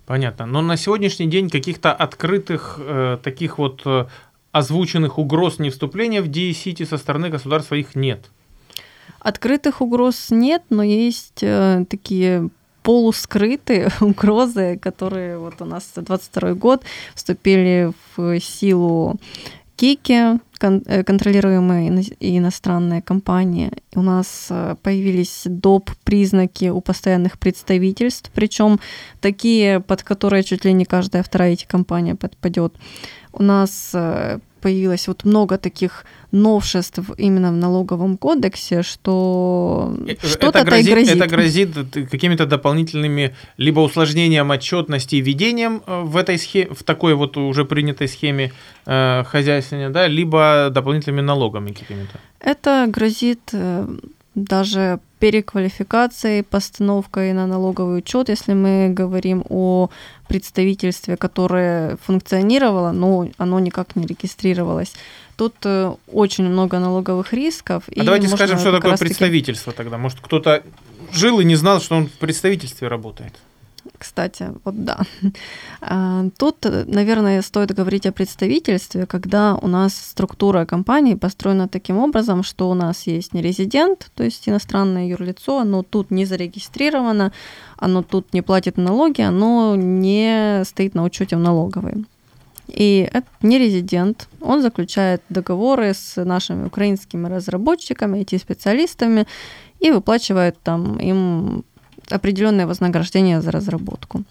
Понятно. 0.04 0.44
Но 0.44 0.60
на 0.60 0.76
сегодняшний 0.76 1.30
день 1.30 1.48
каких-то 1.48 1.94
открытых 1.94 2.78
э, 2.78 3.16
таких 3.22 3.56
вот 3.56 3.80
э, 3.86 4.04
озвученных 4.52 5.18
угроз 5.18 5.58
невступления 5.58 6.20
в 6.20 6.26
DE-City 6.26 6.84
со 6.84 6.98
стороны 6.98 7.30
государства 7.30 7.76
их 7.76 7.94
нет. 7.94 8.26
Открытых 9.20 9.80
угроз 9.80 10.30
нет, 10.30 10.62
но 10.68 10.82
есть 10.82 11.42
э, 11.42 11.86
такие 11.88 12.50
полускрытые 12.82 13.88
угрозы, 14.02 14.76
которые 14.76 15.38
вот 15.38 15.62
у 15.62 15.64
нас 15.64 15.90
22 15.96 16.52
год 16.52 16.84
вступили 17.14 17.94
в 18.14 18.38
силу 18.40 19.18
Кики, 19.84 20.40
кон- 20.58 20.82
э, 20.86 21.04
контролируемые 21.04 21.88
ино- 21.88 22.16
иностранные 22.20 23.02
компании. 23.02 23.70
У 23.94 24.00
нас 24.00 24.46
э, 24.48 24.76
появились 24.82 25.42
доп. 25.44 25.90
признаки 26.04 26.70
у 26.70 26.80
постоянных 26.80 27.38
представительств, 27.38 28.30
причем 28.34 28.80
такие, 29.20 29.80
под 29.80 30.02
которые 30.02 30.42
чуть 30.42 30.64
ли 30.64 30.72
не 30.72 30.86
каждая 30.86 31.22
вторая 31.22 31.56
компания 31.68 32.14
подпадет. 32.14 32.72
У 33.32 33.42
нас 33.42 33.90
э, 33.94 34.38
появилось 34.64 35.08
вот 35.08 35.24
много 35.24 35.56
таких 35.56 36.04
новшеств 36.32 36.98
именно 37.18 37.52
в 37.52 37.56
налоговом 37.56 38.16
кодексе, 38.16 38.82
что 38.82 39.74
Э, 40.06 40.26
что-то 40.26 40.58
это 40.58 40.64
грозит, 40.64 40.92
грозит. 40.92 41.16
это 41.16 41.26
грозит 41.26 42.10
какими-то 42.10 42.46
дополнительными 42.46 43.34
либо 43.56 43.80
усложнением 43.80 44.50
отчетности 44.50 45.16
и 45.16 45.20
ведением 45.20 45.82
э, 45.86 46.02
в 46.02 46.16
этой 46.16 46.38
схеме, 46.38 46.68
в 46.74 46.82
такой 46.82 47.14
вот 47.14 47.36
уже 47.36 47.64
принятой 47.64 48.08
схеме 48.08 48.52
э, 48.86 49.24
хозяйствования, 49.24 49.90
да, 49.90 50.08
либо 50.08 50.70
дополнительными 50.70 51.22
налогами 51.22 51.72
какими-то. 51.72 52.18
Это 52.40 52.86
грозит 52.88 53.40
э, 53.52 53.86
даже 54.34 54.98
переквалификацией, 55.18 56.42
постановкой 56.42 57.32
на 57.32 57.46
налоговый 57.46 57.98
учет, 57.98 58.28
если 58.28 58.52
мы 58.52 58.88
говорим 58.90 59.44
о 59.48 59.88
представительстве, 60.28 61.16
которое 61.16 61.96
функционировало, 61.96 62.92
но 62.92 63.28
оно 63.38 63.60
никак 63.60 63.96
не 63.96 64.06
регистрировалось. 64.06 64.92
Тут 65.36 65.54
э, 65.64 65.94
очень 66.12 66.44
много 66.44 66.78
налоговых 66.78 67.32
рисков. 67.32 67.84
А 67.96 68.04
давайте 68.04 68.28
скажем, 68.28 68.58
что 68.58 68.72
такое 68.72 68.96
представительство 68.96 69.72
тогда. 69.72 69.98
Может, 69.98 70.18
кто-то 70.20 70.62
жил 71.12 71.40
и 71.40 71.44
не 71.44 71.56
знал, 71.56 71.80
что 71.80 71.96
он 71.96 72.06
в 72.06 72.12
представительстве 72.12 72.88
работает. 72.88 73.34
Кстати, 73.98 74.50
вот 74.64 74.84
да. 74.84 75.00
А, 75.80 76.24
Тут, 76.38 76.64
наверное, 76.86 77.42
стоит 77.42 77.72
говорить 77.72 78.06
о 78.06 78.12
представительстве, 78.12 79.06
когда 79.06 79.54
у 79.54 79.68
нас 79.68 79.94
структура 79.94 80.64
компании 80.64 81.14
построена 81.14 81.68
таким 81.68 81.98
образом, 81.98 82.42
что 82.42 82.70
у 82.70 82.74
нас 82.74 83.06
есть 83.06 83.34
не 83.34 83.42
резидент, 83.42 84.10
то 84.14 84.24
есть 84.24 84.48
иностранное 84.48 85.08
юрлицо, 85.08 85.58
оно 85.58 85.82
тут 85.82 86.10
не 86.10 86.24
зарегистрировано, 86.24 87.32
оно 87.76 88.02
тут 88.02 88.32
не 88.32 88.42
платит 88.42 88.78
налоги, 88.78 89.20
оно 89.20 89.76
не 89.76 90.62
стоит 90.64 90.94
на 90.94 91.02
учете 91.02 91.36
в 91.36 91.40
налоговой. 91.40 92.04
И 92.68 93.08
это 93.12 93.26
не 93.42 93.58
резидент, 93.58 94.28
он 94.40 94.62
заключает 94.62 95.22
договоры 95.28 95.92
с 95.92 96.24
нашими 96.24 96.66
украинскими 96.66 97.28
разработчиками, 97.28 98.20
IT-специалистами 98.20 99.26
и 99.80 99.90
выплачивает 99.90 100.56
там 100.62 100.98
им 100.98 101.64
определенное 102.10 102.66
вознаграждение 102.66 103.40
за 103.40 103.50
разработку. 103.50 104.24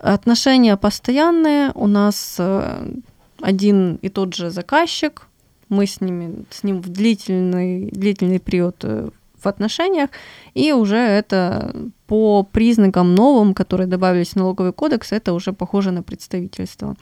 Отношения 0.00 0.76
постоянные, 0.76 1.72
у 1.74 1.86
нас 1.86 2.36
э, 2.38 2.88
один 3.40 3.96
и 4.02 4.08
тот 4.08 4.34
же 4.34 4.50
заказчик, 4.50 5.26
мы 5.68 5.86
с, 5.86 6.00
ними, 6.00 6.44
с 6.50 6.62
ним 6.62 6.80
в 6.80 6.88
длительный, 6.88 7.90
длительный 7.90 8.38
период 8.38 8.76
э, 8.82 9.08
в 9.42 9.46
отношениях, 9.48 10.10
и 10.54 10.72
уже 10.72 10.96
это 10.96 11.74
по 12.06 12.42
признакам 12.42 13.14
новым, 13.14 13.54
которые 13.54 13.86
добавились 13.86 14.30
в 14.30 14.36
налоговый 14.36 14.72
кодекс, 14.72 15.12
это 15.12 15.32
уже 15.32 15.52
похоже 15.52 15.90
на 15.90 16.02
представительство. 16.02 16.96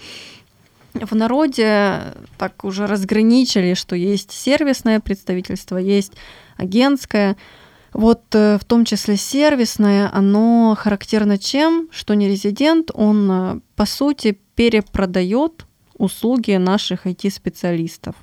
В 0.94 1.14
народе 1.14 2.14
так 2.38 2.64
уже 2.64 2.86
разграничили, 2.86 3.74
что 3.74 3.96
есть 3.96 4.30
сервисное 4.30 5.00
представительство, 5.00 5.76
есть 5.76 6.12
агентское. 6.56 7.36
Вот 7.93 8.35
э, 8.35 8.57
в 8.57 8.63
том 8.63 8.85
числе 8.85 9.17
сервисное, 9.17 10.09
оно 10.13 10.75
характерно 10.77 11.37
чем, 11.37 11.87
что 11.91 12.13
не 12.13 12.27
резидент, 12.27 12.91
он 12.93 13.31
э, 13.31 13.59
по 13.75 13.85
сути 13.85 14.37
перепродает 14.55 15.65
услуги 15.97 16.57
наших 16.57 17.07
IT-специалистов. 17.07 18.13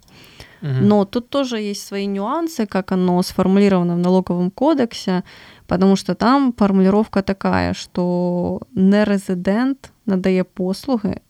Мгм. 0.62 0.88
Но 0.88 1.04
тут 1.04 1.28
тоже 1.28 1.60
есть 1.60 1.86
свои 1.86 2.06
нюансы, 2.06 2.66
как 2.66 2.92
оно 2.92 3.22
сформулировано 3.22 3.94
в 3.94 3.98
налоговом 3.98 4.50
кодексе, 4.50 5.22
потому 5.66 5.96
что 5.96 6.14
там 6.14 6.54
формулировка 6.56 7.22
такая, 7.22 7.74
що 7.74 8.60
нерезидент 8.74 9.92
надає 10.06 10.44
послуги 10.44 11.20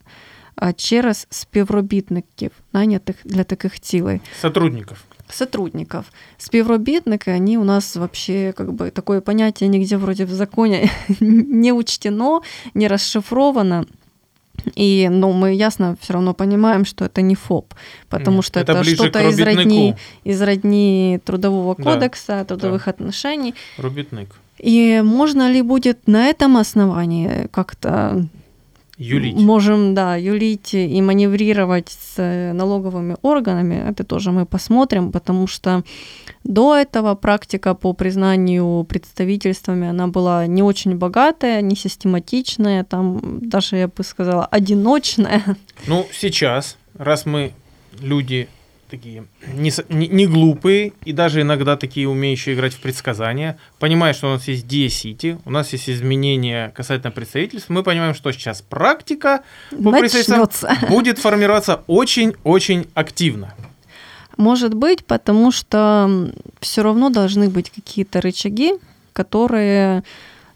а, 0.57 0.73
через 0.73 1.27
співробітників, 1.31 2.51
нанятих 2.73 3.17
для 3.25 3.45
таких 3.45 3.81
цілей. 3.81 4.21
Сотрудников. 4.41 4.99
Сотрудников. 5.31 6.05
Співробітники, 6.39 7.31
они 7.33 7.59
у 7.59 7.64
нас 7.64 7.97
вообще 7.97 8.53
как 8.57 8.73
бы 8.73 8.91
такое 8.91 9.21
понятие 9.21 9.69
нигде 9.69 9.97
вроде 9.97 10.25
в 10.25 10.31
законе 10.31 10.89
не 11.21 11.73
учтено, 11.73 12.41
не 12.75 12.89
расшифровано. 12.89 13.87
И, 14.79 15.09
ну, 15.11 15.33
мы 15.33 15.53
ясно 15.55 15.97
все 16.01 16.12
равно 16.14 16.35
понимаем, 16.35 16.85
что 16.85 17.05
это 17.05 17.23
не 17.23 17.35
ФОП, 17.35 17.75
потому 18.09 18.37
Нет, 18.37 18.45
что 18.45 18.61
это 18.61 18.73
это, 18.73 18.81
ближе 18.81 18.97
что-то 18.97 19.19
к 19.21 19.29
из 19.29 19.39
родни, 19.41 19.62
робітнику. 19.64 19.99
из 20.25 20.43
родни 20.43 21.21
трудового 21.25 21.75
Да, 21.79 21.83
кодекса, 21.85 22.45
трудовых 22.45 22.89
отношений. 22.89 23.55
Робітник. 23.79 24.29
И 24.64 25.03
можно 25.05 25.53
ли 25.53 25.62
будет 25.62 26.09
на 26.09 26.27
этом 26.31 26.57
основании 26.57 27.49
как-то 27.51 28.27
Юлить. 29.02 29.36
можем, 29.36 29.95
да, 29.95 30.16
юлить 30.16 30.74
и 30.74 31.02
маневрировать 31.02 31.89
с 31.89 32.14
э, 32.18 32.54
налоговыми 32.54 33.18
органами, 33.24 33.84
это 33.89 34.04
тоже 34.04 34.32
мы 34.32 34.45
посмотрим, 34.45 35.12
потому 35.12 35.47
что 35.47 35.84
до 36.43 36.76
этого 36.76 37.16
практика 37.16 37.74
по 37.74 37.93
признанию 37.93 38.84
представительствами, 38.84 39.88
она 39.88 40.08
была 40.08 40.45
не 40.45 40.62
очень 40.62 40.95
богатая, 40.97 41.62
не 41.62 41.76
систематичная, 41.76 42.84
там 42.84 43.39
даже, 43.41 43.78
я 43.78 43.88
бы 43.88 44.04
сказала, 44.04 44.45
одиночная. 44.45 45.41
Ну, 45.88 46.06
сейчас, 46.14 46.78
раз 46.95 47.26
мы 47.26 47.54
люди 47.99 48.47
такие 48.92 49.26
не, 49.54 49.72
не, 49.89 50.08
не 50.08 50.28
глупые 50.28 50.94
и 51.06 51.14
даже 51.14 51.42
иногда 51.42 51.78
такие 51.78 52.08
умеющие 52.08 52.54
играть 52.54 52.74
в 52.74 52.80
предсказания, 52.80 53.58
понимая, 53.80 54.14
что 54.14 54.28
у 54.28 54.32
нас 54.32 54.48
есть 54.48 54.68
DSCity, 54.68 55.39
у 55.46 55.50
нас 55.50 55.72
есть 55.74 55.89
изменения 55.89 56.70
касательно 56.76 57.12
представительств, 57.12 57.70
мы 57.70 57.82
понимаем, 57.84 58.14
что 58.14 58.32
сейчас 58.32 58.62
практика 58.62 59.44
по 59.72 59.92
представительствам 59.92 60.89
будет 60.89 61.18
формироваться 61.18 61.84
очень-очень 61.88 62.88
активно. 62.94 63.54
Может 64.38 64.74
быть, 64.74 65.06
потому 65.06 65.52
что 65.52 66.32
все 66.60 66.84
равно 66.84 67.10
должны 67.10 67.50
быть 67.50 67.70
какие-то 67.70 68.22
рычаги, 68.22 68.74
которые 69.14 70.04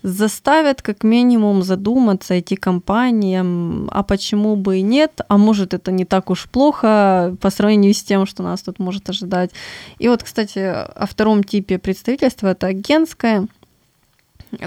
заставят 0.06 0.84
как 0.84 1.04
минимум 1.04 1.64
задуматься 1.64 2.36
эти 2.36 2.54
компаниям, 2.54 3.90
а 3.92 4.04
почему 4.04 4.56
бы 4.56 4.78
и 4.78 4.82
нет, 4.84 5.22
а 5.28 5.40
может 5.40 5.74
это 5.74 5.92
не 5.92 6.06
так 6.06 6.30
уж 6.30 6.48
плохо 6.48 7.36
по 7.42 7.50
сравнению 7.50 7.96
с 7.96 8.04
тем, 8.04 8.28
что 8.28 8.44
нас 8.44 8.62
тут 8.62 8.78
может 8.78 9.10
ожидать. 9.10 9.50
И 9.98 10.08
вот, 10.08 10.22
кстати, 10.22 10.60
о 10.60 11.08
втором 11.08 11.44
типе 11.44 11.80
представительства, 11.80 12.50
это 12.50 12.68
агентское, 12.68 13.48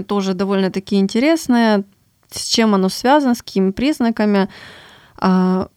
тоже 0.09 0.34
довольно-таки 0.34 0.97
интересное, 0.97 1.84
с 2.32 2.45
чем 2.45 2.74
оно 2.74 2.89
связано, 2.89 3.36
с 3.36 3.43
какими 3.43 3.70
признаками. 3.70 4.49
А, 5.18 5.68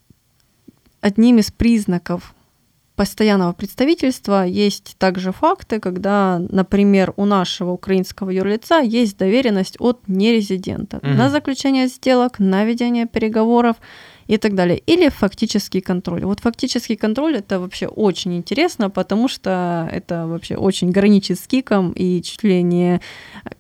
одним 1.02 1.38
из 1.38 1.52
признаков 1.52 2.34
постоянного 3.02 3.54
представительства 3.54 4.46
есть 4.46 4.96
также 5.00 5.32
факты, 5.32 5.80
когда, 5.80 6.38
например, 6.38 7.14
у 7.18 7.26
нашего 7.26 7.72
украинского 7.72 8.30
юрлица 8.30 8.80
есть 8.80 9.18
доверенность 9.18 9.76
от 9.80 10.08
нерезидента 10.08 10.98
угу. 10.98 11.08
на 11.08 11.32
заключение 11.32 11.88
сделок, 11.88 12.38
на 12.38 12.64
ведение 12.64 13.08
переговоров 13.08 13.78
и 14.32 14.38
так 14.38 14.56
далее. 14.56 14.78
Или 14.78 15.10
фактический 15.10 15.82
контроль. 15.82 16.24
Вот 16.24 16.40
фактический 16.40 16.96
контроль 16.96 17.36
это 17.36 17.60
вообще 17.60 17.88
очень 17.88 18.38
интересно, 18.38 18.90
потому 18.90 19.28
что 19.28 19.90
это 19.92 20.26
вообще 20.26 20.56
очень 20.56 20.90
граничит 20.92 21.38
с 21.38 21.48
киком 21.48 21.92
и 21.92 22.22
чуть 22.22 22.44
ли 22.44 22.64
не 22.64 23.02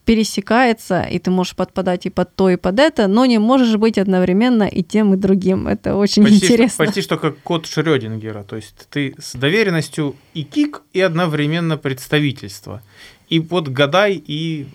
пересекается, 0.05 1.01
и 1.01 1.19
ты 1.19 1.30
можешь 1.30 1.55
подпадать 1.55 2.05
и 2.05 2.09
под 2.09 2.34
то, 2.36 2.49
и 2.49 2.55
под 2.55 2.80
это, 2.80 3.07
но 3.07 3.26
не 3.26 3.38
можешь 3.38 3.76
быть 3.76 3.97
одновременно 3.97 4.63
и 4.63 4.82
тем, 4.82 5.13
и 5.13 5.17
другим. 5.17 5.67
Это 5.67 5.97
очень 5.97 6.24
почти 6.24 6.45
интересно. 6.45 6.86
Почти 6.86 7.01
что 7.01 7.17
как 7.17 7.38
код 7.39 7.65
Шрёдингера. 7.65 8.43
То 8.43 8.55
есть 8.55 8.88
ты 8.89 9.13
с 9.19 9.36
доверенностью 9.36 10.15
и 10.34 10.43
кик, 10.43 10.84
и 10.93 11.01
одновременно 11.01 11.78
представительство. 11.78 12.82
И 13.28 13.39
вот 13.39 13.67
гадай 13.67 14.24
и 14.26 14.67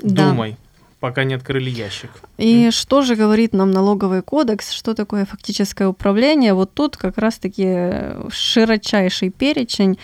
да. 0.00 0.30
думай 0.30 0.56
пока 1.06 1.24
не 1.24 1.36
открыли 1.36 1.70
ящик. 1.70 2.10
И 2.38 2.70
что 2.70 3.02
же 3.02 3.14
говорит 3.14 3.54
нам 3.54 3.70
налоговый 3.70 4.22
кодекс, 4.22 4.72
что 4.72 4.94
такое 4.94 5.24
фактическое 5.24 5.88
управление? 5.88 6.52
Вот 6.52 6.74
тут 6.74 6.96
как 6.96 7.18
раз-таки 7.18 7.64
широчайший 8.30 9.30
перечень. 9.30 9.96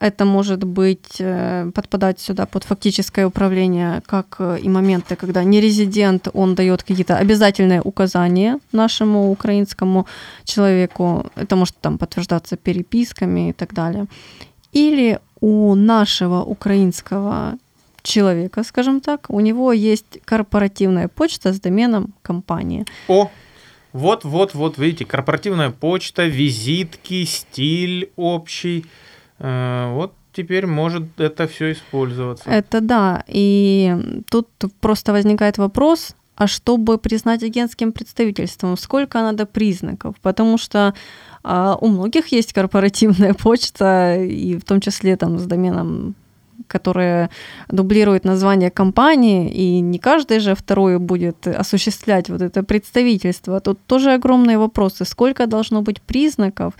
Это 0.00 0.24
может 0.24 0.64
быть 0.64 1.20
э, 1.20 1.70
подпадать 1.74 2.20
сюда 2.20 2.46
под 2.46 2.64
фактическое 2.64 3.26
управление, 3.26 4.00
как 4.06 4.36
э, 4.38 4.58
и 4.64 4.68
моменты, 4.70 5.14
когда 5.16 5.44
нерезидент, 5.44 6.28
он 6.32 6.54
дает 6.54 6.82
какие-то 6.82 7.18
обязательные 7.18 7.82
указания 7.82 8.58
нашему 8.72 9.30
украинскому 9.30 10.06
человеку. 10.44 11.26
Это 11.36 11.56
может 11.56 11.74
там 11.80 11.98
подтверждаться 11.98 12.56
переписками 12.56 13.50
и 13.50 13.52
так 13.52 13.74
далее. 13.74 14.06
Или 14.72 15.18
у 15.40 15.74
нашего 15.74 16.42
украинского 16.42 17.58
человека, 18.02 18.62
скажем 18.64 19.00
так, 19.00 19.30
у 19.30 19.40
него 19.40 19.72
есть 19.72 20.20
корпоративная 20.24 21.08
почта 21.08 21.52
с 21.52 21.60
доменом 21.60 22.14
компании. 22.22 22.84
О, 23.08 23.30
вот, 23.92 24.24
вот, 24.24 24.54
вот, 24.54 24.78
видите, 24.78 25.04
корпоративная 25.04 25.70
почта, 25.70 26.26
визитки, 26.26 27.24
стиль 27.24 28.10
общий. 28.16 28.86
Э, 29.38 29.92
вот 29.92 30.14
теперь 30.32 30.66
может 30.66 31.18
это 31.18 31.48
все 31.48 31.72
использоваться. 31.72 32.48
Это 32.48 32.80
да. 32.80 33.24
И 33.26 34.22
тут 34.30 34.48
просто 34.80 35.12
возникает 35.12 35.58
вопрос, 35.58 36.14
а 36.36 36.46
чтобы 36.46 36.96
признать 36.98 37.42
агентским 37.42 37.92
представительством, 37.92 38.76
сколько 38.78 39.18
надо 39.18 39.44
признаков? 39.44 40.14
Потому 40.22 40.56
что 40.56 40.94
а, 41.42 41.76
у 41.80 41.88
многих 41.88 42.28
есть 42.28 42.52
корпоративная 42.52 43.34
почта, 43.42 44.16
и 44.16 44.56
в 44.56 44.64
том 44.64 44.80
числе 44.80 45.16
там 45.16 45.38
с 45.38 45.44
доменом 45.44 46.14
которые 46.66 47.30
дублируют 47.68 48.24
название 48.24 48.70
компании, 48.70 49.50
и 49.50 49.80
не 49.80 49.98
каждый 49.98 50.40
же 50.40 50.54
второй 50.54 50.98
будет 50.98 51.46
осуществлять 51.46 52.28
вот 52.28 52.42
это 52.42 52.62
представительство. 52.62 53.60
Тут 53.60 53.78
тоже 53.86 54.12
огромные 54.12 54.58
вопросы. 54.58 55.04
Сколько 55.04 55.46
должно 55.46 55.82
быть 55.82 56.00
признаков, 56.00 56.74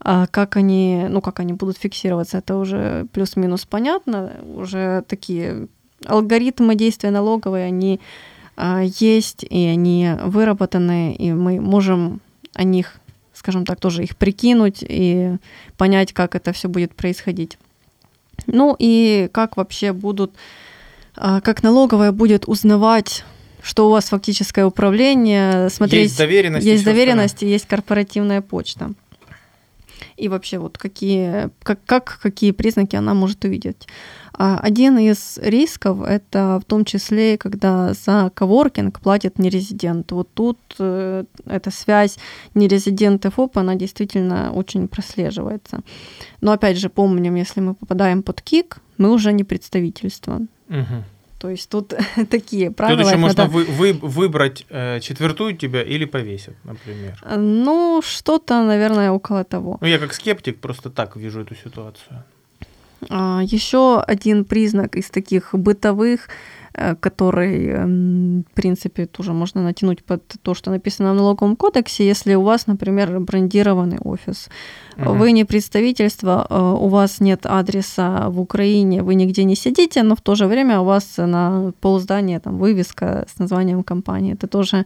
а 0.00 0.26
как 0.26 0.56
они, 0.56 1.06
ну, 1.08 1.20
как 1.20 1.40
они 1.40 1.52
будут 1.52 1.78
фиксироваться, 1.78 2.38
это 2.38 2.56
уже 2.56 3.06
плюс-минус 3.12 3.64
понятно. 3.64 4.32
Уже 4.54 5.02
такие 5.08 5.68
алгоритмы 6.04 6.74
действия 6.74 7.10
налоговой, 7.10 7.66
они 7.66 8.00
а, 8.56 8.82
есть, 8.82 9.44
и 9.48 9.66
они 9.66 10.12
выработаны, 10.22 11.14
и 11.14 11.32
мы 11.32 11.60
можем 11.60 12.20
о 12.54 12.64
них, 12.64 12.94
скажем 13.34 13.64
так, 13.64 13.80
тоже 13.80 14.02
их 14.02 14.16
прикинуть 14.16 14.84
и 14.86 15.36
понять, 15.76 16.12
как 16.12 16.34
это 16.34 16.52
все 16.52 16.68
будет 16.68 16.94
происходить. 16.94 17.58
Ну 18.46 18.76
и 18.78 19.28
как 19.32 19.56
вообще 19.56 19.92
будут, 19.92 20.32
а, 21.16 21.40
как 21.40 21.62
налоговая 21.62 22.12
будет 22.12 22.48
узнавать 22.48 23.24
что 23.62 23.88
у 23.88 23.90
вас 23.90 24.10
фактическое 24.10 24.64
управление, 24.64 25.70
смотреть... 25.70 26.04
Есть 26.04 26.18
доверенность. 26.18 26.64
Есть 26.64 26.84
доверенность, 26.84 27.42
и 27.42 27.48
есть 27.48 27.66
корпоративная 27.66 28.40
почта. 28.40 28.92
И 30.16 30.28
вообще 30.28 30.58
вот 30.58 30.78
какие, 30.78 31.50
как, 31.64 31.80
как, 31.84 32.20
какие 32.22 32.52
признаки 32.52 32.94
она 32.94 33.12
может 33.12 33.44
увидеть. 33.44 33.88
А, 34.38 34.58
один 34.58 34.98
из 34.98 35.38
рисков– 35.38 36.02
это 36.06 36.60
в 36.62 36.64
том 36.64 36.84
числе, 36.84 37.38
когда 37.38 37.94
за 37.94 38.30
коворкинг 38.34 39.00
платит 39.00 39.38
нерезидент. 39.38 40.12
Вот 40.12 40.28
тут 40.34 40.58
э, 40.78 41.24
эта 41.46 41.70
связь 41.70 42.18
нерезидент 42.54 43.24
и 43.24 43.30
ФОП, 43.30 43.58
она 43.58 43.74
действительно 43.76 44.52
очень 44.52 44.88
прослеживается. 44.88 45.80
Но 46.42 46.52
опять 46.52 46.76
же, 46.76 46.90
помним, 46.90 47.34
если 47.36 47.60
мы 47.60 47.74
попадаем 47.74 48.22
под 48.22 48.42
КИК, 48.42 48.78
мы 48.98 49.10
уже 49.10 49.32
не 49.32 49.44
представительство. 49.44 50.42
Угу. 50.68 51.04
То 51.38 51.50
есть 51.50 51.70
тут 51.70 51.94
такие 52.30 52.70
правила. 52.70 52.98
Тут 52.98 53.06
еще 53.08 53.16
можно 53.16 53.46
вы, 53.46 53.64
вы, 53.64 53.92
выбрать, 53.94 54.66
э, 54.68 55.00
четвертую 55.00 55.56
тебя 55.56 55.82
или 55.82 56.04
повесят, 56.04 56.56
например. 56.64 57.18
Ну, 57.36 58.02
что-то, 58.04 58.62
наверное, 58.62 59.12
около 59.12 59.44
того. 59.44 59.78
Ну, 59.80 59.86
я 59.86 59.98
как 59.98 60.12
скептик 60.12 60.60
просто 60.60 60.90
так 60.90 61.16
вижу 61.16 61.40
эту 61.40 61.54
ситуацию. 61.54 62.22
А, 63.10 63.42
Еще 63.42 64.00
один 64.00 64.44
признак 64.44 64.96
из 64.96 65.10
таких 65.10 65.54
бытовых, 65.54 66.28
э, 66.74 66.94
который, 66.96 67.68
эм, 67.68 68.44
в 68.50 68.54
принципе, 68.54 69.06
тоже 69.06 69.32
можно 69.32 69.62
натянуть 69.62 70.04
под 70.04 70.22
то, 70.42 70.54
что 70.54 70.70
написано 70.70 71.12
в 71.12 71.16
налоговом 71.16 71.56
кодексе, 71.56 72.06
если 72.06 72.34
у 72.34 72.42
вас, 72.42 72.66
например, 72.66 73.20
брендированный 73.20 73.98
офис. 73.98 74.48
Угу. 74.98 75.12
Вы 75.14 75.32
не 75.32 75.44
представительство, 75.44 76.46
э, 76.50 76.84
у 76.84 76.88
вас 76.88 77.20
нет 77.20 77.46
адреса 77.46 78.28
в 78.28 78.40
Украине, 78.40 79.02
вы 79.02 79.14
нигде 79.14 79.44
не 79.44 79.56
сидите, 79.56 80.02
но 80.02 80.14
в 80.14 80.20
то 80.20 80.34
же 80.34 80.46
время 80.46 80.80
у 80.80 80.84
вас 80.84 81.14
на 81.18 81.72
полздания 81.80 82.40
там 82.40 82.58
вывеска 82.58 83.26
с 83.34 83.38
названием 83.38 83.82
компании. 83.82 84.34
Это 84.34 84.46
тоже 84.46 84.84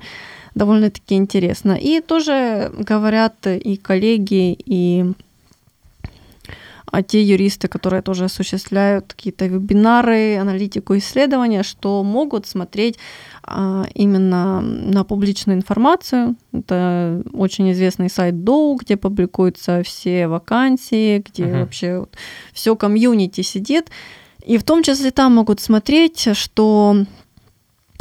довольно-таки 0.55 1.15
интересно. 1.15 1.79
И 1.81 2.01
тоже 2.01 2.73
говорят 2.89 3.47
и 3.47 3.77
коллеги, 3.77 4.57
и 4.67 5.13
а 6.91 7.03
те 7.03 7.23
юристы, 7.23 7.69
которые 7.69 8.03
тоже 8.03 8.25
осуществляют 8.25 9.15
какие-то 9.15 9.47
вебинары, 9.47 10.37
аналитику, 10.37 10.97
исследования, 10.99 11.63
что 11.63 12.03
могут 12.03 12.47
смотреть 12.47 12.99
а, 13.43 13.87
именно 13.95 14.61
на 14.61 15.05
публичную 15.05 15.57
информацию. 15.57 16.37
Это 16.53 17.23
очень 17.33 17.71
известный 17.73 18.11
сайт 18.11 18.45
Доу, 18.45 18.77
где 18.77 18.97
публикуются 18.97 19.83
все 19.85 20.27
вакансии, 20.27 21.19
где 21.19 21.45
uh-huh. 21.45 21.61
вообще 21.61 21.99
вот 22.01 22.17
все 22.53 22.75
комьюнити 22.75 23.43
сидит. 23.43 23.91
И 24.45 24.59
в 24.59 24.65
том 24.65 24.83
числе 24.83 25.11
там 25.11 25.35
могут 25.35 25.61
смотреть, 25.61 26.37
что 26.37 27.05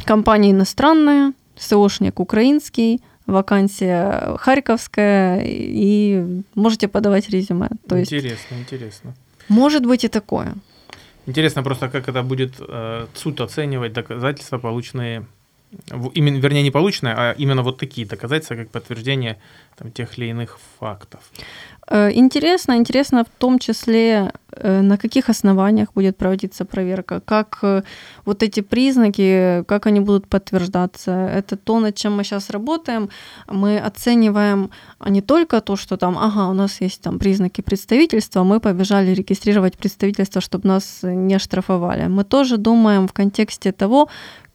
компания 0.03 0.51
иностранная, 0.51 1.33
СОшник 1.57 2.19
украинский, 2.19 3.01
вакансия 3.31 4.37
харьковская, 4.37 5.41
и 5.45 6.43
можете 6.55 6.87
подавать 6.87 7.29
резюме. 7.29 7.69
То 7.87 7.99
интересно, 7.99 8.55
есть, 8.55 8.73
интересно. 8.73 9.15
Может 9.47 9.85
быть 9.85 10.03
и 10.03 10.07
такое. 10.07 10.53
Интересно 11.25 11.63
просто, 11.63 11.89
как 11.89 12.09
это 12.09 12.23
будет 12.23 12.55
э, 12.59 13.05
суд 13.13 13.41
оценивать 13.41 13.93
доказательства, 13.93 14.57
полученные, 14.57 15.25
именно, 16.13 16.37
вернее, 16.37 16.63
не 16.63 16.71
полученные, 16.71 17.13
а 17.15 17.35
именно 17.37 17.63
вот 17.63 17.77
такие 17.77 18.07
доказательства, 18.07 18.55
как 18.55 18.69
подтверждение 18.69 19.37
там, 19.77 19.91
тех 19.91 20.17
или 20.17 20.27
иных 20.29 20.59
фактов. 20.79 21.21
Э, 21.87 22.11
интересно, 22.13 22.77
интересно 22.77 23.23
в 23.23 23.29
том 23.39 23.59
числе, 23.59 24.31
э, 24.51 24.81
на 24.81 24.97
каких 24.97 25.29
основаниях 25.29 25.93
будет 25.93 26.17
проводиться 26.17 26.65
проверка, 26.65 27.19
как 27.19 27.59
э, 27.63 27.83
вот 28.25 28.43
эти 28.43 28.61
признаки, 28.61 29.63
как 29.67 29.87
они 29.87 29.99
будут 29.99 30.27
подтверждаться. 30.27 31.11
Это 31.11 31.55
то, 31.55 31.79
над 31.79 31.95
чем 31.95 32.17
мы 32.17 32.23
сейчас 32.23 32.49
работаем. 32.49 33.09
Мы 33.47 33.79
оцениваем 33.79 34.69
не 35.07 35.21
только 35.21 35.61
то, 35.61 35.75
что 35.75 35.97
там, 35.97 36.17
ага, 36.17 36.47
у 36.49 36.53
нас 36.53 36.81
есть 36.81 37.01
там 37.01 37.19
признаки 37.19 37.61
представительства, 37.61 38.43
мы 38.43 38.59
побежали 38.59 39.13
регистрировать 39.15 39.77
представительство, 39.77 40.41
чтобы 40.41 40.67
нас 40.67 40.99
не 41.03 41.39
штрафовали. 41.39 42.07
Мы 42.07 42.23
тоже 42.23 42.57
думаем 42.57 43.07
в 43.07 43.13
контексте 43.13 43.71
того, 43.71 44.09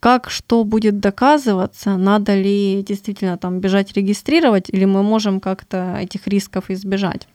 как 0.04 0.28
что 0.28 0.64
будет 0.64 1.00
доказываться, 1.00 1.96
надо 1.96 2.34
ли 2.34 2.84
действительно 2.86 3.38
там 3.38 3.60
бежать 3.60 3.96
регистрировать, 3.96 4.68
или 4.68 4.84
мы 4.84 5.02
можем 5.02 5.40
как-то 5.40 5.96
этих 5.98 6.26
рисков 6.26 6.64
избежать. 6.68 7.26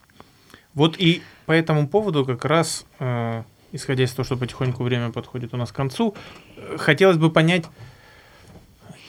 Вот 0.76 0.95
и 0.99 1.24
по 1.47 1.51
этому 1.51 1.88
поводу 1.88 2.26
как 2.26 2.45
раз 2.45 2.86
э, 2.99 3.41
исходя 3.72 4.03
из 4.03 4.11
того, 4.11 4.24
что 4.24 4.38
потихоньку 4.38 4.84
время 4.84 5.09
подходит 5.09 5.51
у 5.55 5.57
нас 5.57 5.72
к 5.72 5.76
концу, 5.76 6.13
э, 6.57 6.78
хотелось 6.78 7.17
бы 7.17 7.32
понять, 7.32 7.65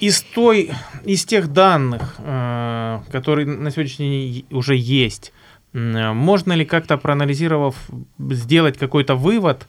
из, 0.00 0.22
той, 0.22 0.70
из 1.04 1.26
тех 1.26 1.52
данных, 1.52 2.14
э, 2.16 3.00
которые 3.12 3.46
на 3.46 3.70
сегодняшний 3.70 4.08
день 4.08 4.44
уже 4.50 4.74
есть, 4.74 5.34
можно 5.74 6.54
ли 6.54 6.64
как-то 6.64 6.96
проанализировав 6.96 7.76
сделать 8.18 8.78
какой-то 8.78 9.16
вывод, 9.16 9.66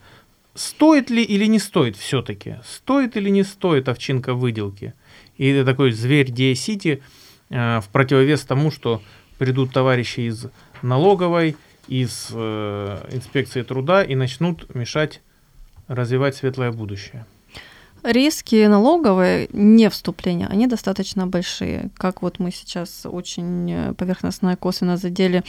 стоит 0.54 1.10
ли 1.10 1.24
или 1.24 1.46
не 1.46 1.60
стоит 1.60 1.96
все-таки, 1.96 2.58
стоит 2.66 3.18
или 3.18 3.30
не 3.30 3.44
стоит 3.44 3.90
овчинка 3.90 4.34
выделки? 4.34 4.94
И 5.38 5.48
это 5.48 5.66
такой 5.66 5.92
зверь 5.92 6.30
DSCity 6.30 7.02
э, 7.50 7.80
в 7.80 7.90
противовес 7.90 8.42
тому, 8.42 8.72
что 8.72 9.02
придут 9.38 9.74
товарищи 9.74 10.22
из 10.22 10.48
налоговой, 10.82 11.56
из 11.88 12.30
э, 12.32 13.08
инспекции 13.12 13.64
труда 13.64 14.04
и 14.04 14.16
начнут 14.16 14.74
мешать 14.76 15.22
развивать 15.88 16.36
светлое 16.36 16.72
будущее. 16.72 17.26
Риски 18.04 18.66
налоговые, 18.66 19.48
не 19.54 19.88
вступления, 19.90 20.48
они 20.48 20.66
достаточно 20.66 21.28
большие. 21.28 21.92
Как 21.98 22.24
вот 22.24 22.40
мы 22.40 22.52
сейчас 22.52 23.06
очень 23.06 23.72
э, 23.72 23.94
поверхностно 23.94 24.52
и 24.52 24.56
косвенно 24.56 24.98
задели 24.98 25.44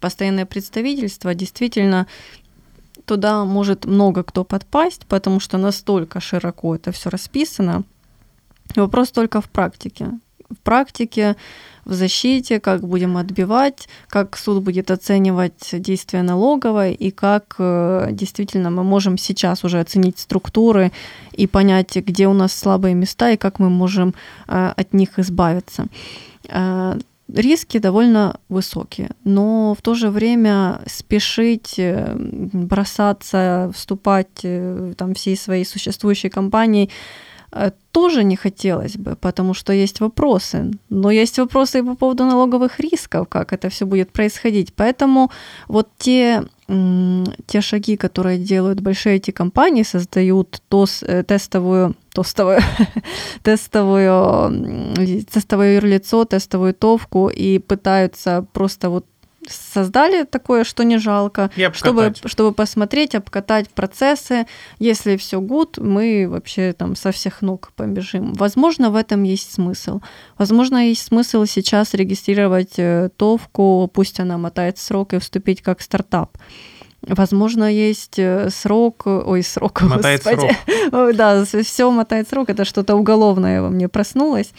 постоянное 0.00 0.46
представительство, 0.46 1.34
действительно 1.34 2.06
туда 3.08 3.44
может 3.44 3.86
много 3.86 4.22
кто 4.22 4.44
подпасть, 4.44 5.06
потому 5.06 5.40
что 5.40 5.58
настолько 5.58 6.20
широко 6.20 6.76
это 6.76 6.92
все 6.92 7.10
расписано. 7.10 7.82
Вопрос 8.76 9.10
только 9.10 9.40
в 9.40 9.48
практике. 9.48 10.10
В 10.50 10.56
практике 10.62 11.36
в 11.84 11.94
защите, 11.94 12.60
как 12.60 12.80
будем 12.80 13.16
отбивать, 13.16 13.88
как 14.08 14.36
суд 14.36 14.62
будет 14.62 14.90
оценивать 14.90 15.70
действия 15.72 16.22
налоговой 16.22 16.92
и 16.92 17.10
как 17.10 17.56
э, 17.58 18.08
действительно 18.12 18.70
мы 18.70 18.84
можем 18.84 19.16
сейчас 19.18 19.64
уже 19.64 19.80
оценить 19.80 20.18
структуры 20.18 20.92
и 21.32 21.46
понять, 21.46 21.96
где 21.96 22.28
у 22.28 22.34
нас 22.34 22.52
слабые 22.52 22.94
места 22.94 23.30
и 23.30 23.36
как 23.36 23.58
мы 23.58 23.70
можем 23.70 24.14
э, 24.48 24.72
от 24.76 24.92
них 24.92 25.18
избавиться. 25.18 25.86
Э, 27.28 27.40
риски 27.40 27.78
довольно 27.78 28.40
высокие, 28.48 29.10
но 29.24 29.74
в 29.74 29.82
то 29.82 29.94
же 29.94 30.10
время 30.10 30.80
спешить, 30.86 31.78
бросаться, 31.78 33.70
вступать 33.74 34.44
там 34.96 35.14
всей 35.14 35.36
своей 35.36 35.64
существующей 35.64 36.28
компанией 36.28 36.90
Э, 37.50 37.70
тоже 37.92 38.24
не 38.24 38.36
хотелось 38.36 38.96
бы, 38.96 39.16
потому 39.16 39.54
что 39.54 39.72
есть 39.72 40.00
вопросы. 40.00 40.70
Но 40.90 41.10
есть 41.10 41.38
вопросы 41.38 41.78
и 41.78 41.82
по 41.82 41.94
поводу 41.94 42.24
налоговых 42.24 42.80
рисков, 42.80 43.26
как 43.28 43.52
это 43.52 43.68
все 43.68 43.86
будет 43.86 44.12
происходить. 44.12 44.72
Поэтому 44.74 45.30
вот 45.68 45.88
те, 45.98 46.44
те 47.46 47.60
шаги, 47.60 47.96
которые 47.96 48.38
делают 48.38 48.80
большие 48.80 49.16
эти 49.16 49.30
компании, 49.30 49.82
создают 49.82 50.62
тос, 50.68 51.02
э, 51.02 51.22
тестовую 51.22 51.94
тестовую, 52.22 52.60
тестовую, 53.42 54.94
тестовое 55.32 55.74
юрлицо, 55.74 56.24
тестовую 56.24 56.74
товку 56.74 57.28
и 57.28 57.58
пытаются 57.58 58.46
просто 58.52 58.90
вот 58.90 59.06
создали 59.50 60.24
такое, 60.24 60.64
что 60.64 60.84
не 60.84 60.98
жалко, 60.98 61.50
чтобы, 61.72 62.12
чтобы 62.24 62.52
посмотреть, 62.52 63.14
обкатать 63.14 63.68
процессы. 63.70 64.46
Если 64.78 65.16
все 65.16 65.40
гуд, 65.40 65.78
мы 65.78 66.26
вообще 66.28 66.72
там 66.72 66.96
со 66.96 67.12
всех 67.12 67.42
ног 67.42 67.72
побежим. 67.76 68.34
Возможно, 68.34 68.90
в 68.90 68.96
этом 68.96 69.22
есть 69.22 69.52
смысл. 69.52 70.00
Возможно, 70.36 70.88
есть 70.88 71.06
смысл 71.06 71.44
сейчас 71.44 71.94
регистрировать 71.94 72.74
э, 72.76 73.10
ТОВку, 73.16 73.90
пусть 73.92 74.20
она 74.20 74.38
мотает 74.38 74.78
срок 74.78 75.14
и 75.14 75.18
вступить 75.18 75.62
как 75.62 75.80
стартап. 75.80 76.36
Возможно, 77.02 77.72
есть 77.72 78.18
э, 78.18 78.50
срок, 78.50 79.06
ой, 79.06 79.42
срок, 79.42 79.82
мотает 79.82 80.24
господи. 80.24 80.56
срок. 80.90 81.16
да, 81.16 81.44
все 81.44 81.90
мотает 81.90 82.28
срок, 82.28 82.50
это 82.50 82.64
что-то 82.64 82.96
уголовное 82.96 83.62
во 83.62 83.70
мне 83.70 83.88
проснулось. 83.88 84.52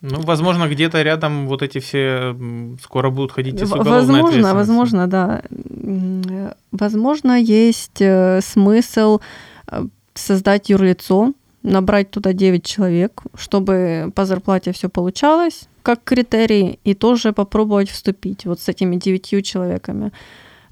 Ну, 0.00 0.20
возможно, 0.20 0.68
где-то 0.68 1.02
рядом 1.02 1.48
вот 1.48 1.62
эти 1.62 1.80
все 1.80 2.36
скоро 2.82 3.10
будут 3.10 3.32
ходить 3.32 3.60
из 3.60 3.70
Возможно, 3.70 4.54
возможно, 4.54 5.06
да. 5.08 5.42
Возможно, 6.70 7.40
есть 7.40 8.00
э, 8.00 8.40
смысл 8.40 9.18
э, 9.66 9.86
создать 10.14 10.68
юрлицо, 10.70 11.32
набрать 11.64 12.10
туда 12.10 12.32
9 12.32 12.64
человек, 12.64 13.22
чтобы 13.34 14.12
по 14.14 14.24
зарплате 14.24 14.72
все 14.72 14.88
получалось, 14.88 15.68
как 15.82 16.04
критерий, 16.04 16.78
и 16.84 16.94
тоже 16.94 17.32
попробовать 17.32 17.90
вступить 17.90 18.46
вот 18.46 18.60
с 18.60 18.68
этими 18.68 18.96
9 18.96 19.44
человеками. 19.44 20.12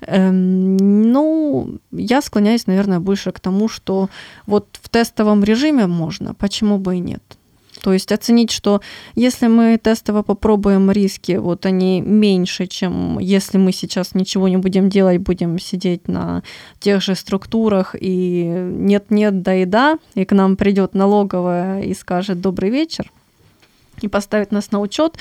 Эм, 0.07 0.77
ну, 1.13 1.79
я 1.93 2.23
склоняюсь, 2.23 2.67
наверное, 2.67 3.01
больше 3.01 3.33
к 3.33 3.41
тому, 3.41 3.69
что 3.69 4.09
вот 4.47 4.67
в 4.81 4.89
тестовом 4.89 5.43
режиме 5.45 5.87
можно, 5.87 6.35
почему 6.35 6.79
бы 6.79 6.97
и 6.97 7.01
нет. 7.01 7.23
То 7.83 7.93
есть 7.93 8.11
оценить, 8.11 8.51
что 8.51 8.81
если 9.15 9.49
мы 9.49 9.79
тестово 9.83 10.23
попробуем 10.23 10.91
риски, 10.91 11.33
вот 11.33 11.67
они 11.67 12.01
меньше, 12.01 12.67
чем 12.67 13.19
если 13.19 13.59
мы 13.59 13.73
сейчас 13.73 14.15
ничего 14.15 14.49
не 14.49 14.57
будем 14.57 14.89
делать, 14.89 15.19
будем 15.19 15.59
сидеть 15.59 16.09
на 16.09 16.43
тех 16.81 17.03
же 17.03 17.15
структурах 17.15 17.95
и 18.01 18.45
нет-нет, 18.45 19.43
да 19.43 19.55
и 19.55 19.65
да, 19.67 19.99
и 20.15 20.25
к 20.25 20.33
нам 20.33 20.57
придет 20.57 20.95
налоговая 20.95 21.83
и 21.83 21.95
скажет 21.95 22.41
добрый 22.41 22.71
вечер 22.71 23.11
и 24.01 24.09
поставит 24.09 24.53
нас 24.53 24.73
на 24.73 24.81
учет, 24.81 25.17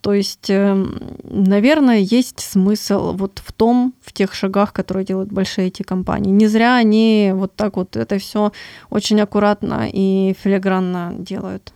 то 0.00 0.12
есть, 0.12 0.50
эм, 0.50 1.16
наверное, 1.24 1.98
есть 1.98 2.40
смысл 2.40 3.12
вот 3.12 3.40
в 3.44 3.52
том, 3.52 3.94
в 4.00 4.12
тех 4.12 4.34
шагах, 4.34 4.72
которые 4.72 5.04
делают 5.04 5.32
большие 5.32 5.68
эти 5.68 5.82
компании. 5.82 6.30
Не 6.30 6.46
зря 6.46 6.76
они 6.76 7.32
вот 7.34 7.54
так 7.56 7.76
вот 7.76 7.96
это 7.96 8.18
все 8.18 8.52
очень 8.90 9.20
аккуратно 9.20 9.88
и 9.92 10.34
филигранно 10.40 11.14
делают. 11.18 11.72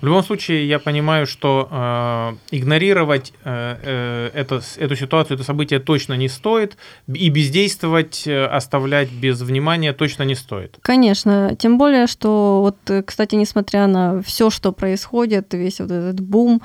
В 0.00 0.06
любом 0.06 0.22
случае, 0.22 0.66
я 0.66 0.78
понимаю, 0.78 1.26
что 1.26 1.68
э, 1.70 2.56
игнорировать 2.56 3.34
э, 3.44 3.76
э, 3.82 4.30
это, 4.32 4.62
эту 4.78 4.96
ситуацию, 4.96 5.34
это 5.34 5.44
событие 5.44 5.78
точно 5.78 6.14
не 6.14 6.28
стоит, 6.28 6.78
и 7.06 7.28
бездействовать, 7.28 8.26
э, 8.26 8.46
оставлять 8.46 9.10
без 9.10 9.42
внимания 9.42 9.92
точно 9.92 10.22
не 10.22 10.34
стоит. 10.34 10.78
Конечно, 10.80 11.54
тем 11.58 11.76
более, 11.76 12.06
что 12.06 12.60
вот, 12.62 12.76
э, 12.88 13.02
кстати, 13.02 13.34
несмотря 13.34 13.86
на 13.86 14.22
все, 14.22 14.48
что 14.48 14.72
происходит, 14.72 15.52
весь 15.52 15.80
вот 15.80 15.90
этот 15.90 16.20
бум 16.20 16.62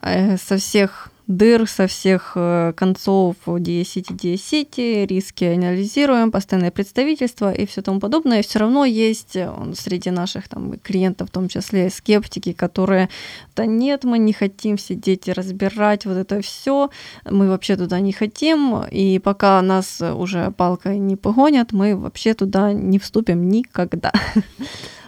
э, 0.00 0.36
со 0.36 0.56
всех 0.56 1.11
дыр 1.26 1.68
со 1.68 1.86
всех 1.86 2.32
э, 2.34 2.72
концов 2.76 3.36
DSCT, 3.46 4.16
DSCT, 4.16 5.06
риски 5.06 5.44
анализируем, 5.44 6.30
постоянное 6.30 6.70
представительство 6.70 7.52
и 7.52 7.66
все 7.66 7.82
тому 7.82 8.00
подобное. 8.00 8.42
Все 8.42 8.58
равно 8.58 8.84
есть 8.84 9.36
э, 9.36 9.50
среди 9.74 10.10
наших 10.10 10.48
там, 10.48 10.78
клиентов, 10.78 11.28
в 11.28 11.32
том 11.32 11.48
числе 11.48 11.90
скептики, 11.90 12.52
которые, 12.52 13.08
да 13.54 13.66
нет, 13.66 14.04
мы 14.04 14.18
не 14.18 14.32
хотим 14.32 14.78
сидеть 14.78 15.28
и 15.28 15.32
разбирать 15.32 16.06
вот 16.06 16.16
это 16.16 16.40
все, 16.40 16.90
мы 17.24 17.48
вообще 17.48 17.76
туда 17.76 18.00
не 18.00 18.12
хотим, 18.12 18.82
и 18.90 19.18
пока 19.18 19.62
нас 19.62 20.00
уже 20.00 20.50
палкой 20.50 20.98
не 20.98 21.16
погонят, 21.16 21.72
мы 21.72 21.96
вообще 21.96 22.34
туда 22.34 22.72
не 22.72 22.98
вступим 22.98 23.48
никогда. 23.48 24.12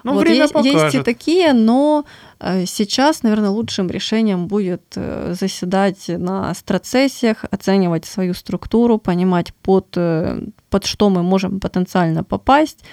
Ну, 0.05 0.13
вот 0.13 0.21
время 0.21 0.43
есть, 0.43 0.53
покажет. 0.53 0.83
есть 0.83 0.95
и 0.97 1.03
такие, 1.03 1.55
но 1.55 2.05
э, 2.05 2.24
сейчас, 2.67 3.23
наверное, 3.23 3.51
лучшим 3.51 3.89
решением 3.89 4.47
будет 4.47 4.83
э, 4.97 5.35
заседать 5.39 6.09
на 6.09 6.55
страцессиях, 6.55 7.45
оценивать 7.51 8.05
свою 8.05 8.35
структуру, 8.35 8.99
понимать, 8.99 9.55
под, 9.63 9.87
э, 9.97 10.41
под 10.71 10.85
что 10.85 11.11
мы 11.11 11.23
можем 11.23 11.61
потенциально 11.61 12.25
попасть, 12.25 12.85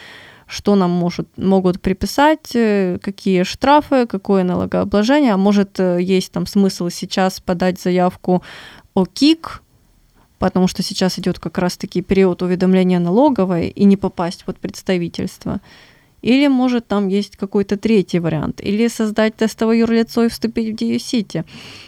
что 0.47 0.75
нам 0.75 0.91
может, 0.91 1.27
могут 1.37 1.81
приписать, 1.81 2.51
какие 3.01 3.43
штрафы, 3.43 4.05
какое 4.05 4.43
налогообложение. 4.43 5.33
А 5.33 5.37
может, 5.37 5.79
есть 5.79 6.31
там 6.31 6.45
смысл 6.45 6.89
сейчас 6.89 7.39
подать 7.39 7.79
заявку 7.79 8.43
о 8.93 9.05
КИК, 9.05 9.61
потому 10.39 10.67
что 10.67 10.83
сейчас 10.83 11.19
идет 11.19 11.39
как 11.39 11.57
раз-таки 11.57 12.01
период 12.01 12.41
уведомления 12.41 12.99
налоговой 12.99 13.69
и 13.69 13.85
не 13.85 13.95
попасть 13.95 14.43
под 14.43 14.57
представительство. 14.57 15.61
Или, 16.21 16.47
может, 16.47 16.87
там 16.87 17.07
есть 17.07 17.35
какой-то 17.35 17.77
третий 17.77 18.19
вариант. 18.19 18.61
Или 18.61 18.87
создать 18.87 19.35
тестовое 19.35 19.77
юрлицо 19.77 20.23
и 20.25 20.29
вступить 20.29 20.79
в 20.79 20.83
DU-City. 20.83 21.45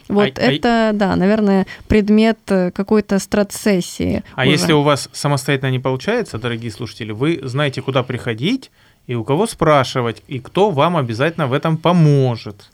Вот 0.07 0.39
а, 0.39 0.41
это, 0.41 0.89
а... 0.89 0.93
да, 0.93 1.15
наверное, 1.15 1.67
предмет 1.87 2.39
э, 2.47 2.71
какой-то 2.71 3.19
страт-сессии. 3.19 4.23
А 4.35 4.41
уже. 4.41 4.51
если 4.51 4.73
у 4.73 4.81
вас 4.81 5.09
самостоятельно 5.13 5.71
не 5.71 5.79
получается, 5.79 6.39
дорогие 6.39 6.71
слушатели, 6.71 7.11
вы 7.11 7.39
знаете, 7.43 7.81
куда 7.81 8.03
приходить 8.03 8.71
и 9.05 9.15
у 9.15 9.23
кого 9.23 9.47
спрашивать, 9.47 10.23
и 10.27 10.39
кто 10.39 10.71
вам 10.71 10.97
обязательно 10.97 11.47
в 11.47 11.53
этом 11.53 11.77
поможет. 11.77 12.71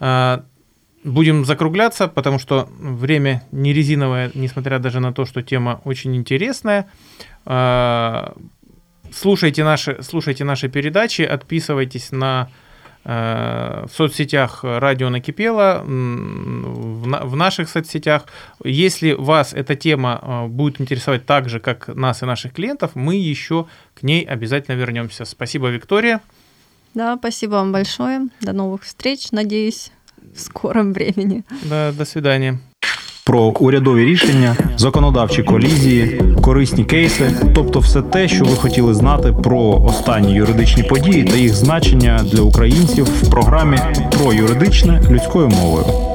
А, 0.00 0.44
будем 1.04 1.44
закругляться, 1.44 2.08
потому 2.08 2.38
что 2.38 2.68
время 2.78 3.42
не 3.52 3.72
резиновое, 3.72 4.30
несмотря 4.34 4.78
даже 4.78 5.00
на 5.00 5.12
то, 5.12 5.24
что 5.24 5.42
тема 5.42 5.80
очень 5.84 6.16
интересная. 6.16 6.88
Слушайте 9.14 9.62
наши, 9.64 9.98
слушайте 10.02 10.44
наши 10.44 10.68
передачи, 10.68 11.22
отписывайтесь 11.22 12.12
на 12.12 12.48
в 13.04 13.90
соцсетях 13.92 14.60
радио 14.62 15.10
накипело, 15.10 15.82
в 15.84 17.34
наших 17.34 17.68
соцсетях. 17.68 18.26
Если 18.62 19.12
вас 19.12 19.54
эта 19.54 19.74
тема 19.74 20.46
будет 20.48 20.80
интересовать 20.80 21.26
так 21.26 21.48
же, 21.48 21.58
как 21.58 21.88
нас 21.88 22.22
и 22.22 22.26
наших 22.26 22.52
клиентов, 22.52 22.92
мы 22.94 23.16
еще 23.16 23.66
к 23.94 24.04
ней 24.04 24.24
обязательно 24.24 24.76
вернемся. 24.76 25.24
Спасибо, 25.24 25.68
Виктория. 25.68 26.20
Да, 26.94 27.16
спасибо 27.16 27.54
вам 27.54 27.72
большое. 27.72 28.28
До 28.40 28.52
новых 28.52 28.84
встреч, 28.84 29.32
надеюсь, 29.32 29.90
в 30.32 30.38
скором 30.38 30.92
времени. 30.92 31.42
Да, 31.64 31.90
до 31.90 32.04
свидания. 32.04 32.60
Про 33.24 33.42
урядові 33.42 34.04
рішення, 34.04 34.56
законодавчі 34.76 35.42
колізії, 35.42 36.22
корисні 36.40 36.84
кейси, 36.84 37.32
тобто 37.54 37.78
все 37.78 38.02
те, 38.02 38.28
що 38.28 38.44
ви 38.44 38.56
хотіли 38.56 38.94
знати 38.94 39.32
про 39.32 39.82
останні 39.88 40.34
юридичні 40.34 40.82
події 40.82 41.24
та 41.24 41.36
їх 41.36 41.54
значення 41.54 42.20
для 42.32 42.42
українців 42.42 43.04
в 43.22 43.30
програмі 43.30 43.78
про 44.18 44.32
юридичне 44.32 45.02
людською 45.10 45.48
мовою. 45.48 46.11